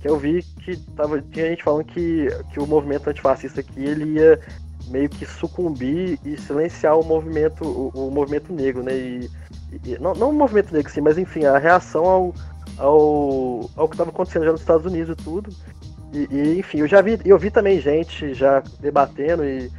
que 0.00 0.08
eu 0.08 0.18
vi 0.18 0.42
que 0.62 0.76
tava, 0.94 1.20
tinha 1.22 1.48
gente 1.48 1.62
falando 1.62 1.84
que, 1.86 2.28
que 2.52 2.60
o 2.60 2.66
movimento 2.66 3.08
antifascista 3.08 3.60
aqui 3.60 3.84
ele 3.84 4.18
ia 4.18 4.38
meio 4.90 5.08
que 5.08 5.26
sucumbir 5.26 6.18
e 6.24 6.36
silenciar 6.36 6.98
o 6.98 7.04
movimento, 7.04 7.64
o, 7.64 8.08
o 8.08 8.10
movimento 8.10 8.52
negro, 8.52 8.82
né? 8.82 8.94
E, 8.94 9.30
e, 9.84 9.98
não, 9.98 10.14
não 10.14 10.30
o 10.30 10.32
movimento 10.32 10.72
negro, 10.72 10.90
sim, 10.90 11.00
mas 11.00 11.18
enfim, 11.18 11.44
a 11.44 11.58
reação 11.58 12.04
ao, 12.04 12.34
ao, 12.78 13.70
ao 13.76 13.88
que 13.88 13.94
estava 13.94 14.10
acontecendo 14.10 14.44
já 14.44 14.52
nos 14.52 14.60
Estados 14.60 14.86
Unidos 14.86 15.16
e 15.18 15.24
tudo. 15.24 15.50
E, 16.12 16.28
e, 16.30 16.58
enfim, 16.58 16.78
eu 16.78 16.88
já 16.88 17.02
vi, 17.02 17.18
eu 17.24 17.38
vi 17.38 17.50
também 17.50 17.80
gente 17.80 18.32
já 18.34 18.62
debatendo 18.80 19.44
e 19.44 19.70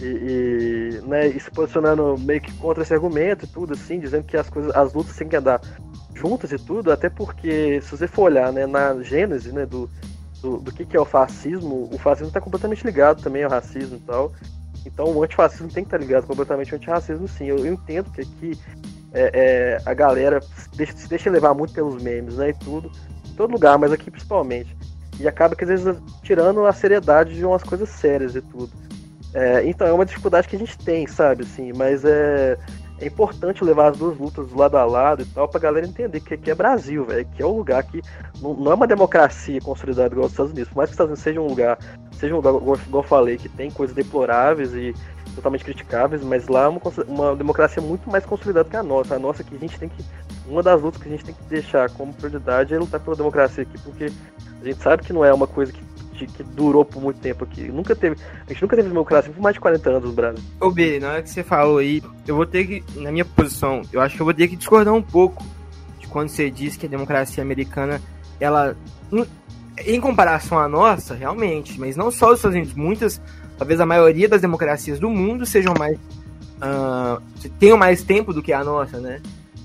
e, 0.00 0.98
e, 1.00 1.06
né, 1.06 1.28
e 1.28 1.38
se 1.38 1.50
posicionando 1.50 2.16
meio 2.18 2.40
que 2.40 2.52
contra 2.54 2.82
esse 2.82 2.92
argumento 2.92 3.44
e 3.44 3.48
tudo, 3.48 3.74
assim, 3.74 4.00
dizendo 4.00 4.24
que 4.24 4.36
as 4.36 4.48
coisas, 4.50 4.74
as 4.74 4.92
lutas 4.92 5.14
têm 5.16 5.28
que 5.28 5.36
andar 5.36 5.60
juntas 6.14 6.52
e 6.52 6.58
tudo, 6.58 6.90
até 6.90 7.08
porque 7.08 7.80
se 7.82 7.90
você 7.90 8.06
for 8.06 8.22
olhar 8.22 8.52
né, 8.52 8.66
na 8.66 9.00
gênese 9.02 9.52
né, 9.52 9.64
do, 9.64 9.88
do, 10.42 10.58
do 10.58 10.72
que, 10.72 10.84
que 10.84 10.96
é 10.96 11.00
o 11.00 11.04
fascismo, 11.04 11.88
o 11.92 11.98
fascismo 11.98 12.28
está 12.28 12.40
completamente 12.40 12.84
ligado 12.84 13.22
também 13.22 13.44
ao 13.44 13.50
racismo 13.50 13.96
e 13.96 14.00
tal. 14.00 14.32
Então 14.84 15.06
o 15.06 15.22
antifascismo 15.22 15.68
tem 15.68 15.84
que 15.84 15.88
estar 15.88 15.98
tá 15.98 16.04
ligado 16.04 16.26
completamente 16.26 16.72
ao 16.72 16.76
antirracismo, 16.76 17.28
sim. 17.28 17.46
Eu, 17.46 17.58
eu 17.58 17.72
entendo 17.72 18.10
que 18.10 18.22
aqui 18.22 18.58
é, 19.14 19.30
é, 19.32 19.82
a 19.86 19.94
galera 19.94 20.40
deixa, 20.74 20.96
se 20.96 21.08
deixa 21.08 21.30
levar 21.30 21.54
muito 21.54 21.72
pelos 21.72 22.02
memes, 22.02 22.36
né? 22.36 22.50
E 22.50 22.54
tudo. 22.54 22.90
Em 23.30 23.34
todo 23.34 23.52
lugar, 23.52 23.78
mas 23.78 23.92
aqui 23.92 24.10
principalmente. 24.10 24.76
E 25.20 25.28
acaba 25.28 25.54
que 25.54 25.64
às 25.64 25.70
vezes 25.70 25.96
tirando 26.22 26.66
a 26.66 26.72
seriedade 26.72 27.34
de 27.34 27.44
umas 27.44 27.62
coisas 27.62 27.88
sérias 27.88 28.34
e 28.34 28.42
tudo. 28.42 28.70
É, 29.34 29.64
então 29.66 29.86
é 29.86 29.92
uma 29.92 30.04
dificuldade 30.04 30.48
que 30.48 30.56
a 30.56 30.58
gente 30.58 30.76
tem, 30.78 31.06
sabe, 31.06 31.44
assim, 31.44 31.72
mas 31.72 32.04
é, 32.04 32.58
é 33.02 33.06
importante 33.06 33.64
levar 33.64 33.88
as 33.88 33.98
duas 33.98 34.16
lutas 34.16 34.52
lado 34.52 34.76
a 34.76 34.84
lado 34.84 35.22
e 35.22 35.26
tal, 35.26 35.48
pra 35.48 35.58
galera 35.58 35.84
entender 35.84 36.20
que 36.20 36.34
aqui 36.34 36.50
é 36.50 36.54
Brasil, 36.54 37.04
velho, 37.04 37.26
que 37.34 37.42
é 37.42 37.46
um 37.46 37.56
lugar 37.56 37.82
que 37.82 38.00
não, 38.40 38.54
não, 38.54 38.70
é 38.70 38.74
uma 38.74 38.86
democracia 38.86 39.60
consolidada 39.60 40.14
igual 40.14 40.26
os 40.26 40.32
Estados 40.32 40.52
Unidos, 40.52 40.68
por 40.68 40.76
mais 40.76 40.88
que 40.88 40.92
os 40.92 40.94
Estados 40.94 41.10
Unidos 41.10 41.22
seja 41.24 41.40
um 41.40 41.48
lugar, 41.48 41.78
seja 42.12 42.32
um 42.32 42.36
lugar, 42.36 42.54
igual, 42.54 42.78
eu 42.92 43.02
falei, 43.02 43.36
que 43.36 43.48
tem 43.48 43.72
coisas 43.72 43.94
deploráveis 43.96 44.72
e 44.72 44.94
totalmente 45.34 45.64
criticáveis, 45.64 46.22
mas 46.22 46.46
lá 46.46 46.64
é 46.64 46.68
uma, 46.68 46.80
uma 47.08 47.36
democracia 47.36 47.82
muito 47.82 48.08
mais 48.08 48.24
consolidada 48.24 48.68
que 48.68 48.76
a 48.76 48.82
nossa. 48.82 49.16
A 49.16 49.18
nossa 49.18 49.42
que 49.42 49.54
a 49.54 49.58
gente 49.58 49.78
tem 49.78 49.88
que. 49.88 50.04
Uma 50.46 50.62
das 50.62 50.80
lutas 50.80 51.00
que 51.02 51.08
a 51.08 51.10
gente 51.10 51.24
tem 51.24 51.34
que 51.34 51.42
deixar 51.44 51.88
como 51.90 52.12
prioridade 52.12 52.74
é 52.74 52.78
lutar 52.78 53.00
pela 53.00 53.16
democracia 53.16 53.62
aqui, 53.62 53.78
porque 53.78 54.12
a 54.60 54.64
gente 54.64 54.82
sabe 54.82 55.02
que 55.02 55.12
não 55.12 55.24
é 55.24 55.32
uma 55.32 55.46
coisa 55.46 55.72
que 55.72 55.82
que 56.26 56.42
durou 56.42 56.84
por 56.84 57.02
muito 57.02 57.20
tempo 57.20 57.44
aqui. 57.44 57.62
Nunca 57.70 57.94
teve, 57.94 58.16
a 58.46 58.52
gente 58.52 58.62
nunca 58.62 58.76
teve 58.76 58.88
democracia 58.88 59.32
por 59.32 59.42
mais 59.42 59.54
de 59.54 59.60
40 59.60 59.90
anos 59.90 60.04
no 60.04 60.12
Brasil. 60.12 60.44
Ô, 60.60 60.70
B, 60.70 61.00
na 61.00 61.10
hora 61.10 61.22
que 61.22 61.30
você 61.30 61.42
falou 61.42 61.78
aí, 61.78 62.02
eu 62.26 62.36
vou 62.36 62.46
ter 62.46 62.66
que, 62.66 63.00
na 63.00 63.10
minha 63.10 63.24
posição, 63.24 63.82
eu 63.92 64.00
acho 64.00 64.16
que 64.16 64.22
eu 64.22 64.24
vou 64.24 64.34
ter 64.34 64.48
que 64.48 64.56
discordar 64.56 64.94
um 64.94 65.02
pouco 65.02 65.44
de 65.98 66.06
quando 66.06 66.28
você 66.28 66.50
diz 66.50 66.76
que 66.76 66.86
a 66.86 66.88
democracia 66.88 67.42
americana, 67.42 68.00
ela, 68.40 68.76
em 69.86 70.00
comparação 70.00 70.58
à 70.58 70.68
nossa, 70.68 71.14
realmente, 71.14 71.78
mas 71.78 71.96
não 71.96 72.10
só 72.10 72.30
os 72.30 72.36
Estados 72.36 72.56
Unidos, 72.56 72.74
muitas, 72.74 73.20
talvez 73.58 73.80
a 73.80 73.86
maioria 73.86 74.28
das 74.28 74.40
democracias 74.40 74.98
do 74.98 75.10
mundo 75.10 75.46
sejam 75.46 75.74
mais, 75.78 75.96
uh, 75.96 77.22
tenham 77.58 77.76
mais 77.76 78.02
tempo 78.02 78.32
do 78.32 78.42
que 78.42 78.52
a 78.52 78.64
nossa, 78.64 78.98
né? 78.98 79.20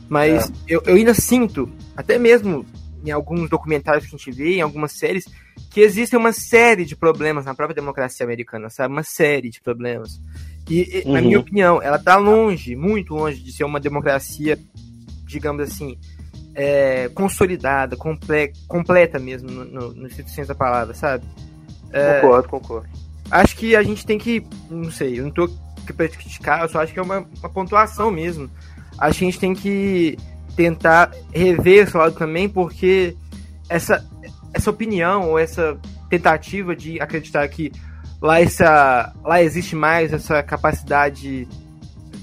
Mas 0.09 0.49
é. 0.49 0.51
eu, 0.67 0.81
eu 0.85 0.95
ainda 0.95 1.13
sinto, 1.13 1.69
até 1.95 2.17
mesmo 2.17 2.65
em 3.07 3.11
alguns 3.11 3.49
documentários 3.49 4.05
que 4.05 4.15
a 4.15 4.17
gente 4.17 4.31
vê, 4.31 4.55
em 4.55 4.61
algumas 4.61 4.91
séries, 4.91 5.25
que 5.69 5.81
existem 5.81 6.19
uma 6.19 6.33
série 6.33 6.85
de 6.85 6.95
problemas 6.95 7.45
na 7.45 7.55
própria 7.55 7.75
democracia 7.75 8.25
americana, 8.25 8.69
sabe? 8.69 8.93
Uma 8.93 9.03
série 9.03 9.49
de 9.49 9.61
problemas. 9.61 10.19
E, 10.69 11.03
uhum. 11.05 11.13
na 11.13 11.21
minha 11.21 11.39
opinião, 11.39 11.81
ela 11.81 11.97
está 11.97 12.17
longe, 12.17 12.75
muito 12.75 13.15
longe 13.15 13.41
de 13.41 13.51
ser 13.51 13.63
uma 13.63 13.79
democracia, 13.79 14.59
digamos 15.25 15.63
assim, 15.63 15.97
é, 16.53 17.09
consolidada, 17.09 17.95
comple 17.95 18.51
completa 18.67 19.17
mesmo, 19.19 19.49
no, 19.49 19.65
no, 19.65 19.93
no 19.93 20.09
sentido 20.09 20.47
da 20.47 20.55
palavra, 20.55 20.93
sabe? 20.93 21.25
É, 21.91 22.19
concordo, 22.19 22.49
concordo. 22.49 22.89
Acho 23.31 23.55
que 23.55 23.75
a 23.75 23.83
gente 23.83 24.05
tem 24.05 24.17
que, 24.17 24.43
não 24.69 24.91
sei, 24.91 25.19
eu 25.19 25.23
não 25.23 25.29
estou 25.29 25.49
aqui 25.83 25.93
para 25.93 26.07
criticar, 26.07 26.61
eu 26.61 26.69
só 26.69 26.81
acho 26.81 26.93
que 26.93 26.99
é 26.99 27.01
uma, 27.01 27.19
uma 27.19 27.49
pontuação 27.49 28.11
mesmo. 28.11 28.49
Acho 28.97 29.19
que 29.19 29.25
a 29.25 29.27
gente 29.27 29.39
tem 29.39 29.53
que 29.53 30.17
tentar 30.57 31.11
rever 31.33 31.83
esse 31.87 31.95
lado 31.95 32.15
também, 32.15 32.49
porque 32.49 33.15
essa, 33.69 34.03
essa 34.53 34.69
opinião 34.69 35.29
ou 35.29 35.39
essa 35.39 35.77
tentativa 36.09 36.75
de 36.75 36.99
acreditar 36.99 37.47
que 37.47 37.71
lá, 38.21 38.41
essa, 38.41 39.13
lá 39.23 39.41
existe 39.41 39.75
mais 39.75 40.11
essa 40.11 40.41
capacidade 40.43 41.47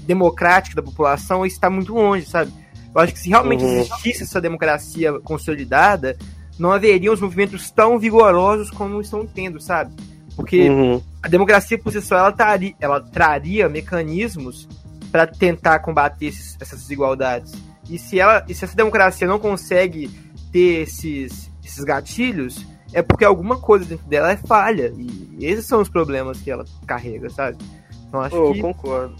democrática 0.05 0.75
da 0.75 0.83
população 0.83 1.45
está 1.45 1.69
muito 1.69 1.93
longe, 1.93 2.25
sabe? 2.25 2.51
Eu 2.93 3.01
acho 3.01 3.13
que 3.13 3.19
se 3.19 3.29
realmente 3.29 3.63
Uhum. 3.63 3.79
existisse 3.79 4.23
essa 4.23 4.39
democracia 4.41 5.13
consolidada, 5.21 6.17
não 6.59 6.71
haveriam 6.71 7.13
os 7.13 7.19
movimentos 7.21 7.69
tão 7.71 7.97
vigorosos 7.97 8.69
como 8.69 9.01
estão 9.01 9.25
tendo, 9.25 9.59
sabe? 9.61 9.93
Porque 10.35 10.69
Uhum. 10.69 11.01
a 11.23 11.27
democracia 11.27 11.77
por 11.79 11.91
si 11.91 12.01
só 12.01 12.17
ela, 12.17 12.31
tari, 12.31 12.75
ela 12.79 12.99
traria 13.01 13.67
mecanismos 13.69 14.67
para 15.11 15.25
tentar 15.25 15.79
combater 15.79 16.27
esses- 16.27 16.57
essas 16.59 16.81
desigualdades. 16.81 17.53
E 17.89 17.97
se, 17.97 18.19
ela, 18.19 18.43
e 18.47 18.53
se 18.53 18.65
essa 18.65 18.75
democracia 18.75 19.27
não 19.27 19.39
consegue 19.39 20.09
ter 20.51 20.83
esses, 20.83 21.51
esses 21.63 21.83
gatilhos, 21.83 22.65
é 22.93 23.01
porque 23.01 23.25
alguma 23.25 23.57
coisa 23.57 23.85
dentro 23.85 24.07
dela 24.07 24.31
é 24.31 24.37
falha. 24.37 24.93
E 24.97 25.45
esses 25.45 25.65
são 25.65 25.81
os 25.81 25.89
problemas 25.89 26.39
que 26.41 26.49
ela 26.49 26.65
carrega, 26.87 27.29
sabe? 27.29 27.57
Então 28.07 28.21
acho 28.21 28.35
Pô, 28.35 28.47
eu 28.47 28.53
que. 28.53 28.61
concordo. 28.61 29.15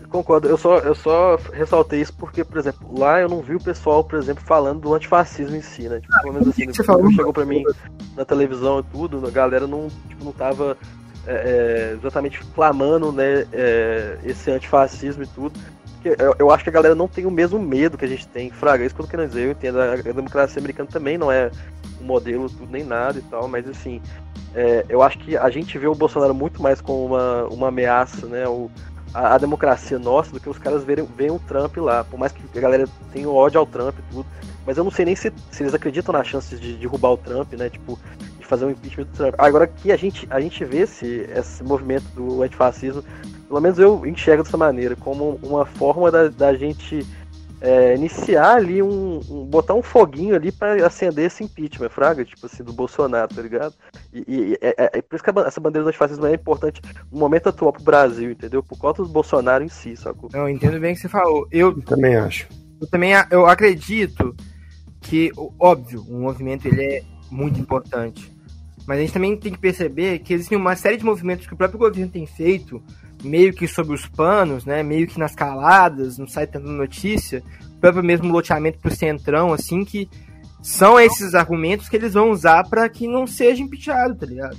Eu 0.00 0.08
Concordo. 0.08 0.48
Eu 0.48 0.56
só, 0.56 0.78
eu 0.78 0.94
só 0.94 1.36
ressaltei 1.52 2.00
isso 2.00 2.14
porque, 2.14 2.42
por 2.42 2.56
exemplo, 2.58 2.98
lá 2.98 3.20
eu 3.20 3.28
não 3.28 3.42
vi 3.42 3.54
o 3.54 3.60
pessoal, 3.60 4.02
por 4.02 4.18
exemplo, 4.18 4.42
falando 4.46 4.80
do 4.80 4.94
antifascismo 4.94 5.54
em 5.54 5.60
si, 5.60 5.88
né? 5.88 6.00
Tipo, 6.00 6.20
pelo 6.22 6.32
menos 6.32 6.48
assim, 6.48 6.66
que 6.66 6.72
você 6.72 6.82
falou? 6.82 7.12
chegou 7.12 7.32
pra 7.32 7.44
mim 7.44 7.62
na 8.16 8.24
televisão 8.24 8.80
e 8.80 8.82
tudo, 8.84 9.26
a 9.26 9.30
galera 9.30 9.66
não, 9.66 9.88
tipo, 10.08 10.24
não 10.24 10.32
tava 10.32 10.78
é, 11.28 11.92
é, 11.92 11.96
exatamente 11.98 12.40
clamando, 12.54 13.12
né, 13.12 13.46
é, 13.52 14.18
esse 14.24 14.50
antifascismo 14.50 15.22
e 15.22 15.26
tudo. 15.26 15.58
Eu, 16.04 16.34
eu 16.38 16.50
acho 16.50 16.64
que 16.64 16.70
a 16.70 16.72
galera 16.72 16.94
não 16.94 17.06
tem 17.06 17.26
o 17.26 17.30
mesmo 17.30 17.58
medo 17.58 17.98
que 17.98 18.04
a 18.04 18.08
gente 18.08 18.26
tem. 18.28 18.50
Fraga, 18.50 18.84
isso 18.84 18.94
que 18.94 19.00
eu 19.02 19.04
tô 19.04 19.10
querendo 19.10 19.28
dizer. 19.28 19.46
Eu 19.46 19.50
entendo, 19.50 19.78
a, 19.80 19.92
a 19.92 19.96
democracia 19.96 20.58
americana 20.58 20.88
também 20.90 21.18
não 21.18 21.30
é 21.30 21.50
um 22.00 22.04
modelo, 22.04 22.48
tudo, 22.48 22.70
nem 22.70 22.84
nada 22.84 23.18
e 23.18 23.22
tal, 23.22 23.46
mas 23.46 23.68
assim, 23.68 24.00
é, 24.54 24.86
eu 24.88 25.02
acho 25.02 25.18
que 25.18 25.36
a 25.36 25.50
gente 25.50 25.76
vê 25.76 25.86
o 25.86 25.94
Bolsonaro 25.94 26.34
muito 26.34 26.62
mais 26.62 26.80
como 26.80 27.04
uma, 27.04 27.44
uma 27.44 27.68
ameaça, 27.68 28.26
né? 28.26 28.48
O, 28.48 28.70
a, 29.12 29.34
a 29.34 29.38
democracia 29.38 29.98
nossa 29.98 30.32
do 30.32 30.40
que 30.40 30.48
os 30.48 30.58
caras 30.58 30.84
verem, 30.84 31.04
veem 31.16 31.30
o 31.30 31.38
Trump 31.40 31.76
lá. 31.76 32.04
Por 32.04 32.18
mais 32.18 32.32
que 32.32 32.42
a 32.56 32.60
galera 32.60 32.88
tenha 33.12 33.28
ódio 33.28 33.60
ao 33.60 33.66
Trump 33.66 33.94
e 33.98 34.14
tudo. 34.14 34.26
Mas 34.64 34.76
eu 34.78 34.84
não 34.84 34.90
sei 34.90 35.04
nem 35.04 35.16
se, 35.16 35.32
se 35.50 35.62
eles 35.62 35.74
acreditam 35.74 36.12
nas 36.12 36.26
chances 36.26 36.60
de 36.60 36.74
derrubar 36.74 37.12
o 37.12 37.16
Trump, 37.16 37.52
né? 37.54 37.68
Tipo, 37.68 37.98
fazer 38.48 38.64
um 38.64 38.70
impeachment 38.70 39.04
do 39.06 39.12
Trump. 39.16 39.34
Agora 39.38 39.66
que 39.66 39.92
a 39.92 39.96
gente, 39.96 40.26
a 40.30 40.40
gente 40.40 40.64
vê 40.64 40.78
esse, 40.78 41.26
esse 41.34 41.62
movimento 41.62 42.04
do 42.14 42.42
antifascismo, 42.42 43.04
pelo 43.46 43.60
menos 43.60 43.78
eu 43.78 44.04
enxergo 44.06 44.42
dessa 44.42 44.56
maneira, 44.56 44.96
como 44.96 45.38
uma 45.42 45.64
forma 45.66 46.10
da, 46.10 46.28
da 46.28 46.54
gente 46.54 47.06
é, 47.60 47.94
iniciar 47.96 48.54
ali 48.56 48.80
um, 48.82 49.20
um- 49.28 49.44
botar 49.44 49.74
um 49.74 49.82
foguinho 49.82 50.34
ali 50.36 50.52
pra 50.52 50.74
acender 50.86 51.26
esse 51.26 51.42
impeachment, 51.42 51.88
fraga, 51.90 52.24
tipo 52.24 52.46
assim, 52.46 52.62
do 52.62 52.72
Bolsonaro, 52.72 53.34
tá 53.34 53.42
ligado? 53.42 53.74
E, 54.12 54.18
e- 54.28 54.58
é, 54.60 54.74
é- 54.78 54.98
é 54.98 55.02
por 55.02 55.16
isso 55.16 55.24
que 55.24 55.30
a 55.30 55.42
essa 55.46 55.60
bandeira 55.60 55.84
do 55.84 55.88
antifascismo 55.88 56.24
é 56.26 56.34
importante 56.34 56.80
no 57.10 57.18
momento 57.18 57.48
atual 57.48 57.72
pro 57.72 57.82
Brasil, 57.82 58.30
entendeu? 58.30 58.62
Por 58.62 58.78
conta 58.78 59.02
do 59.02 59.08
Bolsonaro 59.08 59.64
em 59.64 59.68
si, 59.68 59.96
sacou? 59.96 60.30
Não, 60.32 60.40
eu 60.42 60.48
entendo 60.48 60.78
bem 60.78 60.92
o 60.92 60.94
que 60.94 61.00
você 61.02 61.08
falou. 61.08 61.46
Eu, 61.50 61.70
Eu 61.70 61.82
também 61.82 62.14
acho. 62.16 62.46
eu 62.80 62.86
também 62.86 63.12
eu 63.30 63.44
acredito 63.46 64.34
que, 65.00 65.32
óbvio, 65.58 66.04
o 66.08 66.14
movimento 66.20 66.66
ele 66.68 66.82
é 66.82 67.02
muito 67.30 67.58
importante. 67.60 68.32
Mas 68.88 68.96
a 68.96 69.00
gente 69.02 69.12
também 69.12 69.36
tem 69.36 69.52
que 69.52 69.58
perceber 69.58 70.20
que 70.20 70.32
existem 70.32 70.56
uma 70.56 70.74
série 70.74 70.96
de 70.96 71.04
movimentos 71.04 71.46
que 71.46 71.52
o 71.52 71.56
próprio 71.58 71.78
governo 71.78 72.10
tem 72.10 72.26
feito, 72.26 72.82
meio 73.22 73.52
que 73.52 73.68
sobre 73.68 73.94
os 73.94 74.06
panos, 74.06 74.64
né? 74.64 74.82
Meio 74.82 75.06
que 75.06 75.18
nas 75.18 75.34
caladas, 75.34 76.16
não 76.16 76.26
sai 76.26 76.46
tanta 76.46 76.70
notícia, 76.70 77.42
o 77.76 77.80
próprio 77.80 78.02
mesmo 78.02 78.32
loteamento 78.32 78.78
pro 78.78 78.90
centrão, 78.90 79.52
assim, 79.52 79.84
que 79.84 80.08
são 80.62 80.98
esses 80.98 81.34
argumentos 81.34 81.86
que 81.86 81.96
eles 81.96 82.14
vão 82.14 82.30
usar 82.30 82.66
para 82.66 82.88
que 82.88 83.06
não 83.06 83.26
seja 83.26 83.62
impeachado, 83.62 84.14
tá 84.14 84.24
ligado? 84.24 84.56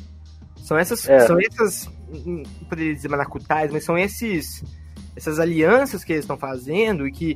São 0.58 0.78
essas, 0.78 1.10
É. 1.10 1.22
são 1.22 1.36
essas, 1.40 1.90
não 2.24 2.44
poderia 2.70 2.94
dizer 2.94 3.08
manacutais, 3.08 3.72
mas 3.72 3.84
são 3.84 3.98
esses, 3.98 4.64
essas 5.16 5.40
alianças 5.40 6.04
que 6.04 6.14
eles 6.14 6.24
estão 6.24 6.38
fazendo 6.38 7.08
e 7.08 7.12
que 7.12 7.36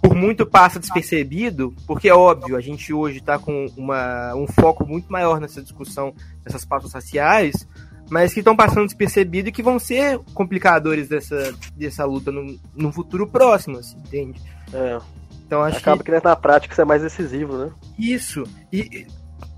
por 0.00 0.14
muito 0.14 0.46
passa 0.46 0.78
despercebido, 0.78 1.74
porque 1.86 2.08
é 2.08 2.14
óbvio, 2.14 2.56
a 2.56 2.60
gente 2.60 2.92
hoje 2.92 3.18
está 3.18 3.38
com 3.38 3.66
uma, 3.76 4.34
um 4.34 4.46
foco 4.46 4.86
muito 4.86 5.10
maior 5.10 5.40
nessa 5.40 5.60
discussão, 5.60 6.14
nessas 6.44 6.64
pautas 6.64 6.92
raciais, 6.92 7.66
mas 8.08 8.32
que 8.32 8.40
estão 8.40 8.56
passando 8.56 8.86
despercebido 8.86 9.48
e 9.48 9.52
que 9.52 9.62
vão 9.62 9.78
ser 9.78 10.18
complicadores 10.32 11.08
dessa, 11.08 11.54
dessa 11.76 12.04
luta 12.04 12.32
no, 12.32 12.58
no 12.74 12.92
futuro 12.92 13.26
próximo, 13.26 13.78
assim, 13.78 13.96
entende? 13.98 14.40
É, 14.72 14.98
Então 15.46 15.62
acho 15.62 15.78
acaba 15.78 16.02
que 16.02 16.10
na 16.10 16.36
prática 16.36 16.72
isso 16.72 16.80
é 16.80 16.84
mais 16.84 17.02
decisivo, 17.02 17.56
né? 17.56 17.70
que 17.96 18.12
isso. 18.12 18.44
E 18.72 19.06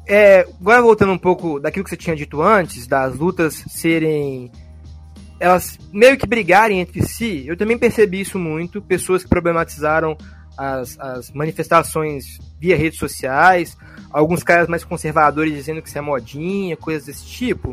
é, 0.07 0.40
agora 0.61 0.83
voltando 0.83 1.12
um 1.12 1.18
pouco 1.18 1.61
daquilo 1.61 1.85
que 1.85 1.90
você 1.90 1.96
tinha 1.96 2.16
dito 2.16 2.42
antes, 2.42 2.87
das 2.87 3.14
lutas 3.16 3.64
serem 3.68 4.50
elas 5.40 5.79
meio 5.90 6.18
que 6.18 6.26
brigarem 6.26 6.81
entre 6.81 7.03
si, 7.03 7.44
eu 7.46 7.57
também 7.57 7.79
percebi 7.79 8.20
isso 8.20 8.38
muito. 8.38 8.83
Pessoas 8.83 9.22
que 9.24 9.29
problematizaram 9.31 10.16
as, 10.57 11.00
as 11.00 11.33
manifestações 11.33 12.38
via 12.59 12.76
redes 12.76 12.98
sociais, 12.98 13.76
alguns 14.11 14.42
caras 14.42 14.68
mais 14.68 14.85
conservadores 14.85 15.55
dizendo 15.55 15.81
que 15.81 15.88
isso 15.88 15.96
é 15.96 16.03
modinha, 16.03 16.76
coisas 16.76 17.07
desse 17.07 17.24
tipo. 17.24 17.72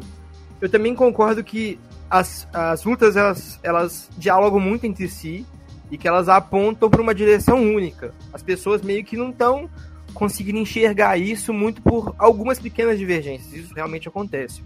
Eu 0.61 0.69
também 0.69 0.95
concordo 0.95 1.43
que 1.43 1.77
as, 2.09 2.47
as 2.53 2.85
lutas 2.85 3.17
elas, 3.17 3.59
elas 3.61 4.09
dialogam 4.17 4.61
muito 4.61 4.85
entre 4.85 5.09
si 5.09 5.45
e 5.91 5.97
que 5.97 6.07
elas 6.07 6.29
apontam 6.29 6.89
para 6.89 7.01
uma 7.01 7.13
direção 7.13 7.61
única. 7.61 8.13
As 8.31 8.41
pessoas 8.41 8.81
meio 8.81 9.03
que 9.03 9.17
não 9.17 9.29
estão 9.29 9.69
conseguindo 10.13 10.57
enxergar 10.57 11.17
isso 11.17 11.53
muito 11.53 11.81
por 11.81 12.15
algumas 12.17 12.59
pequenas 12.59 12.97
divergências. 12.97 13.53
Isso 13.53 13.73
realmente 13.73 14.07
acontece. 14.07 14.63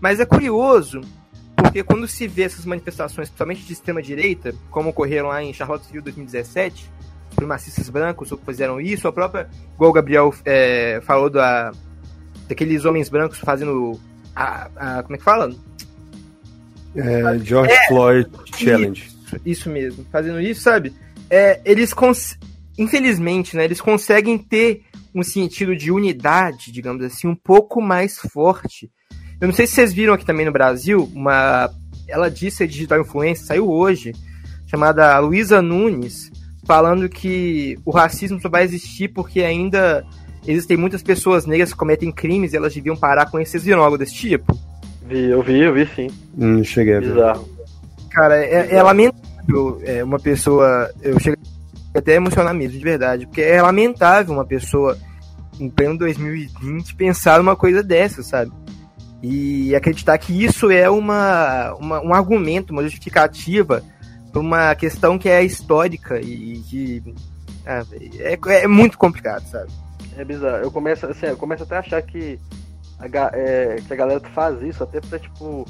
Mas 0.00 0.18
é 0.18 0.24
curioso 0.24 1.02
porque 1.56 1.82
quando 1.82 2.06
se 2.08 2.26
vê 2.26 2.42
essas 2.42 2.64
manifestações, 2.64 3.28
principalmente 3.28 3.64
de 3.64 3.72
extrema-direita, 3.72 4.54
como 4.70 4.90
ocorreram 4.90 5.28
lá 5.28 5.42
em 5.42 5.52
Charlottesville 5.52 6.02
2017, 6.02 6.90
supremacistas 7.30 7.88
brancos 7.88 8.30
que 8.30 8.44
fizeram 8.44 8.80
isso, 8.80 9.06
a 9.08 9.12
própria, 9.12 9.48
igual 9.74 9.90
o 9.90 9.92
Gabriel 9.94 10.34
é, 10.44 11.00
falou 11.04 11.30
da, 11.30 11.72
daqueles 12.48 12.84
homens 12.84 13.08
brancos 13.08 13.38
fazendo. 13.38 13.98
A, 14.34 14.68
a- 14.76 15.02
como 15.02 15.14
é 15.14 15.18
que 15.18 15.24
fala? 15.24 15.54
É, 16.94 17.38
George 17.38 17.74
Floyd 17.88 18.30
Challenge. 18.56 19.02
Isso, 19.02 19.40
isso 19.46 19.70
mesmo, 19.70 20.04
fazendo 20.12 20.40
isso, 20.40 20.60
sabe? 20.62 20.92
É, 21.30 21.60
eles, 21.64 21.94
infelizmente, 22.78 23.56
né, 23.56 23.64
eles 23.64 23.80
conseguem 23.80 24.36
ter 24.36 24.82
um 25.14 25.22
sentido 25.22 25.74
de 25.76 25.90
unidade, 25.90 26.70
digamos 26.72 27.02
assim, 27.04 27.26
um 27.26 27.34
pouco 27.34 27.80
mais 27.80 28.18
forte. 28.18 28.90
Eu 29.42 29.48
não 29.48 29.54
sei 29.54 29.66
se 29.66 29.74
vocês 29.74 29.92
viram 29.92 30.14
aqui 30.14 30.24
também 30.24 30.46
no 30.46 30.52
Brasil, 30.52 31.10
uma. 31.12 31.68
Ela 32.06 32.30
disse 32.30 32.62
a 32.62 32.66
digital 32.66 33.00
influencer, 33.00 33.44
saiu 33.44 33.68
hoje, 33.68 34.14
chamada 34.68 35.18
Luísa 35.18 35.60
Nunes, 35.60 36.30
falando 36.64 37.08
que 37.08 37.76
o 37.84 37.90
racismo 37.90 38.40
só 38.40 38.48
vai 38.48 38.62
existir 38.62 39.08
porque 39.08 39.42
ainda 39.42 40.06
existem 40.46 40.76
muitas 40.76 41.02
pessoas 41.02 41.44
negras 41.44 41.72
que 41.72 41.78
cometem 41.78 42.12
crimes 42.12 42.52
e 42.52 42.56
elas 42.56 42.72
deviam 42.72 42.94
parar 42.94 43.32
com 43.32 43.40
esse 43.40 43.58
viram 43.58 43.82
algo 43.82 43.98
desse 43.98 44.14
tipo. 44.14 44.56
Vi, 45.08 45.24
eu 45.24 45.42
vi, 45.42 45.58
eu 45.58 45.74
vi 45.74 45.86
sim. 45.86 46.06
Hum, 46.38 46.62
cheguei 46.62 46.98
a 46.98 47.00
ver. 47.00 47.08
Bizarro. 47.08 47.48
Cara, 48.10 48.36
é, 48.36 48.76
é 48.76 48.80
lamentável 48.80 49.82
é, 49.82 50.04
uma 50.04 50.20
pessoa. 50.20 50.88
Eu 51.02 51.18
chego 51.18 51.36
até 51.92 52.12
a 52.12 52.16
emocionar 52.16 52.54
mesmo, 52.54 52.78
de 52.78 52.84
verdade. 52.84 53.26
Porque 53.26 53.40
é 53.40 53.60
lamentável 53.60 54.34
uma 54.34 54.44
pessoa, 54.44 54.96
em 55.58 55.68
pleno 55.68 55.98
2020, 55.98 56.94
pensar 56.94 57.38
numa 57.38 57.56
coisa 57.56 57.82
dessa, 57.82 58.22
sabe? 58.22 58.52
E 59.22 59.74
acreditar 59.76 60.18
que 60.18 60.44
isso 60.44 60.70
é 60.70 60.90
uma, 60.90 61.74
uma- 61.74 62.00
um 62.00 62.12
argumento, 62.12 62.72
uma 62.72 62.82
justificativa 62.82 63.82
para 64.32 64.40
uma 64.40 64.74
questão 64.74 65.18
que 65.18 65.28
é 65.28 65.42
histórica 65.44 66.20
e 66.20 66.58
que. 66.68 67.14
ah, 67.66 67.84
É, 68.18 68.38
é 68.64 68.66
muito 68.66 68.98
complicado, 68.98 69.46
sabe? 69.48 69.70
É 70.16 70.24
bizarro. 70.24 70.56
Eu 70.64 70.70
começo, 70.70 71.06
assim, 71.06 71.26
eu 71.26 71.36
começo 71.36 71.62
até 71.62 71.76
a 71.76 71.80
achar 71.80 72.02
que 72.02 72.38
a, 72.98 73.06
é, 73.32 73.76
que 73.86 73.92
a 73.92 73.96
galera 73.96 74.20
faz 74.34 74.60
isso 74.62 74.82
até 74.82 75.00
pra, 75.00 75.18
tipo. 75.18 75.66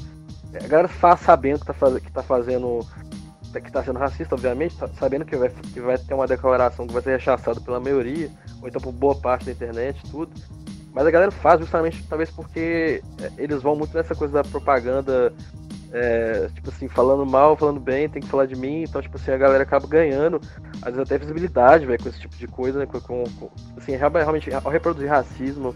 A 0.55 0.67
galera 0.67 0.87
faz 0.87 1.19
sabendo 1.21 1.59
que 1.59 1.65
tá, 1.67 1.73
faz, 1.73 1.97
que 1.99 2.11
tá 2.11 2.23
fazendo. 2.23 2.85
que 3.53 3.71
tá 3.71 3.83
sendo 3.83 3.99
racista, 3.99 4.33
obviamente, 4.35 4.75
tá 4.77 4.87
sabendo 4.99 5.25
que 5.25 5.35
vai, 5.35 5.49
que 5.49 5.79
vai 5.79 5.97
ter 5.97 6.13
uma 6.15 6.25
declaração 6.27 6.87
que 6.87 6.93
vai 6.93 7.01
ser 7.03 7.11
rechaçada 7.17 7.59
pela 7.61 7.79
maioria, 7.79 8.29
ou 8.61 8.67
então 8.67 8.81
por 8.81 8.91
boa 8.91 9.15
parte 9.15 9.45
da 9.45 9.51
internet 9.51 10.01
tudo. 10.09 10.31
Mas 10.93 11.07
a 11.07 11.11
galera 11.11 11.31
faz 11.31 11.59
justamente, 11.59 12.03
talvez 12.07 12.29
porque 12.29 13.03
é, 13.19 13.31
eles 13.37 13.61
vão 13.61 13.75
muito 13.75 13.95
nessa 13.97 14.13
coisa 14.13 14.33
da 14.33 14.43
propaganda, 14.43 15.33
é, 15.91 16.47
tipo 16.53 16.69
assim, 16.69 16.87
falando 16.87 17.25
mal, 17.25 17.55
falando 17.57 17.79
bem, 17.79 18.07
tem 18.07 18.21
que 18.21 18.27
falar 18.27 18.45
de 18.45 18.55
mim, 18.55 18.83
então, 18.83 19.01
tipo 19.01 19.17
assim, 19.17 19.31
a 19.31 19.37
galera 19.37 19.63
acaba 19.63 19.87
ganhando, 19.87 20.39
às 20.81 20.93
vezes 20.93 20.99
até 20.99 21.17
visibilidade, 21.17 21.85
velho, 21.85 22.01
com 22.01 22.09
esse 22.09 22.19
tipo 22.19 22.35
de 22.35 22.47
coisa, 22.47 22.79
né, 22.79 22.85
com, 22.85 22.99
com- 22.99 23.23
com- 23.39 23.49
assim, 23.75 23.95
real- 23.95 24.11
realmente, 24.11 24.53
ao 24.53 24.71
reproduzir 24.71 25.09
racismo, 25.09 25.73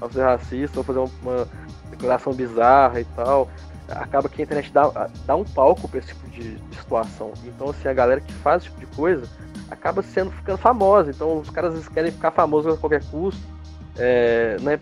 ao 0.00 0.10
ser 0.10 0.22
racista, 0.22 0.78
ou 0.80 0.84
fazer 0.84 0.98
uma, 0.98 1.10
uma 1.22 1.48
declaração 1.90 2.32
bizarra 2.32 3.00
e 3.00 3.04
tal, 3.04 3.48
acaba 3.88 4.28
que 4.30 4.40
a 4.40 4.44
internet 4.44 4.72
dá, 4.72 5.10
dá 5.26 5.36
um 5.36 5.44
palco 5.44 5.86
pra 5.88 5.98
esse 5.98 6.08
tipo 6.08 6.26
de, 6.28 6.56
de 6.56 6.76
situação. 6.76 7.32
Então, 7.44 7.68
assim, 7.68 7.86
a 7.86 7.92
galera 7.92 8.20
que 8.20 8.32
faz 8.32 8.62
esse 8.62 8.70
tipo 8.72 8.80
de 8.80 8.96
coisa 8.96 9.28
acaba 9.70 10.02
sendo 10.02 10.30
ficando 10.30 10.58
famosa. 10.58 11.10
Então, 11.10 11.38
os 11.38 11.50
caras 11.50 11.86
querem 11.88 12.10
ficar 12.10 12.30
famosos 12.30 12.74
a 12.74 12.76
qualquer 12.78 13.02
custo, 13.04 13.40
é, 13.96 14.56
né, 14.60 14.80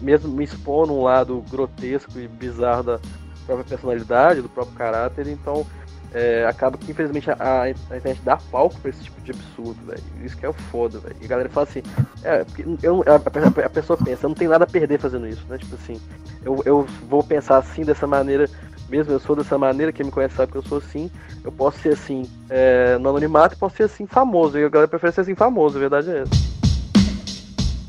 mesmo 0.00 0.32
me 0.32 0.44
expondo 0.44 0.92
um 0.92 1.02
lado 1.02 1.44
grotesco 1.50 2.18
e 2.18 2.28
bizarro 2.28 2.82
da 2.82 3.00
própria 3.46 3.64
personalidade, 3.64 4.40
do 4.40 4.48
próprio 4.48 4.76
caráter. 4.76 5.26
Então, 5.26 5.66
é, 6.14 6.44
acaba 6.46 6.76
que 6.76 6.90
infelizmente 6.90 7.30
a, 7.30 7.62
a, 7.62 7.70
internet 7.70 8.20
dá 8.22 8.36
palco 8.36 8.78
pra 8.80 8.90
esse 8.90 9.02
tipo 9.02 9.20
de 9.22 9.32
absurdo, 9.32 9.78
velho. 9.86 10.02
Isso 10.22 10.36
que 10.36 10.44
é 10.44 10.48
o 10.48 10.52
foda, 10.52 10.98
velho. 10.98 11.16
E 11.20 11.24
a 11.24 11.28
galera 11.28 11.48
fala 11.48 11.66
assim, 11.66 11.82
é, 12.22 12.44
eu, 12.82 13.02
a, 13.06 13.16
a, 13.64 13.70
pessoa 13.70 13.96
pensa, 13.96 14.26
eu 14.26 14.28
não 14.28 14.36
tenho 14.36 14.50
nada 14.50 14.64
a 14.64 14.66
perder 14.66 14.98
fazendo 14.98 15.26
isso, 15.26 15.44
né? 15.48 15.58
Tipo 15.58 15.74
assim, 15.74 16.00
eu, 16.44 16.62
eu 16.66 16.86
vou 17.08 17.22
pensar 17.22 17.56
assim 17.56 17.82
dessa 17.82 18.06
maneira, 18.06 18.48
mesmo 18.88 19.12
eu 19.12 19.20
sou 19.20 19.34
dessa 19.34 19.56
maneira, 19.56 19.92
quem 19.92 20.04
me 20.04 20.12
conhece 20.12 20.34
sabe 20.34 20.52
que 20.52 20.58
eu 20.58 20.62
sou 20.62 20.78
assim, 20.78 21.10
eu 21.42 21.50
posso 21.50 21.78
ser 21.78 21.94
assim 21.94 22.28
é, 22.50 22.98
no 22.98 23.08
anonimato 23.08 23.56
posso 23.56 23.76
ser 23.76 23.84
assim 23.84 24.06
famoso. 24.06 24.58
E 24.58 24.64
a 24.64 24.68
galera 24.68 24.88
prefere 24.88 25.12
ser 25.12 25.22
assim 25.22 25.34
famoso, 25.34 25.78
a 25.78 25.80
verdade 25.80 26.10
é 26.10 26.18
essa. 26.20 26.51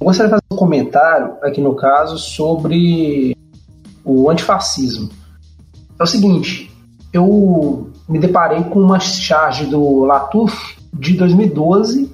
Eu 0.03 0.07
gostaria 0.07 0.27
de 0.27 0.31
fazer 0.31 0.43
um 0.51 0.57
comentário 0.57 1.37
aqui 1.41 1.61
no 1.61 1.73
caso 1.75 2.17
sobre 2.17 3.37
o 4.03 4.29
antifascismo. 4.29 5.09
É 5.97 6.03
o 6.03 6.05
seguinte, 6.05 6.69
eu 7.13 7.89
me 8.09 8.19
deparei 8.19 8.65
com 8.65 8.81
uma 8.81 8.99
charge 8.99 9.65
do 9.65 10.03
Latuf 10.03 10.77
de 10.93 11.13
2012 11.13 12.13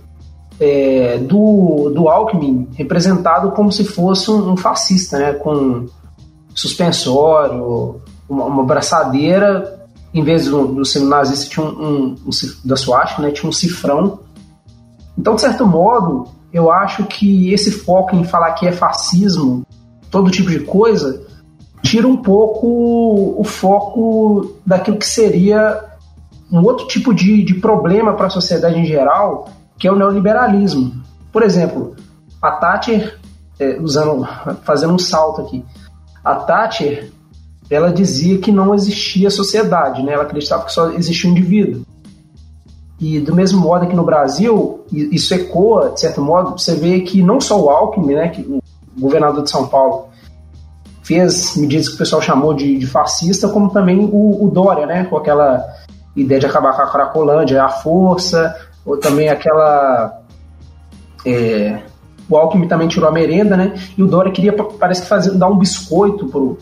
é, 0.59 1.17
do, 1.17 1.89
do 1.89 2.07
Alckmin 2.07 2.67
representado 2.75 3.49
como 3.53 3.71
se 3.71 3.83
fosse 3.83 4.29
um, 4.29 4.51
um 4.51 4.55
fascista, 4.55 5.17
né, 5.17 5.33
com 5.33 5.87
suspensório, 6.53 8.01
uma, 8.29 8.45
uma 8.45 8.63
braçadeira, 8.63 9.89
em 10.13 10.23
vez 10.23 10.45
do, 10.45 10.67
do 10.67 11.05
nazista 11.05 11.49
tinha 11.49 11.65
um, 11.65 11.69
um, 11.69 12.15
um 12.27 12.29
da 12.63 12.75
né, 13.17 13.31
tinha 13.31 13.49
um 13.49 13.53
cifrão. 13.53 14.19
Então, 15.17 15.33
de 15.33 15.41
certo 15.41 15.65
modo, 15.65 16.37
eu 16.51 16.71
acho 16.71 17.05
que 17.05 17.53
esse 17.53 17.71
foco 17.71 18.15
em 18.15 18.23
falar 18.23 18.53
que 18.53 18.67
é 18.67 18.71
fascismo, 18.71 19.65
todo 20.09 20.31
tipo 20.31 20.49
de 20.49 20.61
coisa, 20.61 21.21
tira 21.81 22.07
um 22.07 22.17
pouco 22.17 23.35
o 23.39 23.43
foco 23.43 24.55
daquilo 24.65 24.97
que 24.97 25.05
seria 25.05 25.83
um 26.51 26.63
outro 26.63 26.87
tipo 26.87 27.13
de, 27.13 27.43
de 27.43 27.55
problema 27.55 28.13
para 28.13 28.27
a 28.27 28.31
sociedade 28.31 28.79
em 28.79 28.85
geral, 28.85 29.49
que 29.77 29.87
é 29.87 29.91
o 29.91 29.95
neoliberalismo. 29.95 31.01
Por 31.31 31.43
exemplo, 31.43 31.95
a 32.41 32.51
Thatcher, 32.51 33.19
é, 33.59 33.77
usando, 33.79 34.27
fazendo 34.63 34.93
um 34.93 34.99
salto 34.99 35.41
aqui, 35.41 35.63
a 36.23 36.35
Thatcher, 36.35 37.11
ela 37.69 37.93
dizia 37.93 38.39
que 38.39 38.51
não 38.51 38.73
existia 38.73 39.29
sociedade, 39.29 40.01
né? 40.01 40.13
ela 40.13 40.23
acreditava 40.23 40.65
que 40.65 40.73
só 40.73 40.89
existia 40.91 41.29
um 41.29 41.33
indivíduo. 41.33 41.85
E 42.99 43.19
do 43.19 43.33
mesmo 43.33 43.61
modo 43.61 43.85
aqui 43.85 43.95
no 43.95 44.03
Brasil, 44.03 44.83
isso 44.91 45.33
ecoa, 45.33 45.91
de 45.91 46.01
certo 46.01 46.21
modo, 46.21 46.57
você 46.57 46.75
vê 46.75 46.99
que 46.99 47.23
não 47.23 47.39
só 47.39 47.59
o 47.59 47.69
Alckmin, 47.69 48.15
né, 48.15 48.27
que 48.27 48.41
o 48.41 48.61
governador 48.99 49.43
de 49.43 49.49
São 49.49 49.67
Paulo, 49.67 50.09
fez 51.01 51.55
medidas 51.55 51.87
que 51.87 51.95
o 51.95 51.97
pessoal 51.97 52.21
chamou 52.21 52.53
de, 52.53 52.77
de 52.77 52.85
fascista, 52.85 53.47
como 53.47 53.69
também 53.69 53.97
o, 53.97 54.43
o, 54.43 54.51
Dória, 54.51 54.85
né, 54.85 55.05
com 55.05 55.15
aquela 55.15 55.65
ideia 56.15 56.41
de 56.41 56.45
acabar 56.45 56.75
com 56.75 56.81
a 56.81 56.87
Cracolândia, 56.87 57.63
a 57.63 57.69
força, 57.69 58.55
ou 58.85 58.97
também 58.97 59.29
aquela. 59.29 60.21
É, 61.25 61.81
o 62.29 62.37
Alckmin 62.37 62.67
também 62.67 62.87
tirou 62.87 63.09
a 63.09 63.11
merenda, 63.11 63.57
né? 63.57 63.73
E 63.97 64.03
o 64.03 64.07
Dória 64.07 64.31
queria, 64.31 64.53
parece 64.53 65.01
que, 65.01 65.07
fazer, 65.07 65.31
dar 65.31 65.47
um 65.47 65.57
biscoito 65.57 66.27
pro. 66.27 66.57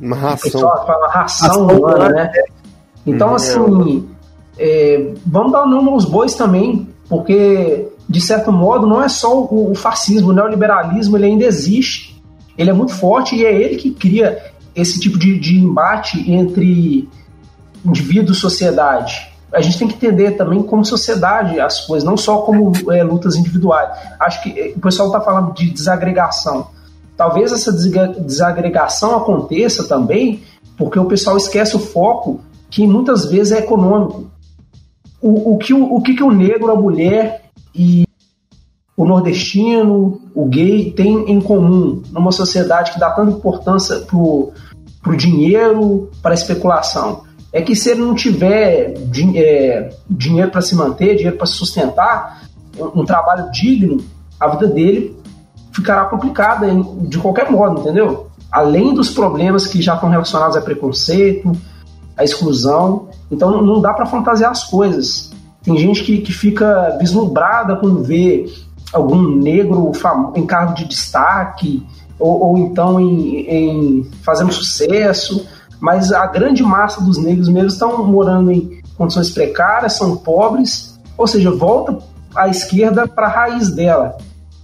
Uma 0.00 0.16
ração. 0.16 0.50
Pessoal, 0.50 0.86
uma 0.86 1.08
ração 1.08 1.66
humana, 1.66 2.08
né? 2.08 2.32
Então, 3.06 3.32
hum, 3.32 3.34
assim, 3.34 4.08
é, 4.62 5.14
vamos 5.24 5.52
dar 5.52 5.66
nome 5.66 5.88
aos 5.88 6.04
bois 6.04 6.34
também, 6.34 6.86
porque, 7.08 7.88
de 8.06 8.20
certo 8.20 8.52
modo, 8.52 8.86
não 8.86 9.02
é 9.02 9.08
só 9.08 9.40
o, 9.40 9.70
o 9.72 9.74
fascismo, 9.74 10.28
o 10.28 10.32
neoliberalismo, 10.34 11.16
ele 11.16 11.26
ainda 11.26 11.44
existe. 11.44 12.22
Ele 12.58 12.68
é 12.68 12.72
muito 12.74 12.92
forte 12.92 13.34
e 13.34 13.46
é 13.46 13.54
ele 13.54 13.76
que 13.76 13.90
cria 13.90 14.38
esse 14.76 15.00
tipo 15.00 15.18
de, 15.18 15.38
de 15.40 15.56
embate 15.56 16.30
entre 16.30 17.08
indivíduo 17.82 18.32
e 18.34 18.36
sociedade. 18.36 19.32
A 19.50 19.62
gente 19.62 19.78
tem 19.78 19.88
que 19.88 19.94
entender 19.94 20.32
também 20.32 20.62
como 20.62 20.84
sociedade 20.84 21.58
as 21.58 21.86
coisas, 21.86 22.06
não 22.06 22.18
só 22.18 22.42
como 22.42 22.70
é, 22.92 23.02
lutas 23.02 23.36
individuais. 23.36 23.88
Acho 24.20 24.42
que 24.42 24.60
é, 24.60 24.74
o 24.76 24.80
pessoal 24.80 25.08
está 25.08 25.22
falando 25.22 25.54
de 25.54 25.70
desagregação. 25.70 26.68
Talvez 27.16 27.50
essa 27.50 27.72
desagregação 27.72 29.16
aconteça 29.16 29.88
também 29.88 30.42
porque 30.76 30.98
o 30.98 31.06
pessoal 31.06 31.38
esquece 31.38 31.74
o 31.76 31.78
foco 31.78 32.40
que 32.70 32.86
muitas 32.86 33.24
vezes 33.24 33.52
é 33.52 33.58
econômico 33.58 34.30
o, 35.22 35.54
o, 35.54 35.58
que, 35.58 35.74
o, 35.74 35.94
o 35.94 36.02
que, 36.02 36.14
que 36.14 36.22
o 36.22 36.30
negro, 36.30 36.70
a 36.70 36.76
mulher 36.76 37.42
e 37.74 38.04
o 38.96 39.04
nordestino, 39.04 40.20
o 40.34 40.44
gay 40.46 40.92
tem 40.92 41.30
em 41.30 41.40
comum 41.40 42.02
numa 42.10 42.32
sociedade 42.32 42.92
que 42.92 43.00
dá 43.00 43.10
tanta 43.10 43.32
importância 43.32 44.00
pro, 44.00 44.52
pro 45.02 45.16
dinheiro, 45.16 46.10
para 46.22 46.32
a 46.32 46.34
especulação? 46.34 47.22
É 47.52 47.60
que 47.60 47.74
se 47.74 47.90
ele 47.90 48.00
não 48.00 48.14
tiver 48.14 48.92
din 49.06 49.36
é, 49.36 49.90
dinheiro 50.08 50.50
para 50.50 50.62
se 50.62 50.74
manter, 50.74 51.16
dinheiro 51.16 51.36
para 51.36 51.46
se 51.46 51.54
sustentar, 51.54 52.42
um, 52.78 53.00
um, 53.00 53.04
trabalho 53.04 53.50
digno, 53.50 54.04
a 54.38 54.48
vida 54.48 54.68
dele 54.68 55.16
ficará 55.72 56.04
complicada 56.04 56.68
de 57.08 57.18
qualquer 57.18 57.50
modo, 57.50 57.80
entendeu? 57.80 58.28
Além 58.50 58.94
dos 58.94 59.10
problemas 59.10 59.66
que 59.66 59.82
já 59.82 59.94
estão 59.94 60.08
relacionados 60.08 60.56
a 60.56 60.60
preconceito, 60.60 61.52
a 62.20 62.24
exclusão. 62.24 63.08
Então 63.30 63.62
não 63.62 63.80
dá 63.80 63.92
para 63.92 64.06
fantasiar 64.06 64.50
as 64.50 64.64
coisas. 64.64 65.32
Tem 65.62 65.76
gente 65.76 66.04
que, 66.04 66.18
que 66.18 66.32
fica 66.32 66.96
vislumbrada 66.98 67.76
quando 67.76 68.02
vê 68.02 68.46
algum 68.92 69.36
negro 69.36 69.92
em 70.34 70.46
cargo 70.46 70.74
de 70.74 70.84
destaque, 70.84 71.86
ou, 72.18 72.42
ou 72.42 72.58
então 72.58 73.00
em, 73.00 73.40
em, 73.48 74.10
fazendo 74.22 74.52
sucesso, 74.52 75.46
mas 75.80 76.12
a 76.12 76.26
grande 76.26 76.62
massa 76.62 77.00
dos 77.00 77.16
negros 77.16 77.48
mesmo 77.48 77.68
estão 77.68 78.04
morando 78.04 78.52
em 78.52 78.82
condições 78.96 79.30
precárias, 79.30 79.94
são 79.94 80.16
pobres, 80.16 80.98
ou 81.16 81.26
seja, 81.26 81.50
volta 81.50 81.98
à 82.34 82.48
esquerda 82.48 83.06
para 83.06 83.26
a 83.26 83.30
raiz 83.30 83.70
dela, 83.70 84.18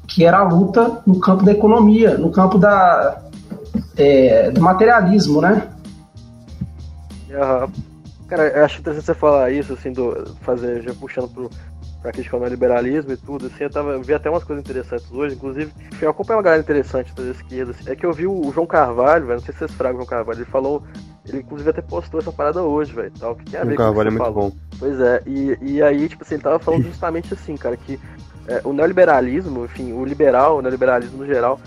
que 0.06 0.24
era 0.24 0.38
a 0.38 0.44
luta 0.44 1.00
no 1.06 1.18
campo 1.18 1.44
da 1.44 1.52
economia, 1.52 2.18
no 2.18 2.30
campo 2.30 2.58
da, 2.58 3.22
é, 3.96 4.50
do 4.50 4.60
materialismo, 4.60 5.40
né? 5.40 5.68
Uhum. 7.36 7.96
Cara, 8.28 8.48
eu 8.48 8.64
acho 8.64 8.80
interessante 8.80 9.06
você 9.06 9.14
falar 9.14 9.50
isso, 9.52 9.72
assim, 9.72 9.92
do 9.92 10.34
fazer, 10.40 10.82
já 10.82 10.92
puxando 10.94 11.28
pro, 11.28 11.50
pra 12.02 12.10
criticar 12.10 12.40
o 12.40 12.46
liberalismo 12.46 13.12
e 13.12 13.16
tudo, 13.16 13.46
assim, 13.46 13.64
eu, 13.64 13.70
tava, 13.70 13.92
eu 13.92 14.02
vi 14.02 14.14
até 14.14 14.28
umas 14.28 14.42
coisas 14.42 14.64
interessantes 14.64 15.10
hoje, 15.12 15.36
inclusive, 15.36 15.72
eu 16.00 16.10
acompanho 16.10 16.38
uma 16.38 16.42
galera 16.42 16.60
interessante 16.60 17.14
da 17.14 17.22
esquerda, 17.22 17.70
assim, 17.70 17.88
é 17.88 17.94
que 17.94 18.04
eu 18.04 18.12
vi 18.12 18.26
o 18.26 18.50
João 18.52 18.66
Carvalho, 18.66 19.26
velho, 19.26 19.38
não 19.38 19.44
sei 19.44 19.52
se 19.52 19.60
vocês 19.60 19.70
fragam 19.72 19.98
o 19.98 19.98
João 20.00 20.08
Carvalho, 20.08 20.38
ele 20.38 20.44
falou, 20.46 20.82
ele 21.24 21.38
inclusive 21.38 21.70
até 21.70 21.80
postou 21.80 22.18
essa 22.18 22.32
parada 22.32 22.62
hoje, 22.62 22.92
velho, 22.92 23.12
tal, 23.16 23.36
que 23.36 23.44
tem 23.44 23.60
a 23.60 23.64
ver 23.64 23.74
o 23.74 23.76
com 23.76 23.82
Carvalho 23.82 24.08
é 24.08 24.10
muito 24.10 24.24
falou. 24.24 24.50
bom. 24.50 24.56
Pois 24.76 24.98
é, 24.98 25.22
e, 25.24 25.58
e 25.62 25.82
aí, 25.82 26.08
tipo 26.08 26.24
assim, 26.24 26.34
ele 26.34 26.42
tava 26.42 26.58
falando 26.58 26.82
justamente 26.90 27.32
assim, 27.32 27.56
cara, 27.56 27.76
que 27.76 28.00
é, 28.48 28.60
o 28.64 28.72
neoliberalismo, 28.72 29.64
enfim, 29.66 29.92
o 29.92 30.04
liberal, 30.04 30.58
o 30.58 30.62
neoliberalismo 30.62 31.18
no 31.18 31.26
geral, 31.26 31.60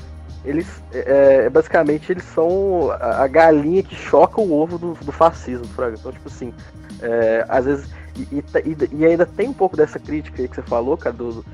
eles 0.46 0.68
é, 0.94 1.46
é, 1.46 1.50
basicamente 1.50 2.12
eles 2.12 2.24
são 2.24 2.92
a, 2.92 3.28
galinha 3.28 3.84
que 3.84 3.96
choca 3.96 4.40
o 4.40 4.54
ovo 4.54 4.78
do, 4.78 4.94
do 4.94 5.12
fascismo, 5.12 5.68
Fraga. 5.68 5.98
Então, 6.00 6.12
tipo 6.12 6.28
assim, 6.28 6.54
é, 7.02 7.46
às 7.48 7.66
vezes. 7.66 7.90
E, 8.16 8.36
e, 8.36 8.44
e, 8.92 9.06
ainda 9.06 9.26
tem 9.26 9.48
um 9.48 9.54
pouco 9.54 9.78
dessa 9.78 9.98
crítica 9.98 10.42
aí 10.42 10.48
que 10.48 10.56
você 10.56 10.62
falou, 10.62 10.98
cara, 10.98 11.16
do, 11.16 11.46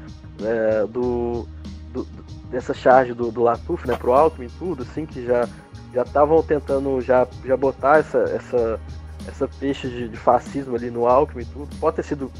é, 0.41 0.87
do, 0.87 1.47
do, 1.93 2.07
dessa 2.49 2.73
charge 2.73 3.13
do, 3.13 3.31
do 3.31 3.43
Latuf, 3.43 3.87
né, 3.87 3.95
pro 3.95 4.13
Alckmin 4.13 4.47
e 4.47 4.49
tudo, 4.57 4.81
assim, 4.83 5.05
que 5.05 5.23
já 5.25 5.47
já 5.93 6.01
estavam 6.01 6.43
tentando 6.43 6.99
já, 6.99 7.25
já 7.45 7.55
botar 7.55 7.99
essa, 7.99 8.17
essa, 8.19 8.79
essa 9.27 9.47
peixe 9.47 9.87
de, 9.87 10.07
de, 10.09 10.17
fascismo 10.17 10.75
ali 10.75 10.89
no 10.89 11.07
Alckmin 11.07 11.43
e 11.43 11.45
tudo. 11.45 11.75
Pode 11.79 11.97
ter 11.97 12.03
sido. 12.03 12.31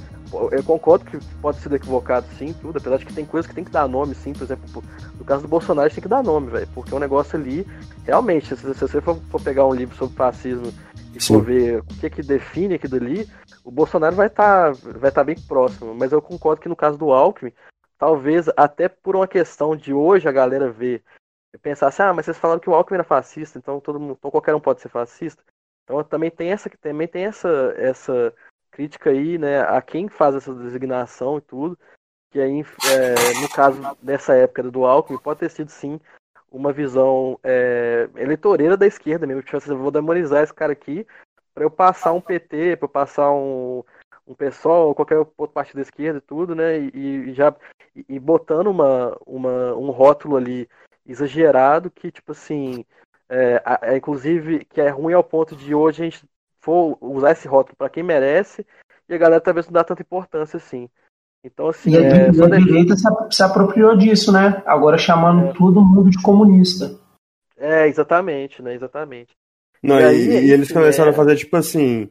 Eu 0.52 0.64
concordo 0.64 1.06
que 1.06 1.18
pode 1.42 1.58
ter 1.58 1.64
sido 1.64 1.76
equivocado 1.76 2.26
sim, 2.38 2.54
tudo, 2.54 2.78
apesar 2.78 2.98
de 2.98 3.06
que 3.06 3.14
tem 3.14 3.26
coisas 3.26 3.48
que 3.48 3.56
tem 3.56 3.64
que 3.64 3.72
dar 3.72 3.88
nome, 3.88 4.16
sim, 4.16 4.34
por 4.34 4.44
exemplo, 4.44 4.84
no 5.18 5.24
caso 5.24 5.44
do 5.44 5.48
Bolsonaro 5.48 5.90
tem 5.90 6.02
que 6.02 6.10
dar 6.10 6.24
nome, 6.24 6.50
velho. 6.50 6.68
Porque 6.74 6.94
é 6.94 6.98
um 6.98 7.00
negócio 7.00 7.40
ali, 7.40 7.66
realmente, 8.04 8.56
se, 8.56 8.66
você 8.66 9.02
for, 9.02 9.18
for, 9.30 9.42
pegar 9.42 9.66
um 9.66 9.74
livro 9.74 9.96
sobre 9.96 10.16
fascismo 10.16 10.74
e 11.14 11.22
sim. 11.22 11.34
for 11.34 11.44
ver 11.44 11.80
o 11.80 11.84
que 11.86 12.10
que 12.10 12.22
define 12.22 12.76
aquilo 12.76 12.96
ali, 12.96 13.30
o 13.64 13.72
Bolsonaro 13.72 14.16
vai 14.16 14.28
estar 14.28 14.76
tá, 14.76 14.80
vai 15.00 15.12
tá 15.12 15.24
bem 15.24 15.36
próximo. 15.48 15.96
Mas 15.96 16.12
eu 16.12 16.22
concordo 16.22 16.62
que 16.62 16.70
no 16.70 16.76
caso 16.76 16.98
do 16.98 17.12
Alckmin, 17.12 17.54
talvez 17.98 18.48
até 18.58 18.90
por 18.90 19.16
uma 19.16 19.28
questão 19.28 19.76
de 19.76 19.94
hoje 19.94 20.28
a 20.28 20.32
galera 20.32 20.72
ver 20.72 21.04
pensar 21.62 21.88
assim, 21.88 22.02
ah, 22.04 22.14
mas 22.14 22.26
vocês 22.26 22.38
falaram 22.38 22.60
que 22.60 22.70
o 22.70 22.74
Alckmin 22.74 22.96
era 22.96 23.04
fascista, 23.04 23.58
então 23.58 23.80
todo 23.80 24.00
mundo, 24.00 24.18
então 24.18 24.32
qualquer 24.32 24.54
um 24.56 24.60
pode 24.60 24.82
ser 24.82 24.90
fascista. 24.90 25.42
Então 25.86 26.04
também 26.04 26.30
tem 26.30 26.52
essa 26.52 26.70
também 26.82 27.08
tem 27.08 27.26
essa 27.26 27.74
essa 27.78 28.34
crítica 28.72 29.12
aí, 29.12 29.38
né, 29.38 29.62
a 29.62 29.82
quem 29.82 30.10
faz 30.10 30.36
essa 30.36 30.54
designação 30.54 31.38
e 31.38 31.42
tudo, 31.42 31.80
que 32.30 32.42
aí 32.42 32.60
é, 32.92 33.40
no 33.42 33.48
caso 33.50 33.80
dessa 34.02 34.34
época 34.36 34.64
do 34.64 34.86
Alckmin 34.86 35.18
pode 35.20 35.40
ter 35.40 35.50
sido 35.50 35.70
sim 35.70 35.98
uma 36.52 36.74
visão 36.74 37.40
é, 37.42 38.10
eleitoreira 38.18 38.76
da 38.76 38.86
esquerda 38.86 39.26
mesmo, 39.26 39.42
tipo, 39.42 39.56
assim, 39.56 39.74
vou 39.76 39.92
demonizar 39.92 40.44
esse 40.44 40.54
cara 40.54 40.74
aqui 40.74 41.08
para 41.54 41.64
eu 41.64 41.72
passar 41.72 42.12
um 42.12 42.20
PT, 42.20 42.76
para 42.76 42.86
eu 42.86 42.90
passar 42.90 43.32
um 43.32 43.84
um 44.28 44.34
pessoal, 44.34 44.96
qualquer 44.96 45.18
outro 45.18 45.48
partido 45.50 45.76
da 45.76 45.82
esquerda 45.84 46.18
e 46.18 46.22
tudo, 46.22 46.56
né? 46.56 46.80
E, 46.80 47.30
e 47.30 47.34
já 47.34 47.56
e 48.10 48.20
botando 48.20 48.68
uma, 48.68 49.16
uma, 49.26 49.76
um 49.76 49.92
rótulo 49.92 50.36
ali 50.36 50.68
exagerado 51.06 51.92
que, 51.92 52.12
tipo 52.12 52.32
assim, 52.32 52.84
é, 53.30 53.62
é, 53.82 53.98
inclusive, 53.98 54.66
que 54.66 54.80
é 54.82 54.90
ruim 54.90 55.14
ao 55.14 55.24
ponto 55.24 55.56
de 55.56 55.74
hoje 55.74 56.02
a 56.02 56.06
gente 56.06 56.24
for 56.62 56.98
usar 57.02 57.32
esse 57.32 57.48
rótulo 57.48 57.76
para 57.78 57.90
quem 57.90 58.04
merece, 58.04 58.66
e 59.08 59.14
a 59.14 59.18
galera 59.18 59.42
talvez 59.42 59.66
não 59.68 59.74
dá 59.74 59.84
tanta 59.84 60.02
importância 60.02 60.58
assim. 60.58 60.90
Então, 61.44 61.68
assim. 61.68 61.92
E 61.92 61.98
a, 61.98 62.02
é, 62.02 62.32
e 62.32 62.42
a 62.42 62.60
direita 62.60 62.96
se, 62.96 63.04
se 63.32 63.44
apropriou 63.44 63.96
disso, 63.96 64.32
né? 64.32 64.64
Agora 64.66 64.98
chamando 64.98 65.50
É. 65.50 65.54
todo 65.54 65.82
mundo 65.82 66.10
de 66.10 66.22
comunista. 66.22 67.00
é, 67.58 67.88
exatamente, 67.88 68.62
né? 68.62 68.74
Exatamente. 68.74 69.32
Não, 69.82 70.00
E 70.00 70.02
e, 70.02 70.06
aí, 70.06 70.48
e 70.48 70.52
eles 70.52 70.72
começaram 70.72 71.10
é- 71.10 71.14
a 71.14 71.16
fazer, 71.16 71.36
tipo 71.36 71.56
assim. 71.56 72.10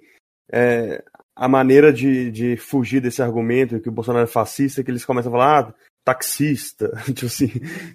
é, 0.53 1.03
a 1.37 1.49
maneira 1.49 1.93
de, 1.93 2.31
de 2.31 2.57
fugir 2.57 3.01
desse 3.01 3.21
argumento 3.21 3.81
que 3.81 3.89
o 3.89 3.93
Bolsonaro 3.93 4.25
é 4.25 4.29
fascista 4.29 4.81
é 4.81 4.85
que 4.85 4.91
eles 4.91 5.05
começam 5.05 5.33
a 5.33 5.37
falar, 5.37 5.59
ah, 5.69 5.75
taxista. 6.05 6.91
tipo 7.15 7.27
assim, 7.27 7.51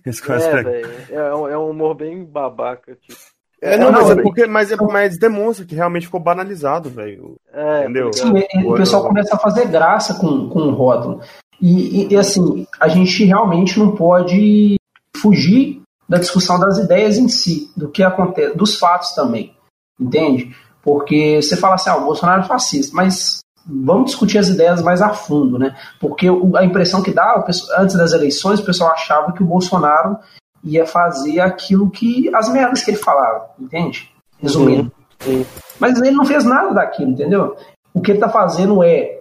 eles 0.06 0.19
começam 0.22 0.50
É, 0.50 0.60
a 0.60 0.63
velho. 0.63 0.89
É, 1.10 1.36
um- 1.36 1.48
é 1.48 1.58
um 1.58 1.69
humor 1.69 1.95
bem 1.95 2.24
babaca, 2.26 2.95
tipo. 3.02 3.17
É, 3.62 3.78
não, 3.78 3.89
É, 3.89 3.91
mas 3.91 4.08
não, 4.10 4.12
é 4.19 4.22
porque 4.24 4.45
mas, 4.48 4.72
é, 4.72 4.78
mas 4.78 5.17
demonstra 5.19 5.65
que 5.65 5.76
realmente 5.76 6.06
ficou 6.06 6.19
banalizado, 6.19 6.89
velho. 6.89 7.36
É, 7.54 7.84
Entendeu? 7.84 8.12
Sim, 8.13 8.32
o 8.65 8.72
O- 8.72 8.76
pessoal 8.76 9.04
começa 9.06 9.36
a 9.36 9.39
fazer 9.39 9.67
graça 9.67 10.13
com, 10.13 10.48
com 10.50 10.60
o 10.60 10.72
rótulo. 10.74 11.22
E, 11.62 12.04
e- 12.06 12.13
e, 12.13 12.15
assim, 12.15 12.65
a 12.80 12.88
gente 12.88 13.26
realmente 13.26 13.78
não 13.78 13.93
pode 13.93 14.78
fugir 15.17 15.82
da 16.08 16.17
discussão 16.17 16.58
das 16.58 16.78
ideias 16.78 17.17
em 17.17 17.28
si, 17.28 17.69
do 17.76 17.89
que 17.89 18.02
acontece, 18.02 18.56
dos 18.58 18.80
fatos 18.80 19.12
também, 19.13 19.54
entende? 20.00 20.56
Porque 20.82 21.41
você 21.41 21.58
fala 21.58 21.76
assim, 21.76 21.89
ah, 21.89 21.98
o 21.98 22.06
Bolsonaro 22.06 22.41
é 22.43 22.45
fascista, 22.48 22.95
mas 22.95 23.41
vamos 23.69 24.12
discutir 24.12 24.38
as 24.38 24.49
ideias 24.49 24.82
mais 24.82 25.01
a 25.01 25.10
fundo, 25.10 25.60
né? 25.60 25.75
Porque 25.99 26.27
a 26.55 26.63
impressão 26.63 27.03
que 27.03 27.12
dá, 27.12 27.45
antes 27.77 27.95
das 27.95 28.13
eleições, 28.13 28.60
o 28.60 28.65
pessoal 28.65 28.91
achava 28.91 29.32
que 29.32 29.43
o 29.43 29.45
Bolsonaro 29.45 30.17
ia 30.63 30.86
fazer 30.86 31.39
aquilo 31.39 31.89
que, 31.89 32.34
as 32.34 32.49
merdas 32.49 32.84
que 32.84 32.91
ele 32.91 32.97
falava, 32.97 33.51
entende? 33.60 34.12
Resumindo. 34.39 34.91
Sim. 35.19 35.45
Mas 35.79 35.99
ele 36.01 36.12
não 36.12 36.25
fez 36.25 36.43
nada 36.43 36.73
daquilo, 36.73 37.12
entendeu? 37.12 37.55
O 37.93 38.01
que 38.01 38.12
ele 38.12 38.17
está 38.17 38.29
fazendo 38.29 38.84
é 38.84 39.19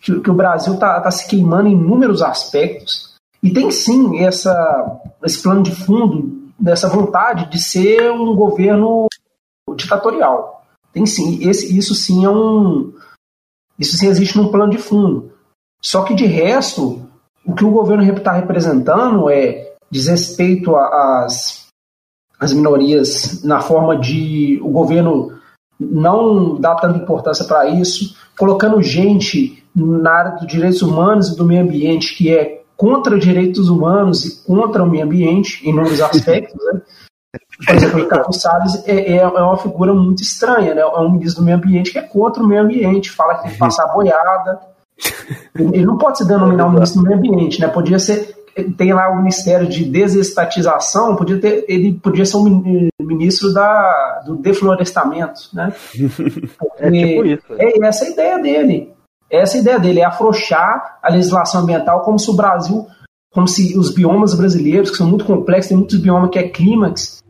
que, 0.00 0.20
que 0.20 0.30
o 0.30 0.34
Brasil 0.34 0.74
está 0.74 1.10
se 1.10 1.26
queimando 1.26 1.68
em 1.68 1.72
inúmeros 1.72 2.22
aspectos 2.22 3.14
e 3.42 3.52
tem 3.52 3.70
sim 3.70 4.22
essa, 4.22 5.00
esse 5.24 5.42
plano 5.42 5.62
de 5.62 5.74
fundo, 5.74 6.40
dessa 6.58 6.88
vontade 6.88 7.50
de 7.50 7.62
ser 7.62 8.10
um 8.10 8.34
governo 8.34 9.06
ditatorial. 9.74 10.62
Tem 10.92 11.06
sim, 11.06 11.48
esse, 11.48 11.76
isso 11.76 11.94
sim 11.94 12.24
é 12.24 12.30
um. 12.30 12.92
Isso 13.80 13.96
sim 13.96 14.08
existe 14.08 14.36
num 14.36 14.48
plano 14.48 14.70
de 14.70 14.78
fundo. 14.78 15.32
Só 15.82 16.02
que 16.04 16.14
de 16.14 16.26
resto, 16.26 17.00
o 17.44 17.54
que 17.54 17.64
o 17.64 17.70
governo 17.70 18.04
está 18.12 18.32
representando 18.32 19.30
é 19.30 19.72
desrespeito 19.90 20.76
às, 20.76 21.66
às 22.38 22.52
minorias 22.52 23.42
na 23.42 23.60
forma 23.60 23.98
de 23.98 24.60
o 24.62 24.68
governo 24.68 25.32
não 25.80 26.60
dar 26.60 26.74
tanta 26.76 26.98
importância 26.98 27.46
para 27.46 27.66
isso, 27.66 28.14
colocando 28.38 28.82
gente 28.82 29.64
na 29.74 30.12
área 30.12 30.32
dos 30.32 30.46
direitos 30.46 30.82
humanos 30.82 31.30
e 31.30 31.36
do 31.36 31.46
meio 31.46 31.62
ambiente 31.62 32.14
que 32.14 32.28
é 32.30 32.62
contra 32.76 33.18
direitos 33.18 33.70
humanos 33.70 34.24
e 34.24 34.44
contra 34.44 34.82
o 34.82 34.88
meio 34.88 35.04
ambiente 35.04 35.66
em 35.66 35.70
inúmeros 35.70 36.00
aspectos, 36.02 36.62
né? 36.72 36.82
Por 37.66 37.74
exemplo, 37.74 37.98
o 37.98 38.02
Ricardo 38.02 38.32
Salles 38.32 38.82
é, 38.86 39.12
é, 39.12 39.16
é 39.18 39.26
uma 39.26 39.56
figura 39.56 39.92
muito 39.94 40.22
estranha, 40.22 40.74
né? 40.74 40.80
É 40.80 40.86
um 40.98 41.10
ministro 41.12 41.42
do 41.42 41.44
meio 41.44 41.56
ambiente 41.56 41.92
que 41.92 41.98
é 41.98 42.02
contra 42.02 42.42
o 42.42 42.46
meio 42.46 42.62
ambiente, 42.62 43.10
fala 43.10 43.36
que 43.36 43.42
tem 43.44 43.52
que 43.52 43.58
passar 43.58 43.86
boiada. 43.88 44.58
Ele 45.54 45.84
não 45.84 45.96
pode 45.98 46.18
se 46.18 46.26
denominar 46.26 46.66
um 46.66 46.72
ministro 46.72 47.00
do 47.02 47.06
meio 47.08 47.18
ambiente, 47.18 47.60
né? 47.60 47.68
Podia 47.68 47.98
ser 47.98 48.36
tem 48.76 48.92
lá 48.92 49.08
o 49.10 49.16
Ministério 49.16 49.68
de 49.68 49.84
Desestatização, 49.84 51.16
podia 51.16 51.40
ter, 51.40 51.64
ele 51.68 51.94
podia 51.94 52.26
ser 52.26 52.36
um 52.36 52.44
min- 52.44 52.88
ministro 53.00 53.52
da, 53.52 54.22
do 54.26 54.36
deflorestamento, 54.36 55.42
né? 55.52 55.72
É 56.78 56.90
tipo 56.90 57.24
isso. 57.24 57.44
né? 57.50 57.56
É 57.60 57.86
essa 57.86 58.04
a 58.04 58.08
ideia 58.08 58.38
dele. 58.38 58.92
Essa 59.30 59.56
a 59.56 59.60
ideia 59.60 59.78
dele 59.78 60.00
é 60.00 60.04
afrouxar 60.04 60.98
a 61.02 61.10
legislação 61.10 61.62
ambiental 61.62 62.00
como 62.00 62.18
se 62.18 62.30
o 62.30 62.34
Brasil, 62.34 62.86
como 63.32 63.46
se 63.46 63.78
os 63.78 63.94
biomas 63.94 64.34
brasileiros, 64.34 64.90
que 64.90 64.96
são 64.96 65.06
muito 65.06 65.24
complexos, 65.24 65.68
tem 65.68 65.76
muitos 65.78 65.98
biomas 66.00 66.30
que 66.30 66.38
é 66.38 66.48
clímax, 66.48 67.22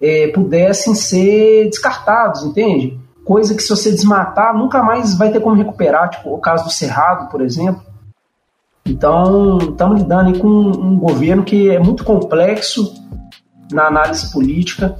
é, 0.00 0.28
pudessem 0.28 0.94
ser 0.94 1.68
descartados, 1.68 2.44
entende? 2.44 2.98
Coisa 3.24 3.54
que 3.54 3.62
se 3.62 3.68
você 3.68 3.90
desmatar, 3.90 4.56
nunca 4.56 4.82
mais 4.82 5.16
vai 5.16 5.30
ter 5.30 5.40
como 5.40 5.56
recuperar, 5.56 6.10
tipo 6.10 6.34
o 6.34 6.38
caso 6.38 6.64
do 6.64 6.70
Cerrado, 6.70 7.30
por 7.30 7.40
exemplo. 7.40 7.82
Então, 8.86 9.58
estamos 9.58 10.00
lidando 10.00 10.38
com 10.38 10.48
um 10.48 10.98
governo 10.98 11.44
que 11.44 11.68
é 11.68 11.78
muito 11.78 12.04
complexo 12.04 12.94
na 13.70 13.86
análise 13.86 14.32
política, 14.32 14.96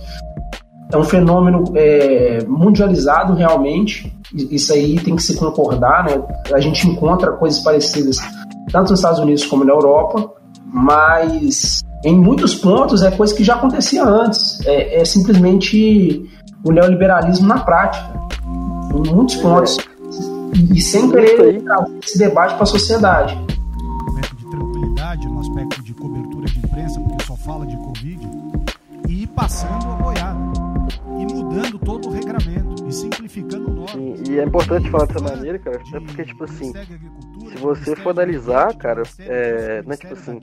é 0.93 0.97
um 0.97 1.05
fenômeno 1.05 1.65
é, 1.75 2.45
mundializado 2.47 3.35
realmente. 3.35 4.15
Isso 4.33 4.73
aí 4.73 5.01
tem 5.01 5.17
que 5.17 5.23
se 5.23 5.37
concordar, 5.37 6.05
né? 6.05 6.23
A 6.53 6.61
gente 6.61 6.87
encontra 6.87 7.33
coisas 7.33 7.61
parecidas 7.61 8.19
tanto 8.71 8.91
nos 8.91 8.99
Estados 8.99 9.19
Unidos 9.19 9.47
como 9.47 9.65
na 9.65 9.73
Europa, 9.73 10.33
mas 10.67 11.83
em 12.05 12.17
muitos 12.17 12.55
pontos 12.55 13.03
é 13.03 13.11
coisa 13.11 13.35
que 13.35 13.43
já 13.43 13.55
acontecia 13.55 14.05
antes. 14.05 14.65
É, 14.67 15.01
é 15.01 15.05
simplesmente 15.05 16.23
o 16.65 16.73
neoliberalismo 16.73 17.47
na 17.47 17.61
prática, 17.61 18.13
em 18.95 19.13
muitos 19.13 19.37
pontos. 19.37 19.77
E, 20.55 20.79
e 20.79 20.81
sem 20.81 21.11
querer 21.11 21.63
trazer 21.63 21.99
esse 22.03 22.19
debate 22.19 22.55
para 22.55 22.63
a 22.63 22.67
sociedade. 22.67 23.35
momento 23.35 24.37
de 24.37 24.51
tranquilidade 24.51 25.29
no 25.29 25.41
aspecto 25.41 25.83
de 25.83 25.95
cobertura 25.95 26.47
de 26.47 26.59
imprensa, 26.59 27.01
porque 27.01 27.25
só 27.25 27.37
fala 27.37 27.67
de 27.67 27.77
Covid, 27.77 28.29
e 29.09 29.23
ir 29.23 29.27
passando 29.29 29.87
a 29.87 29.97
boiada, 29.97 30.39
e 31.19 31.35
mudando 31.35 31.79
todo 31.79 32.09
o 32.09 32.13
regramento, 32.13 32.89
e 32.89 32.93
simplificando 32.93 33.71
normas. 33.71 33.93
Sim, 33.93 34.15
e 34.31 34.39
é 34.39 34.45
importante 34.45 34.91
falar 34.91 35.07
dessa 35.07 35.21
maneira, 35.21 35.59
cara, 35.59 35.81
até 35.87 36.01
porque, 36.01 36.25
tipo 36.25 36.45
assim, 36.45 36.73
se 36.73 37.57
você 37.61 37.97
for 37.97 38.11
analisar, 38.11 38.75
cara, 38.77 39.03
é, 39.21 39.83
né, 39.87 39.97
tipo 39.97 40.15
assim, 40.15 40.41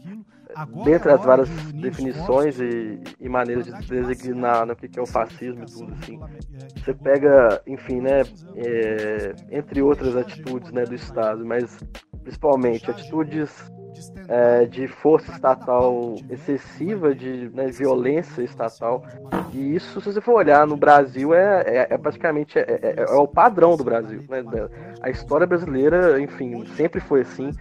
dentre 0.84 1.12
as 1.12 1.22
várias 1.22 1.50
definições 1.74 2.60
e, 2.60 3.00
e 3.20 3.30
maneiras 3.30 3.66
de 3.66 3.74
designar 3.74 4.66
né, 4.66 4.74
o 4.74 4.76
que 4.76 5.00
é 5.00 5.02
o 5.02 5.06
fascismo 5.06 5.64
e 5.64 5.66
tudo, 5.66 5.94
assim, 6.02 6.20
você 6.76 6.94
pega, 6.94 7.62
enfim, 7.66 8.02
né, 8.02 8.22
é, 8.56 9.34
entre 9.52 9.82
outras 9.82 10.16
atitudes 10.16 10.72
né, 10.72 10.84
do 10.86 10.94
Estado, 10.96 11.46
mas 11.46 11.78
principalmente 12.24 12.90
atitudes 12.92 13.52
é, 14.28 14.66
de 14.66 14.88
força 14.88 15.32
estatal 15.32 16.16
excessiva, 16.30 17.14
de 17.14 17.50
né, 17.54 17.68
violência 17.68 18.42
estatal. 18.42 19.04
E 19.54 19.76
isso, 19.76 20.02
se 20.02 20.12
você 20.14 20.22
for 20.22 20.34
olhar 20.34 20.66
no 20.68 20.76
Brasil, 20.76 21.34
é, 21.34 21.62
é, 21.66 21.88
é 21.92 21.98
praticamente 21.98 22.58
é, 22.60 22.66
é- 22.82 22.96
é 22.98 23.16
o 23.16 23.28
padrão 23.28 23.78
do 23.78 23.84
Brasil. 23.84 24.24
Né? 24.28 24.44
A 25.02 25.10
história 25.10 25.48
brasileira, 25.48 26.20
enfim, 26.20 26.66
sempre 26.76 27.00
foi 27.00 27.22
assim. 27.22 27.52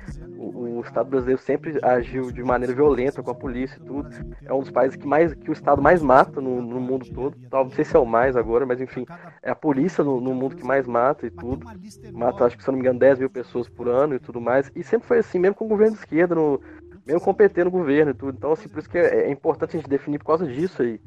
O, 0.65 0.81
Estado 0.81 1.11
brasileiro 1.11 1.41
sempre 1.41 1.79
agiu 1.83 2.31
de 2.31 2.43
maneira 2.43 2.75
violenta 2.75 3.23
com 3.23 3.31
a 3.31 3.35
polícia 3.35 3.79
e 3.79 3.85
tudo. 3.85 4.09
É 4.45 4.53
um 4.53 4.61
dos 4.61 4.71
países 4.71 4.97
que 4.97 5.07
mais 5.07 5.35
que 5.35 5.51
o 5.51 5.53
Estado 5.53 5.81
mais 5.81 6.03
mata 6.03 6.41
no, 6.41 6.63
no 6.63 6.81
mundo 6.81 7.07
todo. 7.13 7.37
Não 7.51 7.71
sei 7.71 7.85
se 7.85 7.97
é 7.97 7.99
o 7.99 8.07
mais 8.07 8.37
agora, 8.37 8.65
mas 8.65 8.81
enfim, 8.81 9.07
é 9.43 9.51
a 9.51 9.55
polícia 9.55 10.03
no, 10.03 10.21
no 10.21 10.35
mundo 10.35 10.57
que 10.57 10.65
mais 10.65 10.87
mata 10.87 11.27
e 11.27 11.31
tudo. 11.31 11.67
Mata, 12.13 12.45
acho 12.45 12.57
que 12.57 12.63
se 12.63 12.69
não 12.69 12.75
me 12.75 12.81
engano, 12.81 12.99
10 12.99 13.19
mil 13.21 13.31
pessoas 13.31 13.69
por 13.69 13.89
ano 13.89 14.15
e 14.15 14.19
tudo 14.19 14.41
mais. 14.41 14.71
E 14.75 14.83
sempre 14.83 15.07
foi 15.07 15.19
assim, 15.19 15.39
mesmo 15.39 15.55
com 15.55 15.67
o 15.67 15.69
governo 15.69 15.95
de 15.95 16.01
esquerda, 16.01 16.35
no, 16.35 16.61
mesmo 17.07 17.21
com 17.21 17.31
o 17.31 17.35
PT 17.35 17.65
no 17.65 17.71
governo 17.71 18.11
e 18.13 18.15
tudo. 18.15 18.37
Então, 18.37 18.53
assim, 18.53 18.69
por 18.69 18.79
isso 18.79 18.89
que 18.89 18.99
é, 18.99 19.27
é 19.27 19.31
importante 19.31 19.77
a 19.77 19.81
gente 19.81 19.89
definir 19.89 20.19
por 20.19 20.27
causa 20.27 20.47
disso 20.47 20.83
aí. 20.83 21.01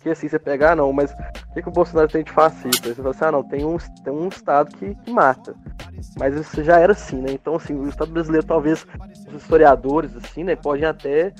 Que 0.00 0.10
assim, 0.10 0.28
você 0.28 0.38
pegar, 0.38 0.74
não, 0.74 0.92
mas 0.92 1.12
o 1.12 1.52
que, 1.52 1.62
que 1.62 1.68
o 1.68 1.72
Bolsonaro 1.72 2.08
tem 2.08 2.24
de 2.24 2.32
fascista? 2.32 2.88
Aí 2.88 2.94
você 2.94 3.02
fala 3.02 3.10
assim, 3.10 3.24
ah, 3.24 3.32
não, 3.32 3.42
tem 3.42 3.64
um, 3.64 3.76
tem 4.02 4.12
um 4.12 4.28
Estado 4.28 4.74
que, 4.76 4.94
que 4.94 5.10
mata. 5.10 5.54
Mas 6.18 6.34
isso 6.34 6.64
já 6.64 6.78
era 6.78 6.92
assim, 6.92 7.20
né? 7.20 7.32
Então, 7.32 7.56
assim, 7.56 7.74
o 7.74 7.86
Estado 7.86 8.10
brasileiro, 8.10 8.46
talvez, 8.46 8.86
os 9.28 9.42
historiadores, 9.42 10.16
assim, 10.16 10.42
né, 10.42 10.56
podem 10.56 10.86
até 10.86 11.32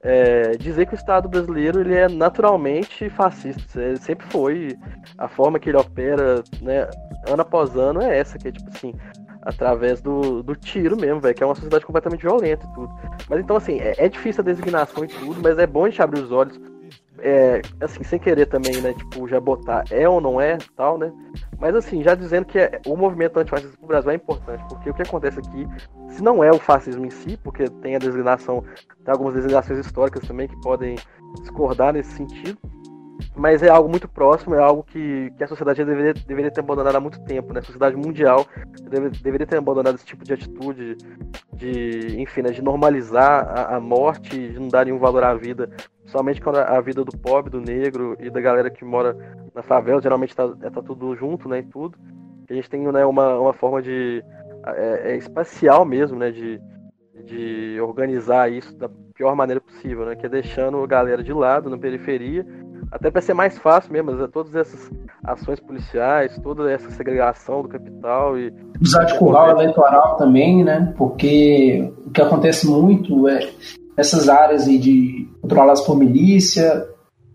é, 0.00 0.52
dizer 0.52 0.86
que 0.86 0.94
o 0.94 0.96
Estado 0.96 1.28
brasileiro, 1.28 1.80
ele 1.80 1.94
é 1.94 2.08
naturalmente 2.08 3.10
fascista. 3.10 3.80
Ele 3.80 3.98
sempre 3.98 4.26
foi. 4.26 4.78
A 5.18 5.26
forma 5.26 5.58
que 5.58 5.68
ele 5.68 5.78
opera, 5.78 6.44
né, 6.62 6.88
ano 7.28 7.42
após 7.42 7.76
ano, 7.76 8.00
é 8.00 8.18
essa, 8.18 8.38
que 8.38 8.48
é 8.48 8.52
tipo 8.52 8.70
assim, 8.70 8.94
através 9.42 10.00
do, 10.00 10.42
do 10.42 10.54
tiro 10.54 10.96
mesmo, 10.96 11.20
velho, 11.20 11.34
que 11.34 11.42
é 11.42 11.46
uma 11.46 11.54
sociedade 11.54 11.84
completamente 11.84 12.22
violenta 12.22 12.64
e 12.64 12.74
tudo. 12.74 12.94
Mas 13.28 13.40
então, 13.40 13.56
assim, 13.56 13.80
é, 13.80 13.94
é 13.98 14.08
difícil 14.08 14.42
a 14.42 14.44
designação 14.44 15.04
e 15.04 15.08
tudo, 15.08 15.40
mas 15.42 15.58
é 15.58 15.66
bom 15.66 15.84
a 15.84 15.90
gente 15.90 16.02
abrir 16.02 16.20
os 16.20 16.32
olhos, 16.32 16.60
é, 17.18 17.62
assim, 17.80 18.02
sem 18.02 18.18
querer 18.18 18.46
também, 18.46 18.80
né, 18.80 18.92
tipo, 18.92 19.26
já 19.28 19.40
botar 19.40 19.84
é 19.90 20.08
ou 20.08 20.20
não 20.20 20.40
é, 20.40 20.58
tal, 20.76 20.98
né, 20.98 21.12
mas 21.58 21.74
assim, 21.74 22.02
já 22.02 22.14
dizendo 22.14 22.44
que 22.44 22.58
é- 22.58 22.80
o 22.86 22.96
movimento 22.96 23.38
antifascista 23.38 23.76
no 23.80 23.88
Brasil 23.88 24.10
é 24.10 24.14
importante, 24.14 24.64
porque 24.68 24.90
o 24.90 24.94
que 24.94 25.02
acontece 25.02 25.38
aqui, 25.38 25.66
se 26.08 26.22
não 26.22 26.42
é 26.42 26.50
o 26.50 26.58
fascismo 26.58 27.06
em 27.06 27.10
si, 27.10 27.36
porque 27.42 27.64
tem 27.82 27.96
a 27.96 27.98
designação, 27.98 28.62
tem 29.04 29.12
algumas 29.12 29.34
designações 29.34 29.78
históricas 29.78 30.26
também 30.26 30.48
que 30.48 30.60
podem 30.60 30.96
discordar 31.40 31.92
nesse 31.92 32.12
sentido, 32.12 32.58
mas 33.36 33.62
é 33.62 33.68
algo 33.68 33.88
muito 33.88 34.08
próximo, 34.08 34.54
é 34.54 34.60
algo 34.60 34.82
que, 34.82 35.32
que 35.36 35.44
a 35.44 35.48
sociedade 35.48 35.84
deveria, 35.84 36.14
deveria 36.14 36.50
ter 36.50 36.60
abandonado 36.60 36.96
há 36.96 37.00
muito 37.00 37.20
tempo, 37.24 37.52
né? 37.52 37.60
A 37.60 37.62
sociedade 37.62 37.96
mundial 37.96 38.46
deve- 38.90 39.10
deveria 39.10 39.46
ter 39.46 39.56
abandonado 39.56 39.94
esse 39.96 40.04
tipo 40.06 40.24
de 40.24 40.32
atitude, 40.32 40.96
de, 41.52 42.20
enfim, 42.20 42.42
né, 42.42 42.50
de 42.50 42.62
normalizar 42.62 43.46
a, 43.48 43.76
a 43.76 43.80
morte, 43.80 44.30
de 44.30 44.58
não 44.58 44.68
dar 44.68 44.84
nenhum 44.84 44.98
valor 44.98 45.24
à 45.24 45.34
vida, 45.34 45.70
somente 46.06 46.40
quando 46.40 46.56
a, 46.56 46.76
a 46.76 46.80
vida 46.80 47.04
do 47.04 47.16
pobre, 47.16 47.50
do 47.50 47.60
negro 47.60 48.16
e 48.20 48.30
da 48.30 48.40
galera 48.40 48.70
que 48.70 48.84
mora 48.84 49.16
na 49.54 49.62
favela, 49.62 50.00
geralmente 50.02 50.34
tá, 50.34 50.52
é, 50.62 50.70
tá 50.70 50.82
tudo 50.82 51.14
junto, 51.16 51.48
né, 51.48 51.60
e 51.60 51.62
tudo. 51.62 51.96
A 52.48 52.52
gente 52.52 52.68
tem 52.68 52.80
né, 52.92 53.04
uma, 53.06 53.38
uma 53.38 53.52
forma 53.52 53.80
de. 53.80 54.22
É, 54.66 55.12
é 55.12 55.16
espacial 55.16 55.84
mesmo, 55.84 56.18
né? 56.18 56.30
De, 56.30 56.60
de 57.24 57.80
organizar 57.80 58.50
isso 58.50 58.76
da 58.76 58.88
pior 59.14 59.34
maneira 59.34 59.60
possível, 59.60 60.04
né? 60.04 60.14
Que 60.16 60.26
é 60.26 60.28
deixando 60.28 60.82
a 60.82 60.86
galera 60.86 61.22
de 61.22 61.32
lado, 61.32 61.70
na 61.70 61.78
periferia, 61.78 62.46
até 62.90 63.10
para 63.10 63.20
ser 63.20 63.34
mais 63.34 63.58
fácil 63.58 63.92
mesmo, 63.92 64.12
né, 64.12 64.28
todas 64.32 64.54
essas 64.54 64.90
ações 65.22 65.60
policiais, 65.60 66.38
toda 66.42 66.70
essa 66.70 66.90
segregação 66.90 67.62
do 67.62 67.68
capital 67.68 68.38
e 68.38 68.52
usar 68.80 69.04
de 69.04 69.18
curral 69.18 69.50
eleitoral 69.50 70.16
também, 70.16 70.62
né? 70.62 70.92
Porque 70.96 71.92
o 72.06 72.10
que 72.10 72.22
acontece 72.22 72.68
muito 72.68 73.28
é 73.28 73.50
essas 73.96 74.28
áreas 74.28 74.64
de 74.64 75.28
controladas 75.40 75.80
por 75.82 75.96
milícia, 75.96 76.86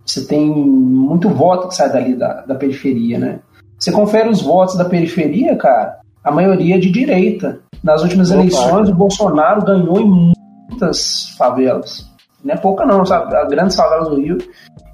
você 0.06 0.26
tem 0.26 0.50
muito 0.50 1.30
voto 1.30 1.68
que 1.68 1.76
sai 1.76 1.92
dali 1.92 2.16
da, 2.16 2.42
da 2.42 2.56
periferia, 2.56 3.20
né? 3.20 3.40
Você 3.78 3.92
confere 3.92 4.28
os 4.30 4.42
votos 4.42 4.76
da 4.76 4.86
periferia, 4.86 5.56
cara, 5.56 6.00
a 6.24 6.32
maioria 6.32 6.76
é 6.76 6.80
de 6.80 6.92
direita. 6.92 7.60
Nas 7.84 8.04
últimas 8.04 8.30
Opa. 8.30 8.40
eleições, 8.40 8.90
o 8.90 8.96
Bolsonaro 8.96 9.64
ganhou 9.64 10.00
em 10.00 10.34
muitas 10.70 11.30
favelas. 11.38 12.10
Não 12.44 12.54
é 12.54 12.58
pouca 12.58 12.86
não, 12.86 13.06
sabe? 13.06 13.36
As 13.36 13.50
grandes 13.50 13.76
favelas 13.76 14.10
do 14.10 14.16
Rio, 14.16 14.38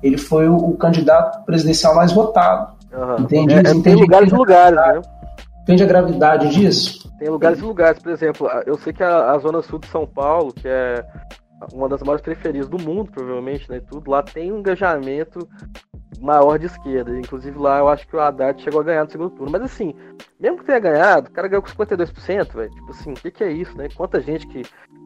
ele 0.02 0.18
foi 0.18 0.48
o, 0.48 0.56
o 0.56 0.78
candidato 0.78 1.44
presidencial 1.46 1.96
mais 1.96 2.12
votado. 2.12 2.76
Uhum. 2.94 3.24
Entende? 3.24 3.54
É, 3.54 3.60
é, 3.60 3.82
tem 3.82 3.96
lugares 3.96 4.32
e 4.32 4.36
lugares, 4.36 4.76
né? 4.76 5.02
Entende 5.62 5.84
a 5.84 5.88
gravidade 5.88 6.50
disso? 6.50 7.12
Tem 7.18 7.30
lugares 7.30 7.60
e 7.60 7.64
lugares, 7.64 8.00
por 8.00 8.12
exemplo, 8.12 8.48
eu 8.66 8.78
sei 8.78 8.94
que 8.94 9.04
a, 9.04 9.32
a 9.32 9.38
zona 9.40 9.62
sul 9.62 9.80
de 9.80 9.88
São 9.88 10.06
Paulo, 10.06 10.54
que 10.54 10.68
é 10.68 11.04
uma 11.74 11.90
das 11.90 12.02
maiores 12.02 12.24
periferias 12.24 12.68
do 12.68 12.78
mundo, 12.78 13.12
provavelmente, 13.12 13.70
né? 13.70 13.80
Tudo 13.80 14.12
lá 14.12 14.22
tem 14.22 14.52
um 14.52 14.60
engajamento 14.60 15.48
maior 16.20 16.60
de 16.60 16.66
esquerda. 16.66 17.18
Inclusive 17.18 17.58
lá 17.58 17.80
eu 17.80 17.88
acho 17.88 18.08
que 18.08 18.16
o 18.16 18.20
Haddad 18.20 18.62
chegou 18.62 18.82
a 18.82 18.84
ganhar 18.84 19.04
no 19.04 19.12
segundo 19.12 19.32
turno. 19.32 19.52
Mas 19.52 19.62
assim, 19.62 19.94
mesmo 20.40 20.58
que 20.58 20.66
tenha 20.66 20.80
ganhado, 20.80 21.30
o 21.30 21.32
cara 21.32 21.48
ganhou 21.48 21.62
com 21.62 21.70
52%, 21.70 22.54
velho. 22.54 22.72
Tipo 22.72 22.92
assim, 22.92 23.12
o 23.12 23.16
que, 23.16 23.32
que 23.32 23.44
é 23.44 23.52
isso, 23.52 23.78
né? 23.78 23.88
Quanta 23.96 24.20
gente 24.20 24.48
que, 24.48 24.62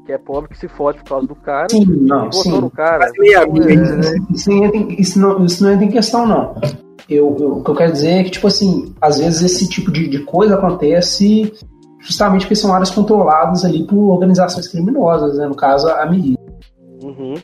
que 0.09 0.13
é 0.13 0.17
pobre 0.17 0.49
que 0.49 0.57
se 0.57 0.67
fode 0.67 0.97
por 0.99 1.09
causa 1.09 1.27
do 1.27 1.35
cara. 1.35 1.69
Sim, 1.69 1.85
não, 1.85 2.31
sim. 2.31 2.59
no 2.59 2.71
cara. 2.71 3.11
Então, 3.15 3.57
é... 3.69 4.15
isso, 4.31 4.51
isso, 4.97 5.19
não, 5.19 5.45
isso 5.45 5.63
não 5.63 5.71
entra 5.71 5.85
em 5.85 5.91
questão, 5.91 6.25
não. 6.25 6.55
Eu, 7.07 7.37
eu, 7.39 7.57
o 7.57 7.63
que 7.63 7.69
eu 7.69 7.75
quero 7.75 7.91
dizer 7.91 8.09
é 8.09 8.23
que, 8.23 8.31
tipo 8.31 8.47
assim, 8.47 8.95
às 8.99 9.19
vezes 9.19 9.43
esse 9.43 9.69
tipo 9.69 9.91
de, 9.91 10.07
de 10.07 10.23
coisa 10.23 10.55
acontece 10.55 11.53
justamente 11.99 12.41
porque 12.41 12.55
são 12.55 12.73
áreas 12.73 12.89
controladas 12.89 13.63
ali 13.63 13.85
por 13.85 14.13
organizações 14.13 14.67
criminosas, 14.67 15.37
né? 15.37 15.47
No 15.47 15.55
caso, 15.55 15.87
a 15.87 16.05
medida. 16.07 16.39
Uhum. 17.03 17.35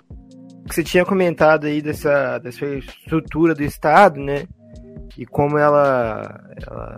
Você 0.66 0.84
tinha 0.84 1.06
comentado 1.06 1.66
aí 1.68 1.84
dessa, 1.84 2.40
dessa 2.40 2.66
estrutura 2.66 3.54
do 3.54 3.62
Estado, 3.62 4.20
né? 4.20 4.46
E 5.16 5.24
como 5.24 5.60
ela, 5.60 6.42
ela 6.68 6.96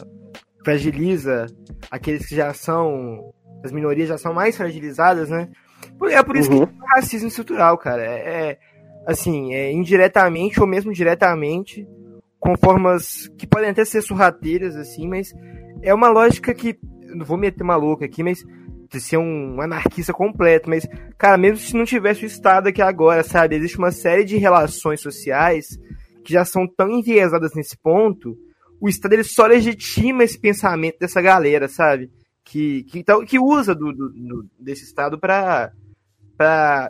fragiliza 0.63 1.47
aqueles 1.91 2.26
que 2.26 2.38
já 2.38 2.53
são. 2.53 3.34
As 3.64 3.72
minorias 3.72 4.10
já 4.10 4.18
são 4.18 4.34
mais 4.34 4.55
fragilizadas, 4.55 5.30
né? 5.30 5.49
É 6.10 6.24
por 6.24 6.36
isso 6.36 6.51
uhum. 6.51 6.66
que 6.66 6.74
é 6.74 6.95
racismo 6.95 7.28
estrutural, 7.28 7.78
cara. 7.78 8.03
É, 8.03 8.10
é, 8.10 8.58
assim, 9.05 9.53
é 9.53 9.72
indiretamente 9.72 10.60
ou 10.60 10.68
mesmo 10.68 10.93
diretamente, 10.93 11.88
com 12.39 12.55
formas 12.58 13.28
que 13.38 13.47
podem 13.47 13.70
até 13.70 13.84
ser 13.84 14.01
sorrateiras, 14.01 14.76
assim, 14.76 15.08
mas 15.08 15.34
é 15.82 15.93
uma 15.93 16.10
lógica 16.10 16.53
que. 16.53 16.78
Não 17.14 17.26
vou 17.26 17.38
meter 17.38 17.64
uma 17.64 17.78
louca 17.78 18.05
aqui, 18.05 18.22
mas 18.22 18.43
de 18.89 19.01
ser 19.01 19.18
um 19.18 19.62
anarquista 19.62 20.14
completo, 20.14 20.70
mas, 20.70 20.88
cara, 21.18 21.38
mesmo 21.38 21.58
se 21.58 21.76
não 21.76 21.86
tivesse 21.86 22.24
o 22.24 22.28
Estado 22.28 22.68
aqui 22.68 22.82
agora, 22.82 23.24
sabe? 23.24 23.55
Existe 23.55 23.78
uma 23.78 23.91
série 23.91 24.24
de 24.24 24.38
relações 24.38 25.01
sociais 25.01 25.68
que 26.24 26.34
já 26.34 26.43
são 26.45 26.68
tão 26.68 26.89
enviesadas 26.89 27.53
nesse 27.55 27.78
ponto, 27.78 28.38
o 28.82 28.88
Estado 28.89 29.14
ele 29.14 29.24
só 29.24 29.45
legitima 29.45 30.24
esse 30.24 30.39
pensamento 30.39 30.99
dessa 30.99 31.22
galera, 31.22 31.68
sabe? 31.68 32.10
Que, 32.50 32.84
que, 32.84 33.00
então, 33.00 33.26
que 33.26 33.38
usa 33.38 33.76
do, 33.76 33.91
do, 33.91 34.10
do 34.10 34.50
desse 34.58 34.86
Estado 34.86 35.20
para 35.20 35.74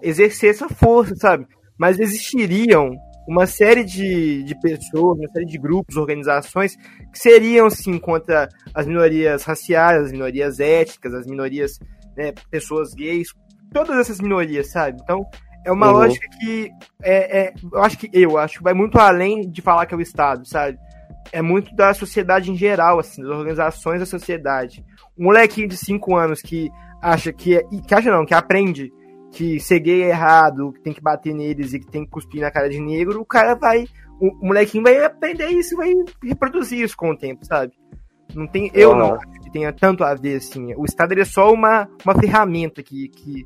exercer 0.04 0.52
essa 0.52 0.70
força, 0.70 1.16
sabe? 1.16 1.48
Mas 1.76 2.00
existiriam 2.00 2.92
uma 3.28 3.48
série 3.48 3.84
de, 3.84 4.44
de 4.44 4.60
pessoas, 4.62 5.18
uma 5.18 5.28
série 5.30 5.46
de 5.46 5.58
grupos, 5.58 5.98
organizações 5.98 6.76
que 7.12 7.18
seriam, 7.18 7.70
sim, 7.72 7.98
contra 7.98 8.48
as 8.72 8.86
minorias 8.86 9.44
raciais, 9.44 10.06
as 10.06 10.12
minorias 10.12 10.60
étnicas, 10.60 11.14
as 11.16 11.26
minorias, 11.26 11.80
né, 12.16 12.34
pessoas 12.52 12.94
gays, 12.94 13.30
todas 13.74 13.98
essas 13.98 14.22
minorias, 14.22 14.72
sabe? 14.72 15.00
Então, 15.02 15.26
é 15.66 15.72
uma 15.72 15.88
uhum. 15.88 15.94
lógica 15.94 16.28
que 16.40 16.70
é, 17.02 17.40
é, 17.40 17.54
eu 17.74 17.84
acho 17.84 17.98
que 17.98 18.10
eu 18.14 18.38
acho 18.38 18.60
que 18.60 18.64
vai 18.64 18.76
muito 18.76 19.00
além 19.00 19.50
de 19.50 19.62
falar 19.62 19.88
que 19.88 19.94
é 19.94 19.98
o 19.98 20.02
Estado, 20.02 20.48
sabe? 20.48 20.78
É 21.32 21.42
muito 21.42 21.76
da 21.76 21.94
sociedade 21.96 22.52
em 22.52 22.56
geral, 22.56 23.00
assim, 23.00 23.24
das 23.24 23.32
organizações 23.32 24.00
da 24.00 24.06
sociedade. 24.06 24.86
Um 25.18 25.26
molequinho 25.26 25.68
de 25.68 25.78
5 25.78 26.16
anos 26.16 26.42
que 26.42 26.70
acha 27.02 27.32
que, 27.34 27.64
que 27.88 27.94
acha 27.94 28.12
não, 28.12 28.26
que 28.26 28.34
aprende 28.34 28.92
que 29.32 29.60
ser 29.60 29.80
gay 29.80 30.04
é 30.04 30.10
errado, 30.10 30.72
que 30.74 30.82
tem 30.82 30.94
que 30.94 31.02
bater 31.02 31.34
neles 31.34 31.74
e 31.74 31.80
que 31.80 31.88
tem 31.88 32.06
que 32.06 32.12
cuspir 32.12 32.42
na 32.42 32.52
cara 32.52 32.70
de 32.70 32.80
negro, 32.80 33.22
o 33.22 33.26
cara 33.26 33.56
vai. 33.56 33.86
O, 34.20 34.30
o 34.42 34.48
molequinho 34.48 34.84
vai 34.84 35.04
aprender 35.04 35.48
isso 35.48 35.76
e 35.76 35.78
vai 35.78 35.94
reproduzir 36.24 36.84
isso 36.84 36.98
com 36.98 37.12
o 37.12 37.18
tempo, 37.18 37.46
sabe? 37.46 37.74
Não 38.34 38.48
tem, 38.48 38.70
eu 38.74 38.96
não 38.96 39.16
acho 39.16 39.28
que 39.42 39.52
tenha 39.52 39.72
tanto 39.72 40.04
a 40.04 40.14
ver 40.14 40.38
assim. 40.38 40.74
O 40.76 40.86
Estado 40.86 41.14
é 41.14 41.26
só 41.26 41.52
uma, 41.52 41.88
uma 42.04 42.16
ferramenta 42.16 42.84
que, 42.84 43.08
que 43.10 43.46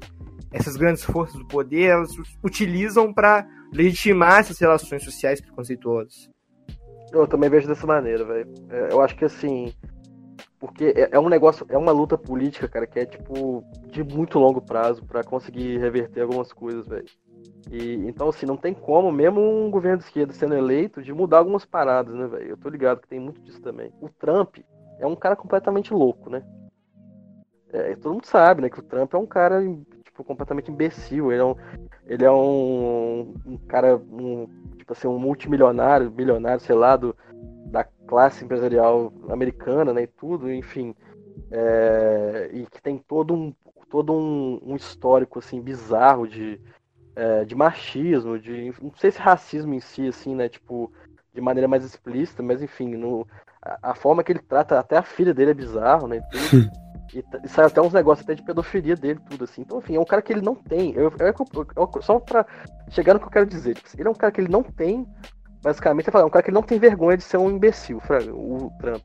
essas 0.52 0.76
grandes 0.76 1.04
forças 1.04 1.38
do 1.38 1.48
poder 1.48 1.90
elas 1.90 2.12
utilizam 2.44 3.14
para 3.14 3.48
legitimar 3.72 4.40
essas 4.40 4.60
relações 4.60 5.04
sociais 5.04 5.40
preconceituosas. 5.40 6.30
Eu 7.12 7.28
também 7.28 7.50
vejo 7.50 7.68
dessa 7.68 7.86
maneira, 7.86 8.24
velho. 8.26 8.50
É, 8.70 8.92
eu 8.92 9.02
acho 9.02 9.16
que 9.16 9.26
assim, 9.26 9.74
porque 10.62 10.94
é, 10.96 11.10
é, 11.14 11.20
um 11.20 11.28
negócio, 11.28 11.66
é 11.70 11.78
uma 11.78 11.92
luta 11.92 12.16
política, 12.16 12.68
cara, 12.68 12.86
que 12.86 13.00
é 13.00 13.06
tipo 13.06 13.64
de 13.88 14.04
muito 14.04 14.38
longo 14.38 14.62
prazo 14.62 15.04
para 15.04 15.24
conseguir 15.24 15.80
reverter 15.80 16.22
algumas 16.22 16.54
coisas, 16.54 16.88
velho. 16.88 17.08
E 17.72 17.96
então 18.08 18.30
assim, 18.30 18.46
não 18.46 18.56
tem 18.56 18.72
como, 18.72 19.12
mesmo 19.12 19.42
um 19.42 19.72
governo 19.72 19.98
de 19.98 20.04
esquerda 20.04 20.32
sendo 20.34 20.54
eleito, 20.54 21.02
de 21.02 21.12
mudar 21.12 21.40
algumas 21.40 21.66
paradas, 21.66 22.14
né, 22.14 22.28
velho? 22.28 22.50
Eu 22.50 22.58
tô 22.58 22.70
ligado 22.70 23.02
que 23.02 23.08
tem 23.08 23.20
muito 23.20 23.42
disso 23.42 23.60
também. 23.60 23.92
O 24.00 24.08
Trump 24.08 24.58
é 25.00 25.08
um 25.08 25.16
cara 25.16 25.36
completamente 25.36 25.92
louco, 25.92 26.30
né? 26.30 26.44
É, 27.74 27.96
todo 27.96 28.14
mundo 28.14 28.26
sabe, 28.26 28.62
né, 28.62 28.70
que 28.70 28.80
o 28.80 28.84
Trump 28.84 29.12
é 29.16 29.18
um 29.18 29.26
cara 29.26 29.64
tipo 30.04 30.24
completamente 30.24 30.70
imbecil, 30.70 31.32
ele 31.32 31.42
é 31.42 31.46
um 31.46 31.56
ele 32.06 32.24
é 32.24 32.32
um, 32.32 33.34
um 33.48 33.58
cara 33.68 33.98
um, 33.98 34.48
tipo 34.78 34.94
assim, 34.94 35.08
um 35.08 35.18
multimilionário, 35.18 36.12
milionário, 36.12 36.60
sei 36.60 36.76
lá, 36.76 36.96
do 36.96 37.16
classe 38.12 38.44
empresarial 38.44 39.14
americana, 39.30 39.94
né, 39.94 40.04
e 40.04 40.08
tudo, 40.08 40.52
enfim, 40.52 40.94
é, 41.50 42.50
e 42.52 42.66
que 42.66 42.82
tem 42.82 42.98
todo 42.98 43.34
um 43.34 43.54
todo 43.90 44.14
um, 44.14 44.60
um 44.66 44.76
histórico 44.76 45.40
assim 45.40 45.62
bizarro 45.62 46.28
de, 46.28 46.60
é, 47.16 47.46
de 47.46 47.56
machismo, 47.56 48.38
de 48.38 48.74
não 48.82 48.92
sei 48.98 49.12
se 49.12 49.20
racismo 49.20 49.74
em 49.74 49.80
si, 49.80 50.10
assim, 50.10 50.36
né, 50.36 50.50
tipo 50.50 50.92
de 51.34 51.40
maneira 51.40 51.70
mais 51.70 51.86
explícita, 51.86 52.44
mas 52.44 52.62
enfim, 52.62 52.96
no, 52.98 53.26
a, 53.62 53.92
a 53.92 53.96
forma 53.96 54.26
que 54.26 54.34
ele 54.34 54.40
trata 54.40 54.78
até 54.78 54.98
a 54.98 55.04
filha 55.04 55.34
dele 55.34 55.52
é 55.52 55.54
bizarro, 55.54 56.06
né, 56.06 56.22
e, 57.14 57.20
e, 57.20 57.26
e 57.46 57.48
sai 57.48 57.66
até 57.66 57.82
uns 57.82 57.94
negócios 57.94 58.26
até 58.26 58.36
de 58.36 58.44
pedofilia 58.44 58.98
dele, 58.98 59.22
tudo 59.30 59.46
assim. 59.46 59.62
Então, 59.62 59.80
enfim, 59.80 59.96
é 59.96 60.00
um 60.00 60.06
cara 60.06 60.22
que 60.22 60.34
ele 60.34 60.42
não 60.42 60.56
tem. 60.56 60.94
Eu, 60.96 61.14
eu, 61.18 61.34
eu, 61.78 62.02
só 62.02 62.20
pra 62.20 62.46
chegar 62.90 63.14
no 63.14 63.22
que 63.22 63.26
eu 63.26 63.32
quero 63.32 63.46
dizer, 63.46 63.76
tipo, 63.76 63.90
ele 63.98 64.08
é 64.08 64.12
um 64.12 64.16
cara 64.16 64.34
que 64.34 64.42
ele 64.42 64.52
não 64.52 64.64
tem 64.64 65.08
Basicamente, 65.62 66.10
é 66.10 66.24
um 66.26 66.30
cara 66.30 66.44
que 66.44 66.52
não 66.52 66.64
tem 66.64 66.80
vergonha 66.80 67.18
de 67.18 67.24
ser 67.24 67.38
um 67.38 67.50
imbecil, 67.50 68.02
o 68.34 68.72
Trump. 68.80 69.04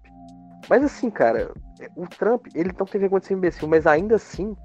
Mas 0.69 0.83
assim, 0.83 1.11
cara, 1.11 1.53
o 1.95 2.07
Trump, 2.07 2.47
ele 2.55 2.73
não 2.79 2.87
tem 2.87 3.01
vergonha 3.01 3.21
de 3.21 3.27
ser 3.27 3.35
um 3.35 3.39
imbecil, 3.39 3.69
mas 3.69 3.87
ainda 3.87 4.17
assim, 4.17 4.57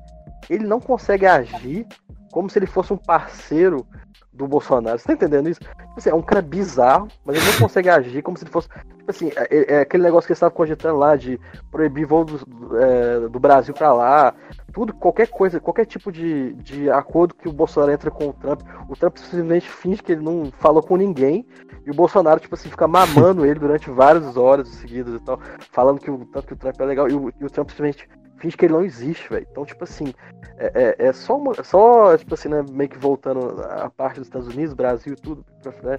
ele 0.50 0.66
não 0.66 0.80
consegue 0.80 1.26
agir 1.26 1.86
como 2.32 2.50
se 2.50 2.58
ele 2.58 2.66
fosse 2.66 2.94
um 2.94 2.98
parceiro 2.98 3.86
do 4.34 4.48
Bolsonaro. 4.48 4.98
Você 4.98 5.08
tá 5.08 5.14
entendendo 5.14 5.50
isso? 5.50 5.60
Tipo 5.60 5.94
assim, 5.98 6.10
é 6.10 6.16
um 6.16 6.22
cara 6.22 6.42
bizarro, 6.42 7.08
mas 7.26 7.36
ele 7.36 7.46
não 7.46 7.60
consegue 7.68 7.90
agir 7.90 8.22
como 8.22 8.38
se 8.38 8.44
ele 8.44 8.52
fosse. 8.52 8.70
Assim, 9.12 9.32
é, 9.36 9.48
é, 9.50 9.74
é 9.76 9.80
aquele 9.82 10.04
negócio 10.04 10.28
que 10.28 10.32
ele 10.32 10.38
estava 10.38 10.52
cogitando 10.52 10.98
lá 10.98 11.16
de 11.16 11.40
proibir 11.70 12.06
voo 12.06 12.26
do, 12.26 12.78
é, 12.78 13.20
do 13.28 13.40
Brasil 13.40 13.74
para 13.74 13.94
lá. 13.94 14.34
Tudo, 14.74 14.94
qualquer 14.94 15.28
coisa, 15.28 15.60
qualquer 15.60 15.86
tipo 15.86 16.12
de, 16.12 16.54
de 16.54 16.90
acordo 16.90 17.36
que 17.36 17.48
o 17.48 17.54
Bolsonaro 17.54 17.92
entra 17.92 18.10
com 18.10 18.30
o 18.30 18.34
Trump, 18.34 18.62
o 18.90 18.96
Trump 18.96 19.18
simplesmente 19.18 19.70
finge 19.70 20.02
que 20.02 20.14
ele 20.14 20.22
não 20.22 20.52
falou 20.60 20.82
com 20.82 20.96
ninguém. 20.96 21.46
E 21.86 21.92
o 21.92 21.94
Bolsonaro, 21.94 22.40
tipo 22.40 22.56
assim, 22.56 22.70
fica 22.70 22.88
mamando 22.88 23.46
ele 23.46 23.60
durante 23.60 23.90
várias 23.90 24.38
horas 24.38 24.68
seguidas 24.68 25.16
e 25.16 25.20
tal, 25.20 25.40
falando 25.72 26.00
que 26.00 26.12
o, 26.12 26.26
tanto 26.26 26.48
que 26.48 26.54
o 26.54 26.58
Trump 26.58 26.80
é 26.80 26.86
legal. 26.86 27.10
E 27.10 27.14
o, 27.14 27.34
e 27.40 27.46
o 27.46 27.50
Trump 27.50 27.70
simplesmente 27.70 28.08
finge 28.38 28.58
que 28.58 28.66
ele 28.66 28.74
não 28.74 28.84
existe, 28.84 29.30
velho. 29.30 29.48
Então, 29.50 29.66
tipo 29.66 29.84
assim, 29.84 30.14
é, 30.58 30.96
é, 31.00 31.08
é 31.08 31.14
só, 31.14 31.38
uma, 31.38 31.64
só, 31.64 32.18
tipo 32.18 32.34
assim, 32.34 32.50
né, 32.50 32.64
meio 32.72 32.90
que 32.90 32.98
voltando 32.98 33.62
a 33.64 33.90
parte 33.90 34.18
dos 34.18 34.28
Estados 34.28 34.48
Unidos, 34.48 34.74
Brasil 34.74 35.14
e 35.14 35.16
tudo, 35.16 35.46
né, 35.84 35.98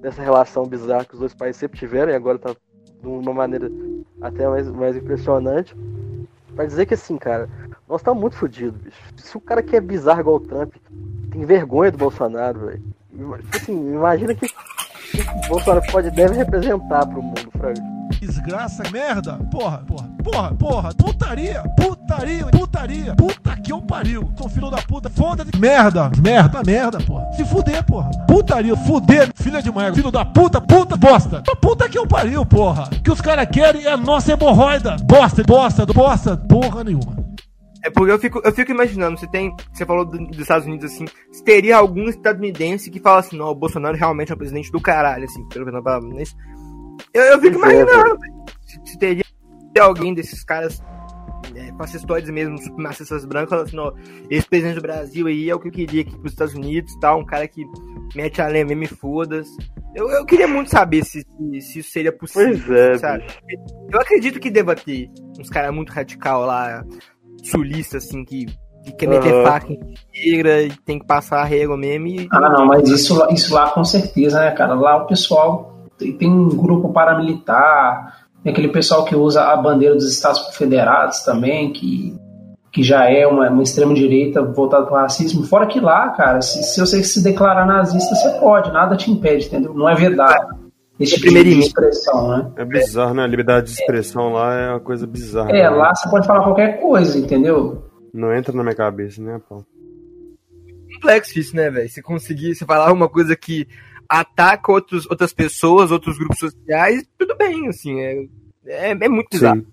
dessa 0.00 0.22
relação 0.22 0.66
bizarra 0.66 1.04
que 1.04 1.14
os 1.14 1.20
dois 1.20 1.34
países 1.34 1.58
sempre 1.58 1.78
tiveram 1.78 2.12
e 2.12 2.14
agora 2.14 2.38
tá 2.38 2.54
de 3.00 3.08
uma 3.08 3.32
maneira 3.32 3.70
até 4.20 4.48
mais, 4.48 4.68
mais 4.70 4.96
impressionante. 4.96 5.76
Pra 6.54 6.66
dizer 6.66 6.86
que 6.86 6.94
assim, 6.94 7.16
cara, 7.16 7.48
nós 7.88 8.00
estamos 8.00 8.20
muito 8.20 8.36
fodidos, 8.36 8.80
bicho. 8.80 9.02
Se 9.16 9.36
o 9.36 9.40
cara 9.40 9.62
que 9.62 9.76
é 9.76 9.80
bizarro 9.80 10.20
igual 10.20 10.36
o 10.36 10.40
Trump 10.40 10.74
tem 11.30 11.44
vergonha 11.44 11.90
do 11.90 11.98
Bolsonaro, 11.98 12.66
velho, 12.66 12.82
Tipo 13.14 13.56
assim, 13.56 13.94
imagina 13.94 14.34
que 14.34 14.46
o 14.46 15.48
Bolsonaro 15.48 15.86
pode, 15.90 16.10
deve 16.10 16.34
representar 16.34 17.06
pro 17.06 17.22
mundo, 17.22 17.50
Frank. 17.56 17.80
Desgraça, 18.26 18.82
merda, 18.90 19.34
porra, 19.50 19.78
porra, 19.86 20.08
porra, 20.24 20.54
porra, 20.54 20.94
putaria, 20.94 21.62
putaria, 21.76 22.46
putaria, 22.46 23.14
puta 23.14 23.54
que 23.58 23.70
eu 23.70 23.82
pariu. 23.82 24.32
Sou 24.38 24.48
filho 24.48 24.70
da 24.70 24.78
puta, 24.78 25.10
foda 25.10 25.44
de 25.44 25.58
merda, 25.60 26.10
merda, 26.22 26.62
merda, 26.64 26.98
porra. 27.00 27.30
Se 27.34 27.44
fuder, 27.44 27.84
porra. 27.84 28.10
Putaria, 28.26 28.74
fuder, 28.76 29.30
filha 29.34 29.60
de 29.60 29.70
mãe, 29.70 29.92
filho 29.94 30.10
da 30.10 30.24
puta, 30.24 30.58
puta, 30.58 30.96
bosta. 30.96 31.42
Puta 31.60 31.86
que 31.86 31.98
eu 31.98 32.06
pariu, 32.06 32.46
porra. 32.46 32.84
O 32.84 33.02
que 33.02 33.10
os 33.12 33.20
caras 33.20 33.46
querem 33.52 33.84
é 33.84 33.92
a 33.92 33.96
nossa 33.96 34.32
hemorroida. 34.32 34.96
Bosta, 35.04 35.42
bosta, 35.42 35.84
bosta, 35.84 36.36
porra 36.36 36.82
nenhuma. 36.82 37.22
É 37.84 37.90
porque 37.90 38.10
eu 38.10 38.18
fico, 38.18 38.40
eu 38.42 38.52
fico 38.52 38.70
imaginando, 38.72 39.18
você 39.20 39.26
tem. 39.26 39.54
Você 39.70 39.84
falou 39.84 40.06
do- 40.06 40.16
dos 40.28 40.38
Estados 40.38 40.66
Unidos 40.66 40.90
assim, 40.90 41.04
se 41.30 41.44
teria 41.44 41.76
algum 41.76 42.08
estadunidense 42.08 42.90
que 42.90 42.98
fala 42.98 43.20
assim, 43.20 43.36
não, 43.36 43.48
o 43.48 43.54
Bolsonaro 43.54 43.94
realmente 43.94 44.32
é 44.32 44.34
o 44.34 44.38
presidente 44.38 44.72
do 44.72 44.80
caralho, 44.80 45.24
assim, 45.24 45.46
pelo 45.50 45.66
menos 45.66 46.34
Eu, 47.12 47.22
eu 47.22 47.40
fico 47.40 47.56
é, 47.56 47.58
imaginando, 47.58 48.18
se, 48.66 48.80
se 48.92 48.98
teria 48.98 49.24
alguém 49.80 50.14
desses 50.14 50.44
caras 50.44 50.82
é, 51.54 51.70
com 51.72 51.84
essas 51.84 52.00
histórias 52.00 52.28
mesmo, 52.30 52.58
supremacistas 52.58 53.24
brancos, 53.24 53.50
falando 53.70 53.94
assim, 53.96 54.26
esse 54.30 54.48
presidente 54.48 54.76
do 54.76 54.82
Brasil 54.82 55.26
aí 55.26 55.48
é 55.50 55.54
o 55.54 55.60
que 55.60 55.68
eu 55.68 55.72
queria 55.72 56.02
aqui 56.02 56.16
pros 56.18 56.32
Estados 56.32 56.54
Unidos 56.54 56.92
e 56.92 57.00
tal, 57.00 57.20
um 57.20 57.24
cara 57.24 57.46
que 57.46 57.64
mete 58.14 58.40
a 58.40 58.48
lenha 58.48 58.64
mesmo 58.64 58.84
e 58.84 58.88
foda-se. 58.88 59.56
Eu, 59.94 60.10
eu 60.10 60.24
queria 60.26 60.48
muito 60.48 60.70
saber 60.70 61.04
se, 61.04 61.20
se, 61.22 61.60
se 61.60 61.78
isso 61.80 61.90
seria 61.90 62.12
possível, 62.12 62.60
Pois 62.66 62.70
é, 62.70 62.98
sabe? 62.98 63.24
bicho. 63.46 63.64
Eu 63.92 64.00
acredito 64.00 64.40
que 64.40 64.50
deva 64.50 64.74
ter 64.74 65.08
uns 65.38 65.48
caras 65.48 65.72
muito 65.72 65.92
radical 65.92 66.44
lá, 66.44 66.84
sulista, 67.44 67.98
assim, 67.98 68.24
que, 68.24 68.46
que 68.84 68.92
quer 68.98 69.08
meter 69.08 69.32
Aham. 69.32 69.42
faca 69.44 69.72
em 69.72 69.78
negra 70.12 70.62
e 70.62 70.70
tem 70.84 70.98
que 70.98 71.06
passar 71.06 71.40
a 71.40 71.44
régua 71.44 71.76
mesmo. 71.76 72.08
E... 72.08 72.28
Ah, 72.32 72.40
não, 72.40 72.66
mas 72.66 72.88
isso, 72.88 73.16
lá- 73.16 73.28
isso 73.32 73.54
lá 73.54 73.70
com 73.70 73.84
certeza, 73.84 74.40
né, 74.40 74.50
cara? 74.50 74.74
Lá 74.74 74.96
o 74.96 75.06
pessoal 75.06 75.73
tem, 75.98 76.30
um 76.30 76.48
grupo 76.48 76.92
paramilitar, 76.92 78.26
tem 78.42 78.52
aquele 78.52 78.68
pessoal 78.68 79.04
que 79.04 79.16
usa 79.16 79.42
a 79.42 79.56
bandeira 79.56 79.94
dos 79.94 80.10
Estados 80.10 80.40
Confederados 80.42 81.20
também, 81.22 81.72
que, 81.72 82.14
que 82.72 82.82
já 82.82 83.10
é 83.10 83.26
uma, 83.26 83.48
uma 83.50 83.62
extrema-direita 83.62 84.42
voltada 84.42 84.86
para 84.86 84.94
o 84.94 85.00
racismo. 85.00 85.44
Fora 85.44 85.66
que 85.66 85.80
lá, 85.80 86.10
cara, 86.10 86.42
se, 86.42 86.62
se 86.62 86.80
você 86.80 87.02
se 87.02 87.22
declarar 87.22 87.66
nazista, 87.66 88.14
você 88.14 88.30
pode, 88.38 88.72
nada 88.72 88.96
te 88.96 89.10
impede, 89.10 89.46
entendeu? 89.46 89.74
Não 89.74 89.88
é 89.88 89.94
verdade. 89.94 90.46
Esse 90.98 91.14
É 91.14 91.18
tipo 91.18 91.32
de 91.32 91.58
expressão, 91.58 92.28
né? 92.28 92.52
É 92.56 92.64
bizarro, 92.64 93.14
né? 93.14 93.24
A 93.24 93.26
liberdade 93.26 93.66
de 93.66 93.72
expressão 93.72 94.32
lá 94.32 94.54
é 94.54 94.70
uma 94.70 94.80
coisa 94.80 95.06
bizarra. 95.06 95.50
É, 95.50 95.62
né? 95.62 95.70
lá 95.70 95.92
você 95.94 96.08
pode 96.08 96.26
falar 96.26 96.44
qualquer 96.44 96.80
coisa, 96.80 97.18
entendeu? 97.18 97.90
Não 98.12 98.32
entra 98.32 98.54
na 98.54 98.62
minha 98.62 98.76
cabeça, 98.76 99.20
né, 99.20 99.40
Paulo? 99.48 99.66
complexo 101.04 101.38
isso, 101.38 101.54
né, 101.54 101.70
velho? 101.70 101.88
Se 101.88 102.02
conseguir, 102.02 102.54
se 102.54 102.64
falar 102.64 102.92
uma 102.92 103.08
coisa 103.08 103.36
que 103.36 103.68
ataca 104.08 104.72
outros, 104.72 105.08
outras 105.10 105.32
pessoas, 105.32 105.90
outros 105.90 106.18
grupos 106.18 106.38
sociais, 106.38 107.06
tudo 107.18 107.36
bem, 107.36 107.68
assim, 107.68 108.00
é, 108.00 108.24
é, 108.66 108.90
é 108.90 109.08
muito 109.08 109.28
bizarro. 109.30 109.64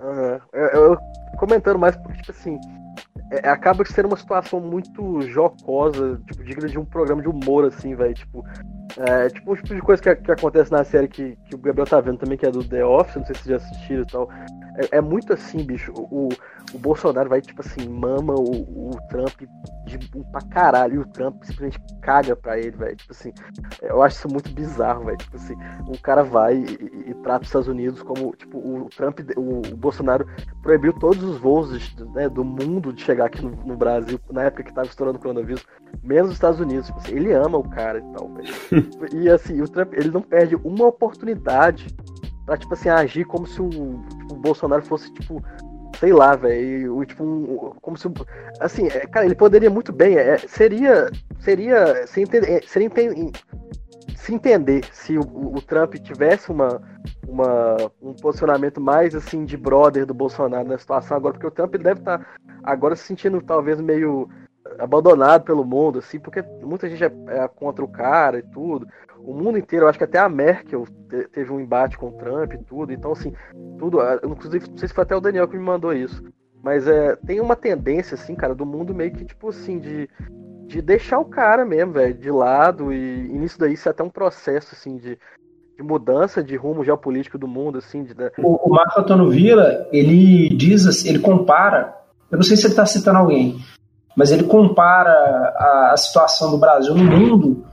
Aham. 0.00 0.40
Eu, 0.52 0.66
eu- 0.68 0.98
comentando 1.38 1.78
mais 1.78 1.96
porque, 1.96 2.18
tipo 2.20 2.30
assim, 2.32 2.58
é- 3.30 3.48
acaba 3.48 3.84
sendo 3.84 4.06
uma 4.08 4.16
situação 4.16 4.60
muito 4.60 5.22
jocosa, 5.22 6.20
tipo, 6.26 6.44
digna 6.44 6.68
de 6.68 6.78
um 6.78 6.84
programa 6.84 7.22
de 7.22 7.28
humor, 7.28 7.64
assim, 7.64 7.94
velho. 7.94 8.14
Tipo, 8.14 8.44
é, 8.98 9.28
tipo, 9.30 9.52
um 9.52 9.56
tipo 9.56 9.74
de 9.74 9.80
coisa 9.80 10.02
que, 10.02 10.14
que 10.16 10.30
acontece 10.32 10.70
na 10.70 10.84
série 10.84 11.08
que, 11.08 11.36
que 11.48 11.54
o 11.54 11.58
Gabriel 11.58 11.86
tá 11.86 12.00
vendo 12.00 12.18
também, 12.18 12.36
que 12.36 12.46
é 12.46 12.50
do 12.50 12.62
The 12.62 12.84
Office, 12.84 13.16
não 13.16 13.24
sei 13.26 13.34
se 13.36 13.42
vocês 13.44 13.60
já 13.60 13.66
assistiram 13.66 14.02
e 14.02 14.06
tal. 14.06 14.28
É, 14.76 14.98
é 14.98 15.00
muito 15.00 15.32
assim, 15.32 15.64
bicho. 15.64 15.92
O, 15.96 16.28
o 16.72 16.78
Bolsonaro 16.78 17.28
vai, 17.28 17.40
tipo 17.40 17.60
assim, 17.60 17.88
mama 17.88 18.34
o, 18.34 18.90
o 18.90 18.98
Trump 19.08 19.42
de, 19.84 19.98
pra 20.30 20.40
caralho. 20.42 20.94
E 20.94 20.98
o 20.98 21.06
Trump 21.06 21.42
simplesmente 21.44 21.78
caga 22.00 22.34
pra 22.34 22.58
ele, 22.58 22.70
velho. 22.70 22.96
Tipo 22.96 23.12
assim, 23.12 23.32
eu 23.82 24.02
acho 24.02 24.16
isso 24.16 24.28
muito 24.28 24.50
bizarro, 24.52 25.04
velho. 25.04 25.18
Tipo 25.18 25.36
assim, 25.36 25.54
um 25.86 25.96
cara 26.02 26.22
vai 26.22 26.56
e, 26.56 27.10
e- 27.10 27.14
trata 27.22 27.42
os 27.42 27.48
Estados 27.48 27.68
Unidos 27.68 28.02
como, 28.02 28.34
tipo, 28.34 28.58
o 28.58 28.88
Trump, 28.96 29.20
o, 29.36 29.58
o 29.72 29.76
Bolsonaro 29.76 30.26
proibiu 30.62 30.92
todos 30.92 31.22
os 31.22 31.38
voos 31.38 31.94
né, 32.14 32.28
do 32.28 32.44
mundo 32.44 32.92
de 32.92 33.02
chegar 33.02 33.26
aqui 33.26 33.42
no, 33.42 33.50
no 33.50 33.76
Brasil, 33.76 34.18
na 34.30 34.44
época 34.44 34.64
que 34.64 34.74
tava 34.74 34.88
estourando 34.88 35.18
o 35.18 35.20
coronavírus, 35.20 35.64
menos 36.02 36.30
os 36.30 36.34
Estados 36.34 36.58
Unidos. 36.60 36.86
Tipo 36.86 36.98
assim, 36.98 37.14
ele 37.14 37.32
ama 37.32 37.58
o 37.58 37.68
cara 37.68 37.98
e 37.98 38.12
tal, 38.12 38.28
velho. 38.34 38.52
e 39.22 39.28
assim, 39.28 39.60
o 39.60 39.68
Trump, 39.68 39.92
ele 39.94 40.10
não 40.10 40.22
perde 40.22 40.56
uma 40.56 40.86
oportunidade 40.86 41.94
pra, 42.44 42.56
tipo 42.56 42.72
assim, 42.74 42.88
agir 42.88 43.24
como 43.24 43.46
se 43.46 43.60
o, 43.60 43.68
tipo, 43.68 44.34
o 44.34 44.36
Bolsonaro 44.36 44.82
fosse, 44.82 45.12
tipo, 45.14 45.42
sei 45.98 46.12
lá, 46.12 46.34
velho, 46.34 47.04
tipo, 47.04 47.22
um, 47.24 47.72
como 47.80 47.96
se, 47.96 48.08
assim, 48.60 48.86
é, 48.88 49.06
cara, 49.06 49.26
ele 49.26 49.34
poderia 49.34 49.70
muito 49.70 49.92
bem, 49.92 50.16
é, 50.16 50.38
seria, 50.38 51.10
seria, 51.40 52.06
se 52.06 52.20
entender, 52.20 52.64
seria 52.66 52.86
enten- 52.86 53.32
se 54.16 54.32
entender 54.32 54.84
se 54.92 55.18
o, 55.18 55.22
o 55.22 55.60
Trump 55.60 55.94
tivesse 55.94 56.50
uma, 56.50 56.80
uma, 57.26 57.76
um 58.00 58.14
posicionamento 58.14 58.80
mais 58.80 59.14
assim 59.14 59.44
de 59.44 59.56
brother 59.56 60.06
do 60.06 60.14
Bolsonaro 60.14 60.68
na 60.68 60.78
situação 60.78 61.16
agora, 61.16 61.34
porque 61.34 61.46
o 61.46 61.50
Trump 61.50 61.74
deve 61.76 62.00
estar 62.00 62.24
agora 62.62 62.94
se 62.94 63.04
sentindo 63.04 63.42
talvez 63.42 63.80
meio 63.80 64.28
abandonado 64.78 65.44
pelo 65.44 65.64
mundo, 65.64 65.98
assim, 65.98 66.18
porque 66.18 66.42
muita 66.62 66.88
gente 66.88 67.04
é, 67.04 67.12
é 67.28 67.48
contra 67.48 67.84
o 67.84 67.88
cara 67.88 68.38
e 68.38 68.42
tudo. 68.42 68.86
O 69.18 69.32
mundo 69.34 69.56
inteiro, 69.58 69.84
eu 69.84 69.88
acho 69.88 69.98
que 69.98 70.04
até 70.04 70.18
a 70.18 70.28
Merkel 70.28 70.84
te- 71.08 71.28
teve 71.28 71.52
um 71.52 71.60
embate 71.60 71.96
com 71.96 72.08
o 72.08 72.12
Trump 72.12 72.52
e 72.54 72.58
tudo. 72.58 72.92
Então, 72.92 73.12
assim, 73.12 73.32
tudo. 73.78 74.00
ah, 74.00 74.18
Inclusive, 74.24 74.68
não 74.68 74.76
sei 74.76 74.88
se 74.88 74.94
foi 74.94 75.02
até 75.04 75.14
o 75.14 75.20
Daniel 75.20 75.46
que 75.46 75.56
me 75.56 75.62
mandou 75.62 75.92
isso. 75.92 76.22
Mas 76.62 76.86
é, 76.88 77.16
tem 77.16 77.40
uma 77.40 77.56
tendência, 77.56 78.14
assim, 78.14 78.34
cara, 78.34 78.54
do 78.54 78.66
mundo 78.66 78.94
meio 78.94 79.12
que, 79.12 79.24
tipo 79.24 79.48
assim, 79.48 79.78
de, 79.78 80.08
de 80.66 80.80
deixar 80.82 81.18
o 81.18 81.24
cara 81.24 81.64
mesmo, 81.64 81.92
velho, 81.92 82.14
de 82.14 82.30
lado. 82.30 82.92
E, 82.92 82.96
e 83.30 83.38
nisso 83.38 83.58
daí 83.58 83.74
isso 83.74 83.88
é 83.88 83.90
até 83.92 84.02
um 84.02 84.10
processo, 84.10 84.74
assim, 84.74 84.96
de, 84.96 85.18
de 85.76 85.82
mudança 85.82 86.42
de 86.42 86.56
rumo 86.56 86.84
geopolítico 86.84 87.38
do 87.38 87.46
mundo, 87.48 87.78
assim, 87.78 88.02
de, 88.04 88.14
O, 88.38 88.68
o 88.68 88.70
Marco 88.74 89.00
Antônio 89.00 89.28
Villa, 89.30 89.88
ele 89.92 90.48
diz, 90.50 90.86
assim, 90.86 91.08
ele 91.10 91.18
compara, 91.20 91.96
eu 92.30 92.36
não 92.36 92.42
sei 92.44 92.56
se 92.56 92.64
ele 92.66 92.72
está 92.72 92.86
citando 92.86 93.18
alguém, 93.18 93.56
mas 94.16 94.30
ele 94.30 94.44
compara 94.44 95.10
a, 95.10 95.90
a 95.92 95.96
situação 95.96 96.50
do 96.50 96.58
Brasil 96.58 96.94
no 96.94 97.04
mundo 97.04 97.64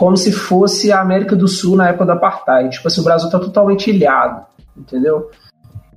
como 0.00 0.16
se 0.16 0.32
fosse 0.32 0.90
a 0.90 0.98
América 0.98 1.36
do 1.36 1.46
Sul 1.46 1.76
na 1.76 1.90
época 1.90 2.06
do 2.06 2.12
Apartheid. 2.12 2.70
Tipo 2.70 2.88
assim, 2.88 3.02
o 3.02 3.04
Brasil 3.04 3.26
está 3.26 3.38
totalmente 3.38 3.90
ilhado, 3.90 4.46
entendeu? 4.74 5.30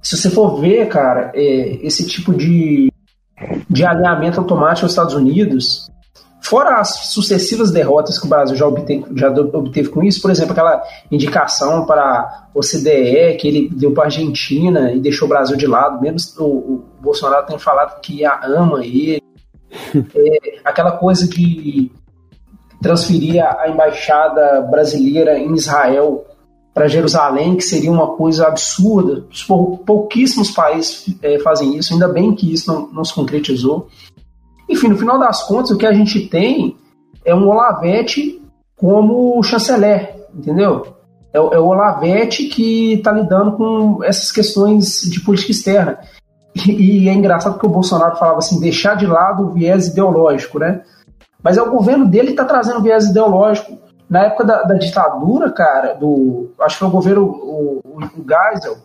Se 0.02 0.18
você 0.18 0.30
for 0.30 0.60
ver, 0.60 0.90
cara, 0.90 1.32
é, 1.34 1.80
esse 1.82 2.06
tipo 2.06 2.34
de, 2.34 2.92
de 3.70 3.86
alinhamento 3.86 4.42
automático 4.42 4.84
aos 4.84 4.92
Estados 4.92 5.14
Unidos, 5.14 5.90
fora 6.42 6.82
as 6.82 7.14
sucessivas 7.14 7.72
derrotas 7.72 8.20
que 8.20 8.26
o 8.26 8.30
Brasil 8.30 8.58
já 8.58 8.68
obteve, 8.68 9.06
já 9.16 9.30
obteve 9.30 9.88
com 9.88 10.04
isso, 10.04 10.22
por 10.22 10.30
exemplo, 10.30 10.52
aquela 10.52 10.84
indicação 11.10 11.86
para 11.86 12.04
a 12.04 12.48
OCDE 12.54 13.38
que 13.40 13.48
ele 13.48 13.70
deu 13.70 13.94
para 13.94 14.04
a 14.04 14.08
Argentina 14.08 14.92
e 14.92 15.00
deixou 15.00 15.28
o 15.28 15.30
Brasil 15.30 15.56
de 15.56 15.66
lado, 15.66 16.02
mesmo 16.02 16.20
o, 16.40 16.44
o 16.44 16.86
Bolsonaro 17.02 17.46
tem 17.46 17.58
falado 17.58 18.02
que 18.02 18.26
a 18.26 18.46
ama 18.46 18.86
ele, 18.86 19.23
é, 20.00 20.60
aquela 20.64 20.92
coisa 20.94 21.28
de 21.28 21.92
transferir 22.82 23.44
a 23.44 23.70
embaixada 23.70 24.62
brasileira 24.62 25.38
em 25.40 25.54
Israel 25.54 26.26
para 26.74 26.88
Jerusalém, 26.88 27.56
que 27.56 27.64
seria 27.64 27.92
uma 27.92 28.16
coisa 28.16 28.48
absurda. 28.48 29.24
Pou- 29.48 29.78
Pouquíssimos 29.78 30.52
países 30.52 31.16
é, 31.22 31.40
fazem 31.40 31.78
isso, 31.78 31.94
ainda 31.94 32.08
bem 32.08 32.34
que 32.36 32.52
isso 32.52 32.72
não, 32.72 32.88
não 32.88 33.06
se 33.06 33.14
concretizou. 33.14 33.88
Enfim, 34.68 34.88
no 34.90 34.98
final 34.98 35.20
das 35.20 35.44
contas, 35.44 35.72
o 35.72 35.78
que 35.78 35.86
a 35.86 35.94
gente 35.94 36.28
tem 36.28 36.76
é 37.24 37.34
um 37.34 37.48
Olavete 37.48 38.42
como 38.76 39.42
chanceler, 39.44 40.26
entendeu? 40.36 40.88
É, 41.32 41.38
é 41.38 41.60
o 41.60 41.68
Olavete 41.68 42.46
que 42.46 42.94
está 42.94 43.12
lidando 43.12 43.54
com 43.54 44.04
essas 44.04 44.32
questões 44.32 45.02
de 45.10 45.22
política 45.22 45.52
externa. 45.52 46.00
E, 46.56 47.10
é 47.10 47.14
engraçado 47.14 47.58
que 47.58 47.66
o 47.66 47.70
Bolsonaro 47.70 48.16
falava 48.16 48.38
assim, 48.38 48.60
deixar 48.60 48.96
de 48.96 49.08
lado 49.08 49.44
o 49.44 49.50
viés 49.50 49.88
ideológico, 49.88 50.60
né? 50.60 50.82
Mas 51.42 51.58
é 51.58 51.62
o 51.62 51.72
governo 51.72 52.06
dele 52.06 52.28
que 52.28 52.34
está 52.34 52.46
trazendo 52.46 52.82
viés 52.82 53.06
ideológico. 53.06 53.78
Na 54.10 54.26
época 54.26 54.44
da, 54.44 54.64
da 54.64 54.76
ditadura, 54.76 55.52
cara, 55.52 55.94
do 55.94 56.52
acho 56.62 56.76
que 56.76 56.80
foi 56.80 56.88
o 56.88 56.92
governo 56.92 57.24
o, 57.24 57.82
o, 57.84 58.00
Geisel, 58.28 58.78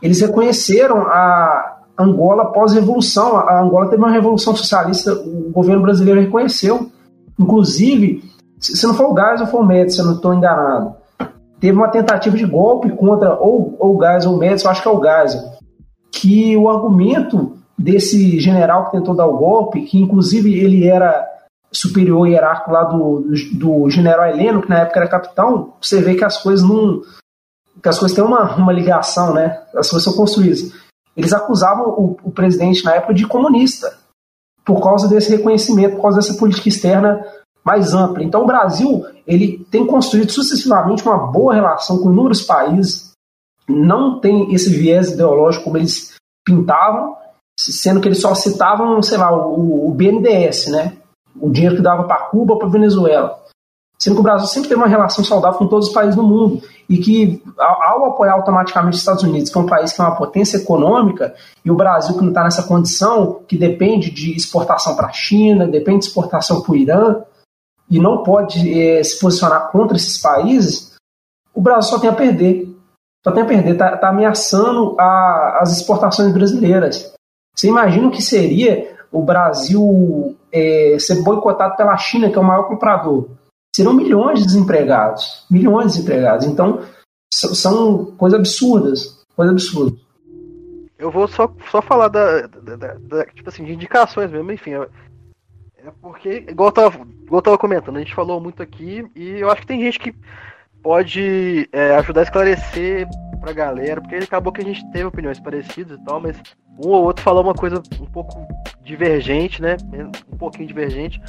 eles 0.00 0.20
reconheceram 0.20 1.02
a 1.02 1.82
Angola 1.98 2.52
pós-revolução. 2.52 3.36
A 3.36 3.60
Angola 3.60 3.90
teve 3.90 4.02
uma 4.02 4.10
revolução 4.10 4.56
socialista, 4.56 5.12
o 5.12 5.50
governo 5.52 5.82
brasileiro 5.82 6.20
reconheceu. 6.20 6.90
Inclusive, 7.38 8.24
se 8.58 8.76
se 8.76 8.86
não 8.86 8.94
for 8.94 9.12
o 9.12 9.14
Geisel, 9.14 9.46
foi 9.46 9.60
o 9.60 9.66
Médici, 9.66 9.96
se 9.96 10.02
eu 10.02 10.06
não 10.06 10.14
estou 10.14 10.32
enganado. 10.32 10.94
Teve 11.60 11.76
uma 11.76 11.88
tentativa 11.88 12.36
de 12.36 12.46
golpe 12.46 12.90
contra 12.90 13.34
ou, 13.34 13.76
ou 13.78 13.96
o 13.96 14.02
Geisel 14.02 14.30
ou 14.30 14.36
o 14.36 14.40
Médici, 14.40 14.64
eu 14.64 14.70
acho 14.70 14.82
que 14.82 14.88
é 14.88 14.90
o 14.90 15.02
Geisel, 15.02 15.42
que 16.14 16.56
o 16.56 16.68
argumento 16.68 17.58
desse 17.76 18.38
general 18.38 18.86
que 18.86 18.92
tentou 18.92 19.16
dar 19.16 19.26
o 19.26 19.36
golpe, 19.36 19.82
que 19.82 19.98
inclusive 19.98 20.56
ele 20.56 20.86
era 20.86 21.28
superior 21.72 22.28
hierárquico 22.28 22.70
lá 22.70 22.84
do, 22.84 23.24
do 23.54 23.90
general 23.90 24.28
Heleno, 24.28 24.62
que 24.62 24.68
na 24.68 24.78
época 24.78 25.00
era 25.00 25.08
capitão, 25.08 25.72
você 25.80 26.00
vê 26.00 26.14
que 26.14 26.24
as 26.24 26.40
coisas 26.40 26.66
não. 26.66 27.02
que 27.82 27.88
as 27.88 27.98
coisas 27.98 28.14
têm 28.14 28.24
uma, 28.24 28.54
uma 28.54 28.72
ligação, 28.72 29.34
né? 29.34 29.60
As 29.74 29.90
coisas 29.90 30.04
são 30.04 30.12
construídas. 30.12 30.72
Eles 31.16 31.32
acusavam 31.32 31.88
o, 31.88 32.16
o 32.22 32.30
presidente 32.30 32.84
na 32.84 32.94
época 32.94 33.14
de 33.14 33.26
comunista, 33.26 33.98
por 34.64 34.80
causa 34.80 35.08
desse 35.08 35.34
reconhecimento, 35.36 35.96
por 35.96 36.02
causa 36.02 36.18
dessa 36.18 36.38
política 36.38 36.68
externa 36.68 37.24
mais 37.64 37.92
ampla. 37.92 38.22
Então 38.22 38.44
o 38.44 38.46
Brasil 38.46 39.04
ele 39.26 39.66
tem 39.68 39.84
construído 39.84 40.30
sucessivamente 40.30 41.02
uma 41.02 41.26
boa 41.32 41.54
relação 41.54 41.98
com 41.98 42.12
inúmeros 42.12 42.42
países, 42.42 43.13
não 43.68 44.20
tem 44.20 44.52
esse 44.54 44.70
viés 44.70 45.12
ideológico 45.12 45.64
como 45.64 45.78
eles 45.78 46.14
pintavam, 46.44 47.16
sendo 47.58 48.00
que 48.00 48.08
eles 48.08 48.20
só 48.20 48.34
citavam, 48.34 49.00
sei 49.02 49.18
lá, 49.18 49.34
o, 49.34 49.88
o 49.88 49.90
BNDES, 49.92 50.68
né? 50.68 50.96
O 51.40 51.50
dinheiro 51.50 51.76
que 51.76 51.82
dava 51.82 52.04
para 52.04 52.24
Cuba, 52.26 52.58
para 52.58 52.68
Venezuela. 52.68 53.42
Sendo 53.98 54.14
que 54.14 54.20
o 54.20 54.24
Brasil 54.24 54.46
sempre 54.48 54.68
teve 54.68 54.80
uma 54.80 54.88
relação 54.88 55.24
saudável 55.24 55.58
com 55.58 55.66
todos 55.66 55.88
os 55.88 55.94
países 55.94 56.16
do 56.16 56.22
mundo. 56.22 56.62
E 56.88 56.98
que, 56.98 57.42
ao, 57.58 58.06
apoiar 58.06 58.34
automaticamente 58.34 58.96
os 58.96 59.00
Estados 59.00 59.22
Unidos, 59.22 59.50
que 59.50 59.56
é 59.56 59.60
um 59.60 59.66
país 59.66 59.92
que 59.92 60.00
é 60.00 60.04
uma 60.04 60.16
potência 60.16 60.58
econômica, 60.58 61.34
e 61.64 61.70
o 61.70 61.76
Brasil 61.76 62.14
que 62.14 62.20
não 62.20 62.28
está 62.28 62.44
nessa 62.44 62.64
condição, 62.64 63.40
que 63.48 63.56
depende 63.56 64.10
de 64.10 64.36
exportação 64.36 64.94
para 64.94 65.06
a 65.06 65.12
China, 65.12 65.66
depende 65.66 66.00
de 66.00 66.06
exportação 66.06 66.60
para 66.60 66.72
o 66.72 66.76
Irã, 66.76 67.22
e 67.90 67.98
não 67.98 68.22
pode 68.22 68.78
é, 68.78 69.02
se 69.02 69.18
posicionar 69.18 69.70
contra 69.70 69.96
esses 69.96 70.18
países, 70.20 70.94
o 71.54 71.60
Brasil 71.60 71.90
só 71.90 71.98
tem 71.98 72.10
a 72.10 72.14
perder. 72.14 72.73
Só 73.26 73.32
tem 73.32 73.42
a 73.42 73.46
perder. 73.46 73.72
Está 73.72 73.96
tá 73.96 74.08
ameaçando 74.10 74.94
a, 75.00 75.58
as 75.62 75.72
exportações 75.76 76.32
brasileiras. 76.32 77.14
Você 77.56 77.68
imagina 77.68 78.08
o 78.08 78.10
que 78.10 78.22
seria 78.22 78.94
o 79.10 79.22
Brasil 79.22 80.36
é, 80.52 80.96
ser 80.98 81.22
boicotado 81.22 81.76
pela 81.76 81.96
China, 81.96 82.28
que 82.28 82.36
é 82.36 82.40
o 82.40 82.44
maior 82.44 82.64
comprador? 82.64 83.28
Serão 83.74 83.94
milhões 83.94 84.40
de 84.40 84.46
desempregados. 84.46 85.46
Milhões 85.50 85.92
de 85.92 85.98
desempregados. 85.98 86.46
Então, 86.46 86.80
são 87.32 88.06
coisas 88.16 88.38
absurdas. 88.38 89.24
Coisas 89.34 89.52
absurdas. 89.52 89.98
Eu 90.98 91.10
vou 91.10 91.26
só, 91.26 91.52
só 91.70 91.82
falar 91.82 92.08
da, 92.08 92.46
da, 92.46 92.76
da, 92.76 92.94
da 92.94 93.26
tipo 93.26 93.48
assim, 93.48 93.64
de 93.64 93.72
indicações 93.72 94.30
mesmo, 94.30 94.52
enfim. 94.52 94.74
É 94.74 95.90
porque, 96.00 96.46
igual 96.48 96.68
eu, 96.68 96.72
tava, 96.72 96.94
igual 96.96 97.38
eu 97.38 97.42
tava 97.42 97.58
comentando, 97.58 97.96
a 97.96 97.98
gente 97.98 98.14
falou 98.14 98.40
muito 98.40 98.62
aqui 98.62 99.04
e 99.14 99.40
eu 99.40 99.50
acho 99.50 99.62
que 99.62 99.66
tem 99.66 99.80
gente 99.80 99.98
que 99.98 100.14
pode 100.84 101.66
é, 101.72 101.96
ajudar 101.96 102.20
a 102.20 102.24
esclarecer 102.24 103.08
pra 103.40 103.54
galera, 103.54 104.00
porque 104.00 104.16
acabou 104.16 104.52
que 104.52 104.60
a 104.60 104.64
gente 104.64 104.86
teve 104.92 105.04
opiniões 105.04 105.40
parecidas 105.40 105.98
e 105.98 106.04
tal, 106.04 106.20
mas 106.20 106.36
um 106.78 106.88
ou 106.88 107.04
outro 107.04 107.24
falou 107.24 107.42
uma 107.42 107.54
coisa 107.54 107.82
um 108.00 108.06
pouco 108.06 108.46
divergente, 108.82 109.62
né? 109.62 109.76
Um 110.30 110.36
pouquinho 110.36 110.68
divergente. 110.68 111.20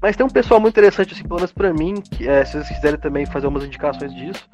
Mas 0.00 0.16
tem 0.16 0.24
um 0.24 0.30
pessoal 0.30 0.58
muito 0.58 0.74
interessante, 0.74 1.12
assim, 1.12 1.22
pelo 1.22 1.36
menos 1.36 1.52
pra 1.52 1.72
mim, 1.72 1.94
que, 1.94 2.26
é, 2.26 2.44
se 2.44 2.52
vocês 2.52 2.68
quiserem 2.68 2.98
também 2.98 3.26
fazer 3.26 3.46
umas 3.46 3.64
indicações 3.64 4.14
disso, 4.14 4.48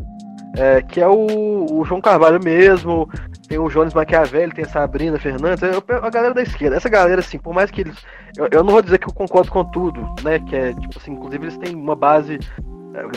é, 0.57 0.83
que 0.83 1.01
é 1.01 1.07
o, 1.07 1.67
o, 1.71 1.85
João 1.85 2.01
Carvalho 2.01 2.43
mesmo, 2.43 3.09
tem 3.47 3.59
o 3.59 3.69
Jones 3.69 3.95
Maquiavelli, 3.95 4.53
tem 4.53 4.65
a 4.65 4.69
Sabrina 4.69 5.19
Fernandes, 5.19 5.63
é, 5.63 5.71
a 5.71 6.11
galera 6.11 6.35
da 6.35 6.43
esquerda. 6.43 6.77
Essa 6.77 6.89
galera, 6.89 7.21
assim, 7.21 7.39
por 7.39 7.55
mais 7.55 7.71
que 7.71 7.83
eles. 7.83 7.97
Eu, 8.37 8.49
eu, 8.51 8.65
não 8.65 8.73
vou 8.73 8.83
dizer 8.83 8.99
que 8.99 9.09
eu 9.09 9.13
concordo 9.13 9.51
com 9.51 9.65
tudo, 9.65 10.01
né? 10.23 10.41
Que 10.41 10.57
é, 10.57 10.73
tipo 10.73 10.99
assim, 10.99 11.13
inclusive 11.13 11.45
eles 11.45 11.59
têm 11.59 11.77
uma 11.77 11.95
base. 11.95 12.41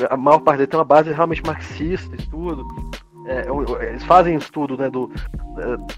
A 0.10 0.18
maior 0.18 0.40
parte 0.40 0.58
deles 0.58 0.70
tem 0.70 0.80
uma 0.80 0.86
base 0.86 1.12
realmente 1.12 1.44
marxista 1.44 2.16
e 2.16 2.28
tudo. 2.28 2.66
É, 3.28 3.46
eles 3.88 4.04
fazem 4.04 4.36
estudo 4.36 4.76
né, 4.76 4.90
do, 4.90 5.12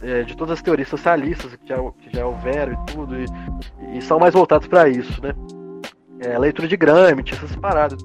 é, 0.01 0.23
de 0.23 0.36
todas 0.36 0.53
as 0.53 0.61
teorias 0.61 0.89
socialistas 0.89 1.55
que 1.55 1.67
já, 1.67 1.77
que 1.77 2.15
já 2.15 2.25
houveram 2.25 2.73
e 2.73 2.91
tudo, 2.91 3.15
e, 3.15 3.25
e 3.97 4.01
são 4.01 4.19
mais 4.19 4.34
voltados 4.34 4.67
para 4.67 4.89
isso, 4.89 5.21
né? 5.21 5.34
É, 6.19 6.38
leitura 6.38 6.67
de 6.67 6.75
Gramsci, 6.75 7.34
essas 7.34 7.55
paradas. 7.55 8.03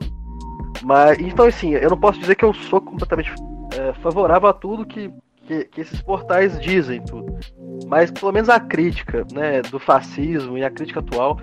Mas, 0.83 1.19
então, 1.19 1.47
assim, 1.47 1.73
eu 1.73 1.91
não 1.91 1.99
posso 1.99 2.21
dizer 2.21 2.37
que 2.37 2.45
eu 2.45 2.55
sou 2.55 2.81
completamente 2.81 3.33
é, 3.77 3.93
favorável 3.95 4.49
a 4.49 4.53
tudo 4.53 4.87
que, 4.87 5.11
que, 5.49 5.65
que, 5.65 5.81
esses 5.81 6.03
portais 6.03 6.61
dizem, 6.61 7.03
tudo. 7.03 7.39
Mas, 7.87 8.11
pelo 8.11 8.31
menos 8.31 8.51
a 8.51 8.61
crítica, 8.61 9.27
né, 9.33 9.63
do 9.63 9.79
fascismo 9.79 10.59
e 10.59 10.65
a 10.65 10.71
crítica 10.71 11.01
atual, 11.01 11.41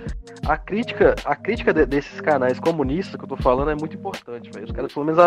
a 0.47 0.55
crítica, 0.55 1.15
a 1.25 1.35
crítica 1.35 1.73
de, 1.73 1.87
desses 1.87 2.21
canais 2.21 2.59
comunistas 2.59 3.15
que 3.15 3.23
eu 3.23 3.27
tô 3.27 3.35
falando 3.35 3.71
é 3.71 3.75
muito 3.75 3.95
importante, 3.95 4.51
velho. 4.51 4.65
Os 4.65 4.71
caras, 4.71 4.93
pelo 4.93 5.05
menos, 5.07 5.19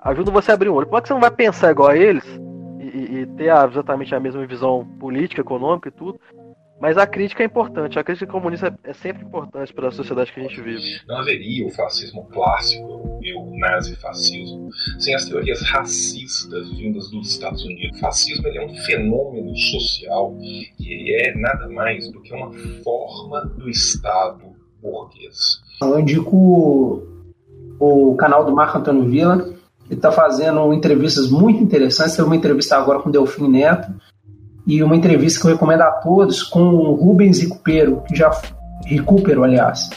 ajudam 0.00 0.32
você 0.32 0.52
a 0.52 0.54
abrir 0.54 0.68
um 0.68 0.74
olho. 0.74 0.86
Por 0.86 1.02
que 1.02 1.08
você 1.08 1.14
não 1.14 1.20
vai 1.20 1.30
pensar 1.32 1.72
igual 1.72 1.88
a 1.88 1.96
eles 1.96 2.24
e, 2.78 3.20
e, 3.20 3.26
ter 3.26 3.50
exatamente 3.68 4.14
a 4.14 4.20
mesma 4.20 4.46
visão 4.46 4.86
política, 5.00 5.40
econômica 5.40 5.88
e 5.88 5.92
tudo, 5.92 6.20
mas 6.80 6.96
a 6.96 7.06
crítica 7.06 7.42
é 7.42 7.46
importante, 7.46 7.98
a 7.98 8.04
crítica 8.04 8.32
comunista 8.32 8.74
é 8.84 8.92
sempre 8.94 9.22
importante 9.22 9.72
para 9.72 9.88
a 9.88 9.92
sociedade 9.92 10.32
que 10.32 10.40
a 10.40 10.42
gente 10.44 10.60
vive. 10.62 11.00
Não 11.06 11.18
haveria 11.18 11.66
o 11.66 11.70
fascismo 11.70 12.26
clássico 12.32 13.20
e 13.22 13.34
o 13.34 13.58
nazifascismo 13.58 14.70
sem 14.98 15.14
as 15.14 15.26
teorias 15.26 15.60
racistas 15.60 16.70
vindas 16.70 17.10
dos 17.10 17.30
Estados 17.32 17.62
Unidos. 17.64 17.98
O 17.98 18.00
fascismo 18.00 18.48
é 18.48 18.64
um 18.64 18.74
fenômeno 18.76 19.54
social 19.56 20.34
e 20.40 20.70
ele 20.80 21.12
é 21.12 21.34
nada 21.34 21.68
mais 21.68 22.10
do 22.10 22.22
que 22.22 22.32
uma 22.32 22.50
forma 22.82 23.44
do 23.44 23.68
Estado 23.68 24.40
burguês. 24.80 25.60
Eu 25.82 26.00
indico 26.00 27.06
o 27.78 28.16
canal 28.16 28.44
do 28.44 28.54
Marco 28.54 28.78
Antônio 28.78 29.08
Villa, 29.08 29.54
ele 29.86 29.98
está 29.98 30.10
fazendo 30.10 30.72
entrevistas 30.72 31.30
muito 31.30 31.62
interessantes. 31.62 32.14
Teve 32.14 32.26
uma 32.26 32.36
entrevista 32.36 32.76
agora 32.76 33.00
com 33.00 33.08
o 33.08 33.12
Delfim 33.12 33.48
Neto 33.48 33.92
e 34.70 34.84
uma 34.84 34.94
entrevista 34.94 35.40
que 35.40 35.46
eu 35.48 35.50
recomendo 35.50 35.80
a 35.80 35.90
todos 35.90 36.44
com 36.44 36.62
o 36.62 36.94
Rubens 36.94 37.40
Recupero, 37.40 38.02
que 38.06 38.14
já 38.14 38.30
Recupero, 38.86 39.42
aliás, 39.42 39.90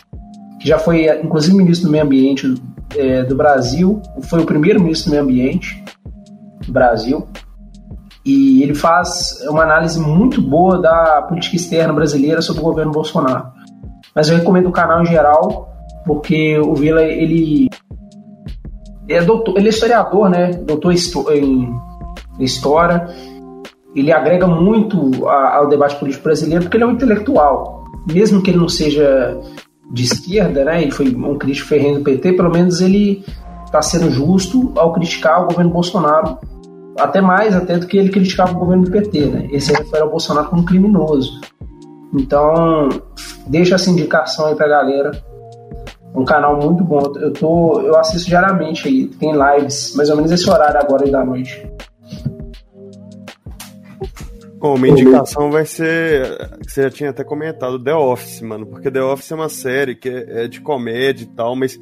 que 0.59 0.67
já 0.67 0.79
foi 0.79 1.05
inclusive 1.23 1.55
ministro 1.55 1.87
do 1.87 1.91
Meio 1.91 2.03
Ambiente 2.03 2.55
é, 2.97 3.23
do 3.23 3.35
Brasil, 3.35 4.01
foi 4.23 4.41
o 4.41 4.45
primeiro 4.45 4.81
ministro 4.81 5.09
do 5.09 5.11
Meio 5.11 5.23
Ambiente 5.23 5.83
do 6.65 6.73
Brasil. 6.73 7.27
E 8.25 8.63
ele 8.63 8.73
faz 8.73 9.39
uma 9.47 9.61
análise 9.61 9.99
muito 9.99 10.41
boa 10.41 10.81
da 10.81 11.21
política 11.21 11.55
externa 11.55 11.93
brasileira 11.93 12.41
sobre 12.41 12.61
o 12.61 12.65
governo 12.65 12.91
Bolsonaro. 12.91 13.51
Mas 14.15 14.29
eu 14.29 14.37
recomendo 14.37 14.69
o 14.69 14.71
canal 14.71 15.03
em 15.03 15.05
geral, 15.05 15.71
porque 16.03 16.57
o 16.57 16.73
Vila 16.73 17.03
ele 17.03 17.69
é 19.07 19.21
doutor, 19.21 19.55
ele 19.57 19.67
é 19.67 19.69
historiador, 19.69 20.29
né? 20.29 20.51
Doutor 20.53 20.93
em 20.93 21.69
história 22.39 23.07
ele 23.95 24.11
agrega 24.11 24.47
muito 24.47 25.27
ao 25.27 25.67
debate 25.67 25.95
político 25.97 26.23
brasileiro 26.23 26.63
porque 26.63 26.77
ele 26.77 26.83
é 26.83 26.87
um 26.87 26.91
intelectual. 26.91 27.83
Mesmo 28.11 28.41
que 28.41 28.51
ele 28.51 28.57
não 28.57 28.69
seja 28.69 29.39
de 29.91 30.03
esquerda, 30.03 30.65
né, 30.65 30.81
ele 30.81 30.91
foi 30.91 31.07
um 31.13 31.37
crítico 31.37 31.69
ferrenho 31.69 31.99
do 31.99 32.03
PT, 32.03 32.33
pelo 32.33 32.49
menos 32.49 32.81
ele 32.81 33.23
está 33.65 33.81
sendo 33.81 34.09
justo 34.09 34.71
ao 34.75 34.93
criticar 34.93 35.43
o 35.43 35.47
governo 35.47 35.71
Bolsonaro, 35.71 36.37
até 36.99 37.21
mais 37.21 37.55
até 37.55 37.77
do 37.77 37.87
que 37.87 37.97
ele 37.97 38.09
criticava 38.09 38.51
o 38.51 38.59
governo 38.59 38.83
do 38.83 38.91
PT. 38.91 39.25
Né? 39.25 39.47
Esse 39.51 39.73
refere 39.73 40.03
ao 40.03 40.09
Bolsonaro 40.09 40.49
como 40.49 40.63
criminoso. 40.63 41.41
Então, 42.13 42.89
deixa 43.47 43.75
essa 43.75 43.89
indicação 43.89 44.45
aí 44.45 44.55
pra 44.55 44.67
galera. 44.67 45.11
Um 46.15 46.23
canal 46.23 46.59
muito 46.61 46.83
bom. 46.83 47.01
Eu, 47.15 47.33
tô, 47.33 47.81
eu 47.81 47.97
assisto 47.97 48.29
diariamente 48.29 48.87
aí. 48.87 49.07
Tem 49.07 49.33
lives, 49.33 49.95
mais 49.95 50.09
ou 50.11 50.15
menos 50.15 50.31
esse 50.31 50.47
horário 50.47 50.79
agora 50.79 51.09
da 51.09 51.25
noite. 51.25 51.67
Bom, 54.63 54.75
uma 54.75 54.87
indicação 54.87 55.51
vai 55.51 55.65
ser. 55.65 56.23
Você 56.65 56.83
já 56.83 56.89
tinha 56.89 57.09
até 57.09 57.21
comentado, 57.21 57.77
The 57.77 57.93
Office, 57.93 58.39
mano. 58.39 58.65
Porque 58.65 58.89
The 58.89 59.03
Office 59.03 59.29
é 59.29 59.35
uma 59.35 59.49
série 59.49 59.93
que 59.93 60.07
é, 60.07 60.45
é 60.45 60.47
de 60.47 60.61
comédia 60.61 61.25
e 61.25 61.27
tal, 61.27 61.53
mas 61.53 61.77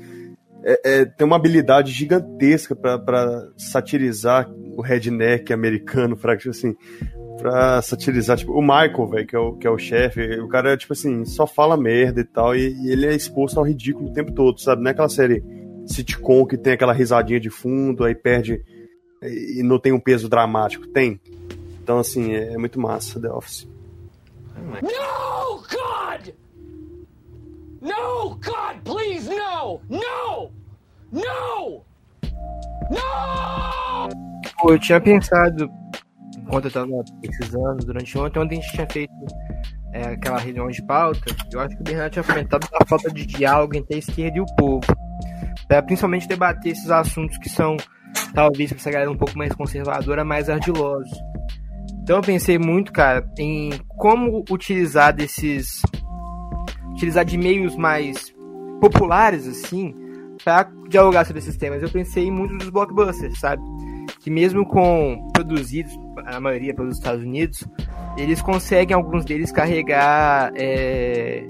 é, 0.64 1.02
é, 1.02 1.06
tem 1.06 1.28
uma 1.28 1.36
habilidade 1.36 1.92
gigantesca 1.92 2.76
para 2.76 3.50
satirizar 3.56 4.50
o 4.76 4.82
redneck 4.82 5.54
americano, 5.54 6.18
pra, 6.18 6.36
tipo 6.36 6.50
assim, 6.50 6.76
pra 7.38 7.84
satirizar, 7.84 8.38
tipo, 8.38 8.52
o 8.52 8.64
Michael, 8.64 9.08
velho, 9.10 9.28
que 9.28 9.36
é 9.36 9.40
o, 9.40 9.54
que 9.54 9.68
é 9.68 9.70
o 9.70 9.78
chefe, 9.78 10.40
o 10.40 10.48
cara, 10.48 10.76
tipo 10.76 10.94
assim, 10.94 11.24
só 11.24 11.46
fala 11.46 11.78
merda 11.78 12.22
e 12.22 12.26
tal, 12.26 12.56
e, 12.56 12.74
e, 12.82 12.92
ele 12.92 13.06
é 13.06 13.14
exposto 13.14 13.60
ao 13.60 13.64
ridículo 13.64 14.10
o 14.10 14.14
tempo 14.14 14.32
todo, 14.32 14.60
sabe? 14.60 14.82
Não 14.82 14.90
é 14.90 14.92
aquela 14.92 15.08
série 15.08 15.44
sitcom 15.86 16.48
que 16.48 16.58
tem 16.58 16.74
aquela 16.74 16.94
risadinha 16.94 17.40
de 17.40 17.52
fundo, 17.52 18.04
aí 18.04 18.16
perde 18.16 18.60
e 19.22 19.62
não 19.62 19.78
tem 19.78 19.92
um 19.92 20.00
peso 20.00 20.28
dramático. 20.28 20.88
Tem. 20.88 21.22
Então, 21.92 22.00
assim, 22.00 22.34
é, 22.34 22.54
é 22.54 22.58
muito 22.58 22.80
massa 22.80 23.20
The 23.20 23.30
Office. 23.30 23.68
No, 24.82 25.58
God! 25.58 26.34
No, 27.82 28.30
God, 28.36 28.82
please, 28.86 29.30
no! 29.30 29.82
No! 29.90 30.50
No! 31.12 31.86
No! 32.90 34.72
Eu 34.72 34.80
tinha 34.80 35.02
pensado, 35.02 35.70
enquanto 36.38 36.66
eu 36.66 36.72
tava 36.72 36.88
pesquisando 37.22 37.86
durante 37.86 38.18
ontem, 38.18 38.40
ontem 38.40 38.60
a 38.60 38.62
gente 38.62 38.72
tinha 38.72 38.88
feito 38.90 39.14
é, 39.92 40.04
aquela 40.14 40.40
reunião 40.40 40.70
de 40.70 40.82
pauta, 40.84 41.20
eu 41.52 41.60
acho 41.60 41.76
que 41.76 41.82
o 41.82 41.84
Bernardo 41.84 42.14
tinha 42.14 42.24
comentado 42.24 42.70
da 42.72 42.86
falta 42.86 43.12
de 43.12 43.26
diálogo 43.26 43.76
entre 43.76 43.98
a 43.98 44.00
esquerda 44.00 44.38
e 44.38 44.40
o 44.40 44.46
povo. 44.56 44.88
Pra 45.68 45.84
principalmente 45.84 46.26
debater 46.26 46.72
esses 46.72 46.90
assuntos 46.90 47.38
que 47.38 47.50
são, 47.50 47.76
talvez, 48.34 48.72
pra 48.72 48.80
essa 48.80 48.92
galera 48.92 49.12
um 49.12 49.18
pouco 49.18 49.38
mais 49.38 49.54
conservadora, 49.54 50.24
mais 50.24 50.50
ardilosos. 50.50 51.12
Então 52.02 52.18
eu 52.18 52.22
pensei 52.22 52.58
muito, 52.58 52.92
cara, 52.92 53.28
em 53.38 53.72
como 53.88 54.44
utilizar 54.50 55.14
desses. 55.16 55.82
utilizar 56.92 57.24
de 57.24 57.38
meios 57.38 57.76
mais 57.76 58.34
populares, 58.80 59.48
assim, 59.48 59.94
para 60.44 60.70
dialogar 60.90 61.26
sobre 61.26 61.40
esses 61.40 61.56
temas. 61.56 61.82
Eu 61.82 61.90
pensei 61.90 62.32
muito 62.32 62.54
nos 62.54 62.70
blockbusters, 62.70 63.40
sabe? 63.40 63.62
Que 64.20 64.30
mesmo 64.30 64.66
com 64.66 65.28
produzidos, 65.34 65.98
a 66.26 66.40
maioria 66.40 66.74
pelos 66.74 66.98
Estados 66.98 67.24
Unidos, 67.24 67.64
eles 68.18 68.42
conseguem, 68.42 68.96
alguns 68.96 69.24
deles, 69.24 69.52
carregar. 69.52 70.52
É, 70.56 71.46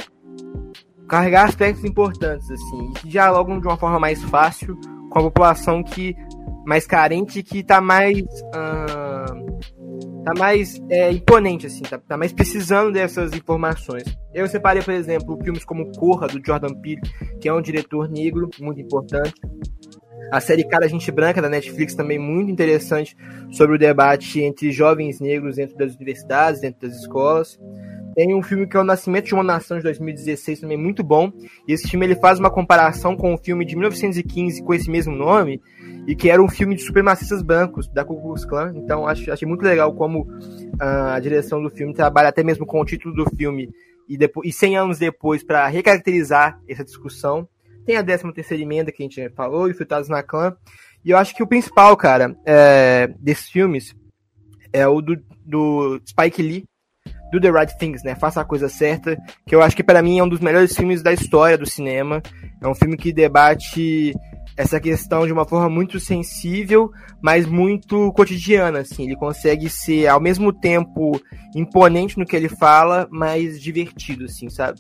carregar 1.08 1.46
aspectos 1.46 1.84
importantes, 1.84 2.50
assim, 2.50 2.94
que 2.94 3.08
dialogam 3.10 3.60
de 3.60 3.68
uma 3.68 3.76
forma 3.76 4.00
mais 4.00 4.24
fácil 4.24 4.80
com 5.10 5.20
a 5.20 5.24
população 5.24 5.84
que 5.84 6.16
mais 6.66 6.86
carente 6.86 7.44
que 7.44 7.64
tá 7.64 7.82
mais. 7.82 8.20
Uh, 8.20 9.62
tá 10.24 10.34
mais 10.38 10.80
é, 10.90 11.12
imponente, 11.12 11.66
assim, 11.66 11.82
tá, 11.82 11.98
tá, 11.98 12.16
mais 12.16 12.32
precisando 12.32 12.92
dessas 12.92 13.34
informações. 13.34 14.04
Eu 14.34 14.48
separei, 14.48 14.84
por 14.84 14.94
exemplo, 14.94 15.40
filmes 15.44 15.66
como 15.66 15.92
Corra, 15.94 16.28
do 16.28 16.40
Jordan 16.46 16.74
Peele, 16.76 17.02
que 17.40 17.50
é 17.50 17.54
um 17.54 17.62
diretor 17.62 18.10
negro, 18.10 18.50
muito 18.60 18.80
importante. 18.80 19.34
A 20.32 20.40
série 20.40 20.64
Cara 20.64 20.88
Gente 20.88 21.12
Branca, 21.12 21.42
da 21.42 21.50
Netflix, 21.50 21.94
também 21.94 22.18
muito 22.18 22.52
interessante 22.52 23.18
sobre 23.52 23.76
o 23.76 23.80
debate 23.80 24.40
entre 24.42 24.72
jovens 24.72 25.20
negros 25.20 25.56
dentro 25.58 25.76
das 25.76 25.96
universidades, 25.96 26.62
dentro 26.62 26.88
das 26.88 26.98
escolas. 26.98 27.60
Tem 28.24 28.36
um 28.36 28.44
filme 28.44 28.68
que 28.68 28.78
é 28.78 28.80
O 28.80 28.84
Nascimento 28.84 29.26
de 29.26 29.34
uma 29.34 29.44
Nação, 29.44 29.78
de 29.78 29.84
2016, 29.84 30.60
também 30.60 30.78
muito 30.78 31.04
bom. 31.04 31.34
E 31.68 31.74
esse 31.74 31.90
filme 31.90 32.06
ele 32.06 32.16
faz 32.16 32.38
uma 32.38 32.52
comparação 32.52 33.18
com 33.18 33.32
o 33.32 33.34
um 33.34 33.38
filme 33.38 33.66
de 33.66 33.76
1915 33.76 34.62
com 34.62 34.76
esse 34.76 34.92
mesmo 34.92 35.16
nome, 35.16 35.60
e 36.06 36.16
que 36.16 36.30
era 36.30 36.40
um 36.40 36.48
filme 36.48 36.76
de 36.76 36.84
supremacistas 36.84 37.42
brancos, 37.42 37.88
da 37.88 38.06
Ku 38.06 38.22
Klux 38.22 38.46
Klan. 38.46 38.74
Então 38.76 39.08
acho, 39.08 39.32
achei 39.32 39.48
muito 39.48 39.64
legal 39.64 39.92
como 39.96 40.22
uh, 40.22 41.14
a 41.16 41.20
direção 41.20 41.64
do 41.64 41.72
filme 41.72 41.96
trabalha 41.96 42.30
até 42.30 42.44
mesmo 42.44 42.64
com 42.64 42.80
o 42.80 42.86
título 42.86 43.16
do 43.16 43.26
filme 43.36 43.68
e, 44.08 44.16
depois, 44.16 44.48
e 44.48 44.54
100 44.54 44.78
anos 44.78 45.00
depois 45.00 45.44
para 45.44 45.66
recaracterizar 45.66 46.60
essa 46.70 46.84
discussão. 46.84 47.50
Tem 47.88 47.98
a 47.98 48.04
13 48.04 48.32
terceira 48.34 48.62
emenda 48.62 48.92
que 48.92 49.02
a 49.02 49.08
gente 49.08 49.30
falou, 49.32 49.74
Frutados 49.74 50.08
na 50.08 50.22
Clã. 50.22 50.56
E 51.04 51.10
eu 51.10 51.18
acho 51.18 51.36
que 51.36 51.42
o 51.42 51.48
principal, 51.48 51.98
cara, 51.98 52.38
é, 52.46 53.12
desses 53.20 53.50
filmes 53.50 53.96
é 54.72 54.88
o 54.88 55.02
do, 55.02 55.20
do 55.44 56.00
Spike 56.06 56.44
Lee, 56.44 56.66
do 57.32 57.40
The 57.40 57.50
Right 57.50 57.78
Things, 57.78 58.04
né? 58.04 58.16
Faça 58.16 58.42
a 58.42 58.46
coisa 58.46 58.68
certa, 58.68 59.18
que 59.46 59.56
eu 59.56 59.62
acho 59.62 59.76
que 59.76 59.84
para 59.84 60.02
mim 60.02 60.20
é 60.20 60.24
um 60.24 60.30
dos 60.30 60.40
melhores 60.40 60.76
filmes 60.76 61.02
da 61.02 61.14
história 61.14 61.58
do 61.58 61.70
cinema. 61.70 62.22
É 62.62 62.68
um 62.68 62.76
filme 62.76 62.98
que 62.98 63.14
debate 63.14 64.14
essa 64.58 64.80
questão 64.80 65.26
de 65.26 65.32
uma 65.32 65.46
forma 65.46 65.70
muito 65.70 66.00
sensível, 66.00 66.92
mas 67.22 67.46
muito 67.46 68.12
cotidiana, 68.14 68.80
assim. 68.80 69.04
Ele 69.06 69.16
consegue 69.16 69.70
ser 69.70 70.08
ao 70.08 70.20
mesmo 70.20 70.52
tempo 70.52 71.20
imponente 71.56 72.18
no 72.18 72.26
que 72.26 72.36
ele 72.36 72.50
fala, 72.50 73.08
mas 73.10 73.62
divertido, 73.62 74.26
assim, 74.26 74.50
sabe? 74.50 74.80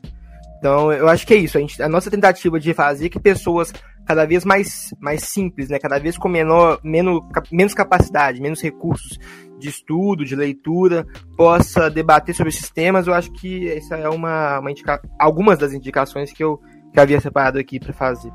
Então, 0.59 0.91
eu 0.91 1.07
acho 1.07 1.25
que 1.25 1.33
é 1.33 1.37
isso. 1.37 1.57
A, 1.57 1.61
gente, 1.61 1.81
a 1.81 1.89
nossa 1.89 2.11
tentativa 2.11 2.59
de 2.59 2.73
fazer 2.73 3.09
que 3.09 3.19
pessoas 3.19 3.73
cada 4.05 4.25
vez 4.25 4.43
mais, 4.43 4.93
mais 4.99 5.23
simples, 5.23 5.69
né? 5.69 5.79
Cada 5.79 5.97
vez 5.97 6.17
com 6.17 6.27
menor, 6.27 6.79
menos, 6.83 7.21
menos 7.51 7.73
capacidade, 7.73 8.41
menos 8.41 8.61
recursos 8.61 9.17
de 9.61 9.69
estudo, 9.69 10.25
de 10.25 10.35
leitura, 10.35 11.05
possa 11.37 11.89
debater 11.89 12.35
sobre 12.35 12.49
esses 12.49 12.69
temas. 12.69 13.07
Eu 13.07 13.13
acho 13.13 13.31
que 13.31 13.69
essa 13.69 13.95
é 13.95 14.09
uma, 14.09 14.59
uma 14.59 14.71
indica... 14.71 15.01
algumas 15.19 15.57
das 15.57 15.73
indicações 15.73 16.33
que 16.33 16.43
eu, 16.43 16.59
que 16.91 16.99
havia 16.99 17.21
separado 17.21 17.59
aqui 17.59 17.79
para 17.79 17.93
fazer. 17.93 18.31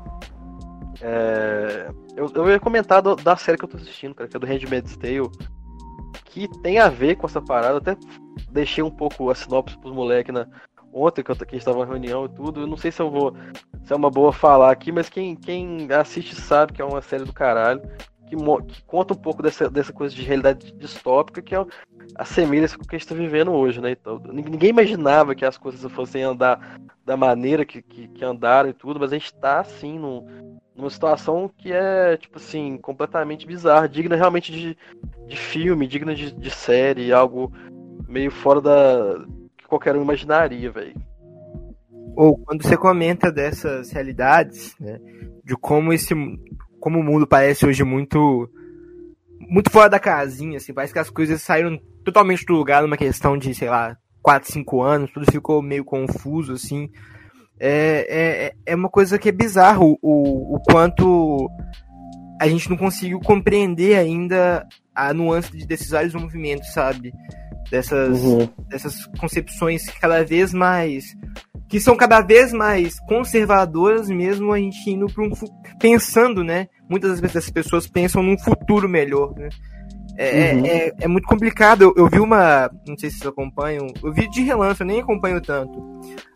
É... 1.01 1.89
Eu, 2.15 2.31
eu 2.33 2.49
ia 2.49 2.59
comentar 2.59 3.01
do, 3.01 3.15
da 3.15 3.35
série 3.35 3.57
que 3.57 3.65
eu 3.65 3.69
tô 3.69 3.77
assistindo, 3.77 4.15
cara, 4.15 4.27
que 4.27 4.35
é 4.35 4.39
do 4.39 4.47
Handmaid's 4.47 4.97
Tale, 4.97 5.29
que 6.25 6.47
tem 6.61 6.79
a 6.79 6.89
ver 6.89 7.15
com 7.15 7.27
essa 7.27 7.41
parada. 7.41 7.77
Até 7.77 7.95
deixei 8.51 8.83
um 8.83 8.89
pouco 8.89 9.29
a 9.29 9.35
sinopse 9.35 9.77
pros 9.77 9.93
moleques 9.93 10.33
na, 10.33 10.47
ontem 10.91 11.23
que, 11.23 11.29
eu, 11.29 11.35
que 11.35 11.43
a 11.55 11.57
gente 11.57 11.65
tava 11.65 11.83
em 11.83 11.87
reunião 11.87 12.25
e 12.25 12.29
tudo. 12.29 12.61
Eu 12.61 12.67
não 12.67 12.77
sei 12.77 12.91
se 12.91 13.01
eu 13.01 13.11
vou. 13.11 13.35
Se 13.83 13.93
é 13.93 13.95
uma 13.95 14.09
boa 14.09 14.33
falar 14.33 14.71
aqui, 14.71 14.91
mas 14.91 15.09
quem, 15.09 15.35
quem 15.35 15.87
assiste 15.91 16.35
sabe 16.35 16.73
que 16.73 16.81
é 16.81 16.85
uma 16.85 17.01
série 17.01 17.23
do 17.23 17.33
caralho. 17.33 17.81
Que, 18.27 18.35
que 18.35 18.83
conta 18.83 19.13
um 19.13 19.17
pouco 19.17 19.41
dessa, 19.41 19.69
dessa 19.69 19.93
coisa 19.93 20.13
de 20.13 20.21
realidade 20.21 20.73
distópica 20.73 21.41
que 21.41 21.55
é 21.55 21.65
a 22.15 22.25
semelhança 22.25 22.77
com 22.77 22.83
o 22.83 22.87
que 22.87 22.95
a 22.95 22.99
gente 22.99 23.05
está 23.05 23.15
vivendo 23.15 23.51
hoje, 23.51 23.79
né? 23.79 23.91
Então, 23.91 24.19
ninguém 24.31 24.69
imaginava 24.69 25.35
que 25.35 25.45
as 25.45 25.57
coisas 25.57 25.89
fossem 25.91 26.23
andar 26.23 26.79
da 27.05 27.15
maneira 27.15 27.65
que, 27.65 27.81
que, 27.81 28.07
que 28.07 28.25
andaram 28.25 28.69
e 28.69 28.73
tudo, 28.73 28.99
mas 28.99 29.11
a 29.11 29.15
gente 29.15 29.33
está 29.33 29.59
assim 29.59 29.97
num, 29.97 30.59
numa 30.75 30.89
situação 30.89 31.49
que 31.57 31.71
é, 31.71 32.17
tipo 32.17 32.37
assim, 32.37 32.77
completamente 32.77 33.47
bizarra, 33.47 33.87
digna 33.87 34.15
realmente 34.15 34.51
de, 34.51 34.77
de 35.25 35.37
filme, 35.37 35.87
digna 35.87 36.13
de, 36.13 36.31
de 36.31 36.51
série, 36.51 37.13
algo 37.13 37.51
meio 38.07 38.31
fora 38.31 38.61
da, 38.61 39.25
qualquer 39.67 39.95
um 39.95 40.01
imaginaria, 40.01 40.71
velho. 40.71 40.95
Ou 42.15 42.37
quando 42.37 42.63
você 42.63 42.75
comenta 42.75 43.31
dessas 43.31 43.91
realidades, 43.91 44.75
né, 44.79 44.99
de 45.43 45.55
como 45.55 45.93
esse 45.93 46.15
como 46.87 46.99
o 46.99 47.03
mundo 47.03 47.27
parece 47.27 47.65
hoje 47.65 47.83
muito 47.83 48.49
muito 49.41 49.69
fora 49.69 49.89
da 49.89 49.99
casinha, 49.99 50.55
assim, 50.55 50.73
parece 50.73 50.93
que 50.93 50.99
as 50.99 51.09
coisas 51.09 51.41
saíram 51.41 51.77
totalmente 52.01 52.45
do 52.45 52.53
lugar 52.53 52.81
numa 52.81 52.95
questão 52.95 53.37
de, 53.37 53.53
sei 53.53 53.69
lá, 53.69 53.97
4, 54.21 54.53
5 54.53 54.81
anos, 54.81 55.11
tudo 55.11 55.29
ficou 55.29 55.61
meio 55.61 55.83
confuso, 55.83 56.53
assim. 56.53 56.89
É, 57.59 58.53
é, 58.65 58.71
é 58.71 58.75
uma 58.75 58.87
coisa 58.87 59.19
que 59.19 59.27
é 59.27 59.33
bizarro 59.33 59.99
o, 60.01 60.55
o 60.55 60.61
quanto 60.61 61.49
a 62.39 62.47
gente 62.47 62.69
não 62.69 62.77
conseguiu 62.77 63.19
compreender 63.19 63.97
ainda 63.97 64.65
a 64.95 65.13
nuance 65.13 65.51
desses 65.67 65.89
vários 65.89 66.13
movimentos, 66.13 66.71
sabe? 66.71 67.11
dessas, 67.69 68.21
uhum. 68.21 68.49
dessas 68.67 69.05
concepções 69.19 69.89
cada 69.99 70.23
vez 70.23 70.53
mais 70.53 71.05
que 71.69 71.79
são 71.79 71.97
cada 71.97 72.21
vez 72.21 72.53
mais 72.53 72.99
conservadoras 73.01 74.09
mesmo 74.09 74.53
a 74.53 74.57
gente 74.57 74.89
indo 74.89 75.07
para 75.07 75.23
um 75.23 75.31
pensando 75.79 76.43
né 76.43 76.67
muitas 76.89 77.19
das 77.19 77.49
pessoas 77.49 77.87
pensam 77.87 78.23
num 78.23 78.37
futuro 78.37 78.87
melhor 78.87 79.33
né 79.35 79.49
é, 80.19 80.53
uhum. 80.53 80.65
é, 80.65 80.91
é, 81.01 81.07
muito 81.07 81.27
complicado 81.27 81.83
eu, 81.83 81.93
eu, 81.95 82.09
vi 82.09 82.19
uma 82.19 82.71
não 82.87 82.97
sei 82.97 83.09
se 83.09 83.19
vocês 83.19 83.29
acompanham 83.29 83.85
eu 84.03 84.11
vi 84.11 84.27
de 84.29 84.41
relance 84.41 84.81
eu 84.81 84.87
nem 84.87 84.99
acompanho 84.99 85.39
tanto 85.39 85.79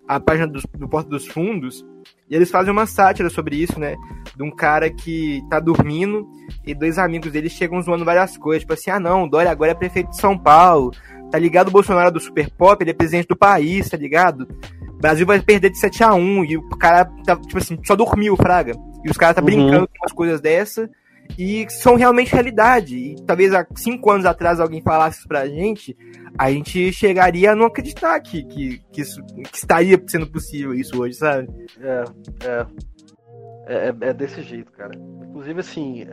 a 0.07 0.19
página 0.19 0.45
do, 0.45 0.61
do 0.77 0.89
Porta 0.89 1.09
dos 1.09 1.25
Fundos 1.25 1.85
e 2.29 2.35
eles 2.35 2.51
fazem 2.51 2.71
uma 2.71 2.85
sátira 2.85 3.29
sobre 3.29 3.57
isso, 3.57 3.79
né? 3.79 3.95
De 4.35 4.43
um 4.43 4.51
cara 4.51 4.89
que 4.89 5.41
tá 5.49 5.59
dormindo 5.59 6.27
e 6.65 6.73
dois 6.73 6.97
amigos 6.97 7.31
dele 7.31 7.49
chegam 7.49 7.81
zoando 7.81 8.05
várias 8.05 8.37
coisas. 8.37 8.63
Tipo 8.63 8.73
assim, 8.73 8.89
ah 8.89 8.99
não, 8.99 9.27
Dória 9.27 9.51
agora 9.51 9.71
é 9.71 9.75
prefeito 9.75 10.11
de 10.11 10.17
São 10.17 10.37
Paulo. 10.37 10.91
Tá 11.29 11.37
ligado? 11.37 11.69
O 11.69 11.71
Bolsonaro 11.71 12.07
é 12.07 12.11
do 12.11 12.19
Super 12.19 12.49
Pop, 12.49 12.81
ele 12.81 12.91
é 12.91 12.93
presidente 12.93 13.27
do 13.27 13.37
país, 13.37 13.89
tá 13.89 13.97
ligado? 13.97 14.47
O 14.89 14.97
Brasil 14.97 15.25
vai 15.25 15.41
perder 15.41 15.71
de 15.71 15.77
7 15.77 16.03
a 16.03 16.13
1 16.13 16.45
e 16.45 16.57
o 16.57 16.69
cara 16.69 17.05
tá, 17.25 17.35
tipo 17.37 17.57
assim, 17.57 17.77
só 17.85 17.95
dormiu, 17.95 18.35
Fraga. 18.35 18.73
E 19.03 19.09
os 19.09 19.17
caras 19.17 19.35
tá 19.35 19.41
uhum. 19.41 19.45
brincando 19.45 19.87
com 19.87 20.03
umas 20.03 20.13
coisas 20.13 20.39
dessa 20.39 20.89
e 21.37 21.65
são 21.69 21.95
realmente 21.95 22.33
realidade. 22.33 22.95
E 22.95 23.15
talvez 23.25 23.53
há 23.53 23.65
cinco 23.75 24.11
anos 24.11 24.25
atrás 24.25 24.59
alguém 24.59 24.81
falasse 24.81 25.19
isso 25.19 25.27
pra 25.27 25.47
gente, 25.47 25.97
a 26.37 26.51
gente 26.51 26.91
chegaria 26.91 27.51
a 27.51 27.55
não 27.55 27.65
acreditar 27.65 28.19
que, 28.19 28.43
que, 28.43 28.81
que, 28.91 29.01
isso, 29.01 29.23
que 29.25 29.57
estaria 29.57 30.01
sendo 30.07 30.27
possível 30.27 30.73
isso 30.73 31.01
hoje, 31.01 31.15
sabe? 31.15 31.47
É, 31.79 32.03
é. 32.45 32.65
É, 33.67 33.87
é, 33.87 34.09
é 34.09 34.13
desse 34.13 34.41
jeito, 34.41 34.71
cara. 34.71 34.91
Inclusive, 35.23 35.59
assim, 35.59 36.05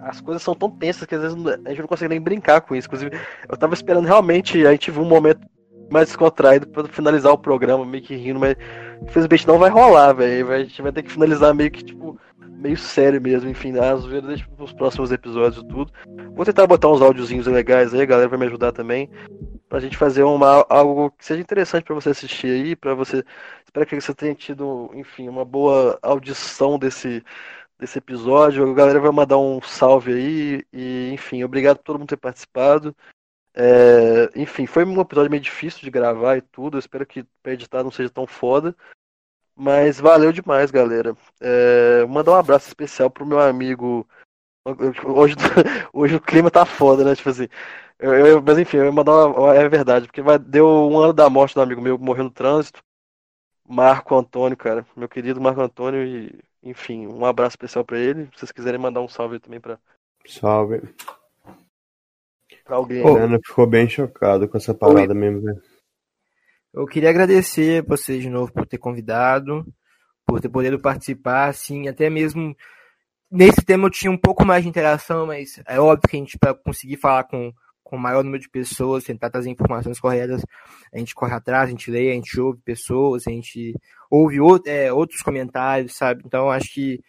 as 0.00 0.20
coisas 0.20 0.42
são 0.42 0.54
tão 0.54 0.70
tensas 0.70 1.06
que 1.06 1.14
às 1.14 1.22
vezes 1.22 1.36
a 1.46 1.68
gente 1.68 1.80
não 1.80 1.86
consegue 1.86 2.10
nem 2.10 2.20
brincar 2.20 2.60
com 2.60 2.74
isso. 2.74 2.88
Inclusive, 2.88 3.12
eu 3.48 3.56
tava 3.56 3.74
esperando 3.74 4.06
realmente, 4.06 4.66
a 4.66 4.72
gente 4.72 4.90
viu 4.90 5.02
um 5.02 5.08
momento 5.08 5.46
mais 5.90 6.08
descontraído 6.08 6.66
para 6.66 6.88
finalizar 6.88 7.32
o 7.32 7.38
programa, 7.38 7.84
meio 7.84 8.02
que 8.02 8.16
rindo, 8.16 8.40
mas 8.40 8.56
infelizmente 9.02 9.46
não 9.46 9.58
vai 9.58 9.70
rolar, 9.70 10.12
velho. 10.12 10.50
A 10.50 10.58
gente 10.58 10.82
vai 10.82 10.92
ter 10.92 11.02
que 11.02 11.12
finalizar 11.12 11.54
meio 11.54 11.70
que, 11.70 11.84
tipo, 11.84 12.18
meio 12.64 12.78
sério 12.78 13.20
mesmo, 13.20 13.50
enfim, 13.50 13.78
as 13.78 14.06
vezes 14.06 14.26
deixa 14.26 14.74
próximos 14.74 15.12
episódios 15.12 15.62
e 15.62 15.68
tudo. 15.68 15.92
Vou 16.34 16.46
tentar 16.46 16.66
botar 16.66 16.88
uns 16.88 17.02
áudiozinhos 17.02 17.46
legais 17.46 17.92
aí, 17.92 18.00
a 18.00 18.06
galera 18.06 18.28
vai 18.28 18.38
me 18.38 18.46
ajudar 18.46 18.72
também. 18.72 19.10
Pra 19.68 19.80
gente 19.80 19.98
fazer 19.98 20.22
uma, 20.22 20.64
algo 20.70 21.10
que 21.10 21.26
seja 21.26 21.42
interessante 21.42 21.84
para 21.84 21.94
você 21.94 22.08
assistir 22.08 22.46
aí, 22.46 22.74
para 22.74 22.94
você. 22.94 23.22
Espero 23.66 23.86
que 23.86 24.00
você 24.00 24.14
tenha 24.14 24.34
tido, 24.34 24.90
enfim, 24.94 25.28
uma 25.28 25.44
boa 25.44 25.98
audição 26.00 26.78
desse 26.78 27.22
desse 27.78 27.98
episódio. 27.98 28.70
A 28.70 28.74
galera 28.74 29.00
vai 29.00 29.10
mandar 29.10 29.36
um 29.36 29.60
salve 29.60 30.12
aí. 30.14 30.64
E, 30.72 31.10
enfim, 31.12 31.44
obrigado 31.44 31.78
por 31.78 31.84
todo 31.84 31.98
mundo 31.98 32.08
ter 32.08 32.16
participado. 32.16 32.96
É, 33.54 34.30
enfim, 34.34 34.64
foi 34.64 34.84
um 34.84 35.00
episódio 35.00 35.30
meio 35.30 35.42
difícil 35.42 35.80
de 35.80 35.90
gravar 35.90 36.38
e 36.38 36.40
tudo. 36.40 36.76
Eu 36.76 36.80
espero 36.80 37.04
que 37.04 37.24
para 37.42 37.52
editar 37.52 37.82
não 37.82 37.90
seja 37.90 38.08
tão 38.08 38.26
foda. 38.26 38.74
Mas 39.56 40.00
valeu 40.00 40.32
demais, 40.32 40.70
galera. 40.70 41.16
É, 41.40 42.04
mandar 42.06 42.32
um 42.32 42.36
abraço 42.36 42.66
especial 42.66 43.10
pro 43.10 43.26
meu 43.26 43.38
amigo. 43.38 44.06
Hoje, 45.04 45.34
hoje 45.92 46.16
o 46.16 46.20
clima 46.20 46.50
tá 46.50 46.64
foda, 46.64 47.04
né? 47.04 47.14
Tipo 47.14 47.30
assim. 47.30 47.48
Eu, 47.98 48.12
eu, 48.12 48.42
mas 48.42 48.58
enfim, 48.58 48.78
eu 48.78 48.86
ia 48.86 48.92
mandar 48.92 49.26
uma, 49.28 49.54
É 49.54 49.68
verdade, 49.68 50.06
porque 50.06 50.20
vai, 50.20 50.38
deu 50.38 50.66
um 50.66 50.98
ano 50.98 51.12
da 51.12 51.30
morte 51.30 51.54
do 51.54 51.62
amigo 51.62 51.80
meu 51.80 51.98
que 51.98 52.04
morreu 52.04 52.24
no 52.24 52.30
trânsito. 52.30 52.82
Marco 53.66 54.14
Antônio, 54.16 54.56
cara. 54.56 54.84
Meu 54.96 55.08
querido 55.08 55.40
Marco 55.40 55.60
Antônio. 55.60 56.04
E 56.04 56.38
enfim, 56.62 57.06
um 57.06 57.24
abraço 57.24 57.52
especial 57.52 57.84
para 57.84 57.98
ele. 57.98 58.24
Se 58.32 58.40
vocês 58.40 58.52
quiserem 58.52 58.80
mandar 58.80 59.00
um 59.00 59.08
salve 59.08 59.38
também 59.38 59.60
para 59.60 59.78
Salve. 60.26 60.82
Pra 62.64 62.76
alguém. 62.76 63.02
O 63.02 63.16
Ana 63.16 63.38
ficou 63.44 63.66
bem 63.66 63.88
chocado 63.88 64.48
com 64.48 64.56
essa 64.56 64.74
parada 64.74 65.12
Oi. 65.12 65.18
mesmo, 65.18 65.42
né? 65.42 65.54
Eu 66.74 66.86
queria 66.86 67.08
agradecer 67.08 67.84
vocês 67.86 68.20
de 68.20 68.28
novo 68.28 68.52
por 68.52 68.66
ter 68.66 68.78
convidado, 68.78 69.64
por 70.26 70.40
ter 70.40 70.48
podido 70.48 70.80
participar, 70.80 71.48
assim, 71.48 71.86
até 71.86 72.10
mesmo 72.10 72.54
nesse 73.30 73.64
tema 73.64 73.86
eu 73.86 73.90
tinha 73.90 74.10
um 74.10 74.18
pouco 74.18 74.44
mais 74.44 74.64
de 74.64 74.68
interação, 74.68 75.26
mas 75.26 75.60
é 75.66 75.78
óbvio 75.78 76.08
que 76.08 76.16
a 76.16 76.18
gente, 76.18 76.36
para 76.36 76.52
conseguir 76.52 76.96
falar 76.96 77.24
com, 77.24 77.52
com 77.82 77.96
o 77.96 77.98
maior 77.98 78.24
número 78.24 78.42
de 78.42 78.48
pessoas, 78.48 79.04
tentar 79.04 79.30
trazer 79.30 79.50
informações 79.50 80.00
corretas. 80.00 80.44
A 80.92 80.98
gente 80.98 81.14
corre 81.14 81.32
atrás, 81.32 81.68
a 81.68 81.70
gente 81.70 81.92
lê, 81.92 82.10
a 82.10 82.14
gente 82.14 82.40
ouve 82.40 82.60
pessoas, 82.64 83.24
a 83.26 83.30
gente 83.30 83.72
ouve 84.10 84.40
outro, 84.40 84.70
é, 84.70 84.92
outros 84.92 85.22
comentários, 85.22 85.96
sabe? 85.96 86.22
Então 86.26 86.50
acho 86.50 86.72
que 86.72 87.00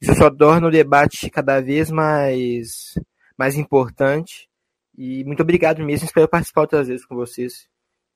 isso 0.00 0.14
só 0.16 0.30
torna 0.30 0.68
o 0.68 0.70
debate 0.70 1.30
cada 1.30 1.60
vez 1.60 1.90
mais, 1.90 2.94
mais 3.38 3.56
importante. 3.56 4.50
E 4.98 5.24
muito 5.24 5.42
obrigado 5.42 5.82
mesmo, 5.82 6.06
espero 6.06 6.28
participar 6.28 6.62
outras 6.62 6.88
vezes 6.88 7.06
com 7.06 7.16
vocês. 7.16 7.68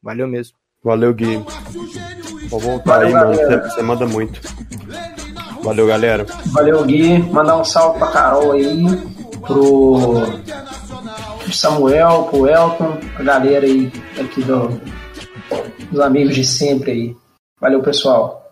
Valeu 0.02 0.28
mesmo. 0.28 0.68
Valeu, 0.83 1.12
Gui. 1.12 1.45
Vou 2.49 2.61
voltar 2.61 3.03
aí, 3.03 3.12
mano. 3.12 3.35
Você, 3.35 3.57
você 3.57 3.83
manda 3.83 4.07
muito. 4.07 4.41
Valeu, 5.62 5.87
galera. 5.87 6.24
Valeu, 6.47 6.85
Gui. 6.85 7.18
Mandar 7.18 7.57
um 7.57 7.64
salve 7.64 7.99
pra 7.99 8.09
Carol 8.09 8.53
aí, 8.53 8.85
pro 9.43 10.22
Samuel, 11.53 12.29
pro 12.31 12.47
Elton, 12.47 12.99
a 13.16 13.22
galera 13.22 13.66
aí 13.66 13.91
aqui 14.20 14.43
do, 14.43 14.81
dos 15.91 16.01
amigos 16.01 16.35
de 16.35 16.45
sempre 16.45 16.91
aí. 16.93 17.16
Valeu, 17.61 17.83
pessoal. 17.83 18.47